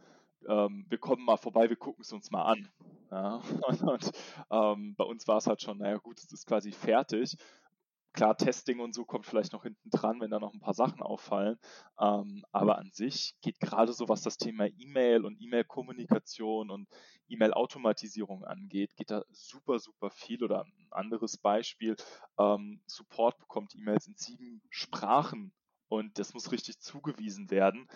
ähm, 0.47 0.85
wir 0.89 0.97
kommen 0.97 1.25
mal 1.25 1.37
vorbei, 1.37 1.69
wir 1.69 1.75
gucken 1.75 2.01
es 2.01 2.11
uns 2.13 2.31
mal 2.31 2.43
an. 2.43 2.69
Ja? 3.11 3.41
Und, 3.67 3.81
und 3.81 4.11
ähm, 4.51 4.95
bei 4.95 5.03
uns 5.03 5.27
war 5.27 5.37
es 5.37 5.47
halt 5.47 5.61
schon, 5.61 5.77
naja 5.77 5.97
gut, 5.97 6.19
es 6.19 6.31
ist 6.31 6.45
quasi 6.45 6.71
fertig. 6.71 7.35
Klar, 8.13 8.37
Testing 8.37 8.79
und 8.79 8.95
so 8.95 9.03
kommt 9.03 9.25
vielleicht 9.25 9.51
noch 9.51 9.63
hinten 9.63 9.89
dran, 9.89 10.21
wenn 10.21 10.31
da 10.31 10.39
noch 10.39 10.53
ein 10.53 10.61
paar 10.61 10.73
Sachen 10.73 11.01
auffallen. 11.01 11.59
Ähm, 11.99 12.45
aber 12.53 12.77
an 12.77 12.89
sich 12.93 13.35
geht 13.41 13.59
gerade 13.59 13.91
so, 13.91 14.07
was 14.07 14.21
das 14.21 14.37
Thema 14.37 14.67
E-Mail 14.67 15.25
und 15.25 15.41
E-Mail-Kommunikation 15.41 16.71
und 16.71 16.87
E-Mail-Automatisierung 17.27 18.45
angeht, 18.45 18.95
geht 18.95 19.11
da 19.11 19.23
super, 19.31 19.79
super 19.79 20.11
viel. 20.11 20.41
Oder 20.45 20.63
ein 20.63 20.87
anderes 20.91 21.37
Beispiel, 21.37 21.97
ähm, 22.39 22.79
Support 22.87 23.37
bekommt 23.37 23.75
E-Mails 23.75 24.07
in 24.07 24.15
sieben 24.15 24.61
Sprachen 24.69 25.51
und 25.89 26.17
das 26.17 26.33
muss 26.33 26.53
richtig 26.53 26.79
zugewiesen 26.79 27.51
werden 27.51 27.89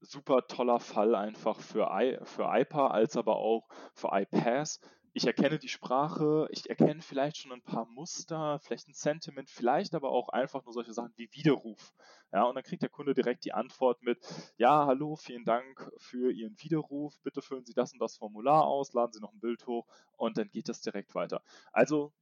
super 0.00 0.46
toller 0.46 0.80
Fall 0.80 1.14
einfach 1.14 1.60
für, 1.60 1.88
I, 1.90 2.18
für 2.24 2.44
IPA 2.44 2.88
als 2.88 3.16
aber 3.16 3.36
auch 3.36 3.68
für 3.94 4.08
iPass. 4.12 4.80
Ich 5.12 5.26
erkenne 5.26 5.58
die 5.58 5.70
Sprache, 5.70 6.46
ich 6.50 6.68
erkenne 6.68 7.00
vielleicht 7.00 7.38
schon 7.38 7.50
ein 7.50 7.62
paar 7.62 7.86
Muster, 7.86 8.60
vielleicht 8.60 8.86
ein 8.88 8.92
Sentiment, 8.92 9.48
vielleicht 9.48 9.94
aber 9.94 10.10
auch 10.10 10.28
einfach 10.28 10.62
nur 10.64 10.74
solche 10.74 10.92
Sachen 10.92 11.14
wie 11.16 11.30
Widerruf. 11.32 11.94
Ja, 12.32 12.44
und 12.44 12.54
dann 12.54 12.64
kriegt 12.64 12.82
der 12.82 12.90
Kunde 12.90 13.14
direkt 13.14 13.46
die 13.46 13.54
Antwort 13.54 14.02
mit, 14.02 14.18
ja, 14.58 14.84
hallo, 14.84 15.16
vielen 15.16 15.46
Dank 15.46 15.90
für 15.96 16.30
Ihren 16.30 16.54
Widerruf, 16.60 17.18
bitte 17.22 17.40
füllen 17.40 17.64
Sie 17.64 17.72
das 17.72 17.94
und 17.94 17.98
das 17.98 18.18
Formular 18.18 18.66
aus, 18.66 18.92
laden 18.92 19.14
Sie 19.14 19.20
noch 19.20 19.32
ein 19.32 19.40
Bild 19.40 19.66
hoch 19.66 19.86
und 20.18 20.36
dann 20.36 20.50
geht 20.50 20.68
das 20.68 20.82
direkt 20.82 21.14
weiter. 21.14 21.42
Also, 21.72 22.12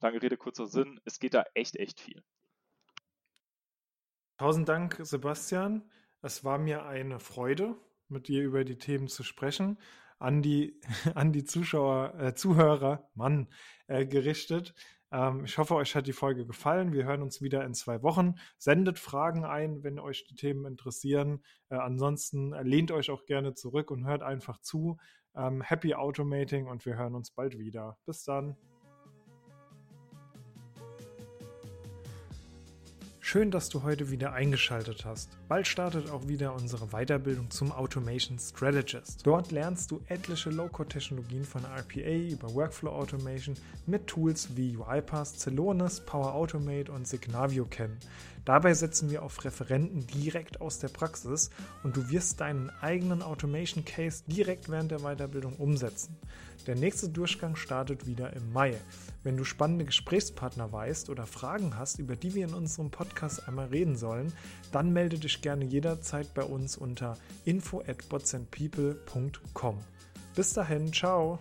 lange 0.00 0.20
Rede, 0.20 0.36
kurzer 0.36 0.66
Sinn, 0.66 1.00
es 1.04 1.20
geht 1.20 1.34
da 1.34 1.44
echt, 1.54 1.76
echt 1.76 2.00
viel. 2.00 2.24
Tausend 4.38 4.68
Dank, 4.68 4.98
Sebastian. 5.02 5.88
Es 6.22 6.44
war 6.44 6.58
mir 6.58 6.84
eine 6.84 7.20
Freude, 7.20 7.76
mit 8.08 8.28
dir 8.28 8.42
über 8.42 8.64
die 8.64 8.78
Themen 8.78 9.08
zu 9.08 9.22
sprechen. 9.22 9.78
An 10.18 10.42
die, 10.42 10.80
an 11.14 11.32
die 11.32 11.44
Zuschauer, 11.44 12.14
äh, 12.18 12.34
Zuhörer, 12.34 13.08
Mann, 13.14 13.48
äh, 13.86 14.04
gerichtet. 14.04 14.74
Ähm, 15.12 15.44
ich 15.44 15.58
hoffe, 15.58 15.74
euch 15.76 15.94
hat 15.94 16.06
die 16.06 16.12
Folge 16.12 16.44
gefallen. 16.44 16.92
Wir 16.92 17.04
hören 17.04 17.22
uns 17.22 17.40
wieder 17.40 17.64
in 17.64 17.74
zwei 17.74 18.02
Wochen. 18.02 18.34
Sendet 18.58 18.98
Fragen 18.98 19.44
ein, 19.44 19.82
wenn 19.84 19.98
euch 19.98 20.24
die 20.24 20.34
Themen 20.34 20.66
interessieren. 20.66 21.44
Äh, 21.68 21.76
ansonsten 21.76 22.52
lehnt 22.64 22.90
euch 22.90 23.10
auch 23.10 23.24
gerne 23.24 23.54
zurück 23.54 23.90
und 23.90 24.06
hört 24.06 24.22
einfach 24.22 24.60
zu. 24.60 24.98
Ähm, 25.36 25.62
happy 25.62 25.94
Automating 25.94 26.66
und 26.66 26.84
wir 26.84 26.96
hören 26.96 27.14
uns 27.14 27.30
bald 27.30 27.58
wieder. 27.58 27.98
Bis 28.04 28.24
dann. 28.24 28.56
Schön, 33.30 33.50
dass 33.50 33.68
du 33.68 33.82
heute 33.82 34.10
wieder 34.10 34.32
eingeschaltet 34.32 35.04
hast. 35.04 35.28
Bald 35.48 35.66
startet 35.66 36.10
auch 36.10 36.28
wieder 36.28 36.54
unsere 36.54 36.86
Weiterbildung 36.86 37.50
zum 37.50 37.72
Automation 37.72 38.38
Strategist. 38.38 39.20
Dort 39.26 39.52
lernst 39.52 39.90
du 39.90 40.00
etliche 40.08 40.48
Low-Code-Technologien 40.48 41.44
von 41.44 41.62
RPA 41.62 42.32
über 42.32 42.54
Workflow 42.54 42.90
Automation 42.90 43.54
mit 43.84 44.06
Tools 44.06 44.56
wie 44.56 44.78
UiPath, 44.78 45.38
Celonis, 45.38 46.00
Power 46.00 46.32
Automate 46.32 46.90
und 46.90 47.06
Signavio 47.06 47.66
kennen. 47.66 47.98
Dabei 48.48 48.72
setzen 48.72 49.10
wir 49.10 49.24
auf 49.24 49.44
Referenten 49.44 50.06
direkt 50.06 50.62
aus 50.62 50.78
der 50.78 50.88
Praxis 50.88 51.50
und 51.82 51.98
du 51.98 52.08
wirst 52.08 52.40
deinen 52.40 52.70
eigenen 52.80 53.20
Automation 53.20 53.84
Case 53.84 54.24
direkt 54.26 54.70
während 54.70 54.90
der 54.90 55.00
Weiterbildung 55.00 55.56
umsetzen. 55.56 56.16
Der 56.66 56.74
nächste 56.74 57.10
Durchgang 57.10 57.56
startet 57.56 58.06
wieder 58.06 58.32
im 58.32 58.50
Mai. 58.54 58.74
Wenn 59.22 59.36
du 59.36 59.44
spannende 59.44 59.84
Gesprächspartner 59.84 60.72
weißt 60.72 61.10
oder 61.10 61.26
Fragen 61.26 61.76
hast, 61.76 61.98
über 61.98 62.16
die 62.16 62.32
wir 62.32 62.46
in 62.46 62.54
unserem 62.54 62.90
Podcast 62.90 63.46
einmal 63.46 63.66
reden 63.66 63.98
sollen, 63.98 64.32
dann 64.72 64.94
melde 64.94 65.18
dich 65.18 65.42
gerne 65.42 65.66
jederzeit 65.66 66.32
bei 66.32 66.42
uns 66.42 66.78
unter 66.78 67.18
info 67.44 67.82
at 67.86 67.98
Bis 70.34 70.52
dahin, 70.54 70.90
ciao! 70.94 71.38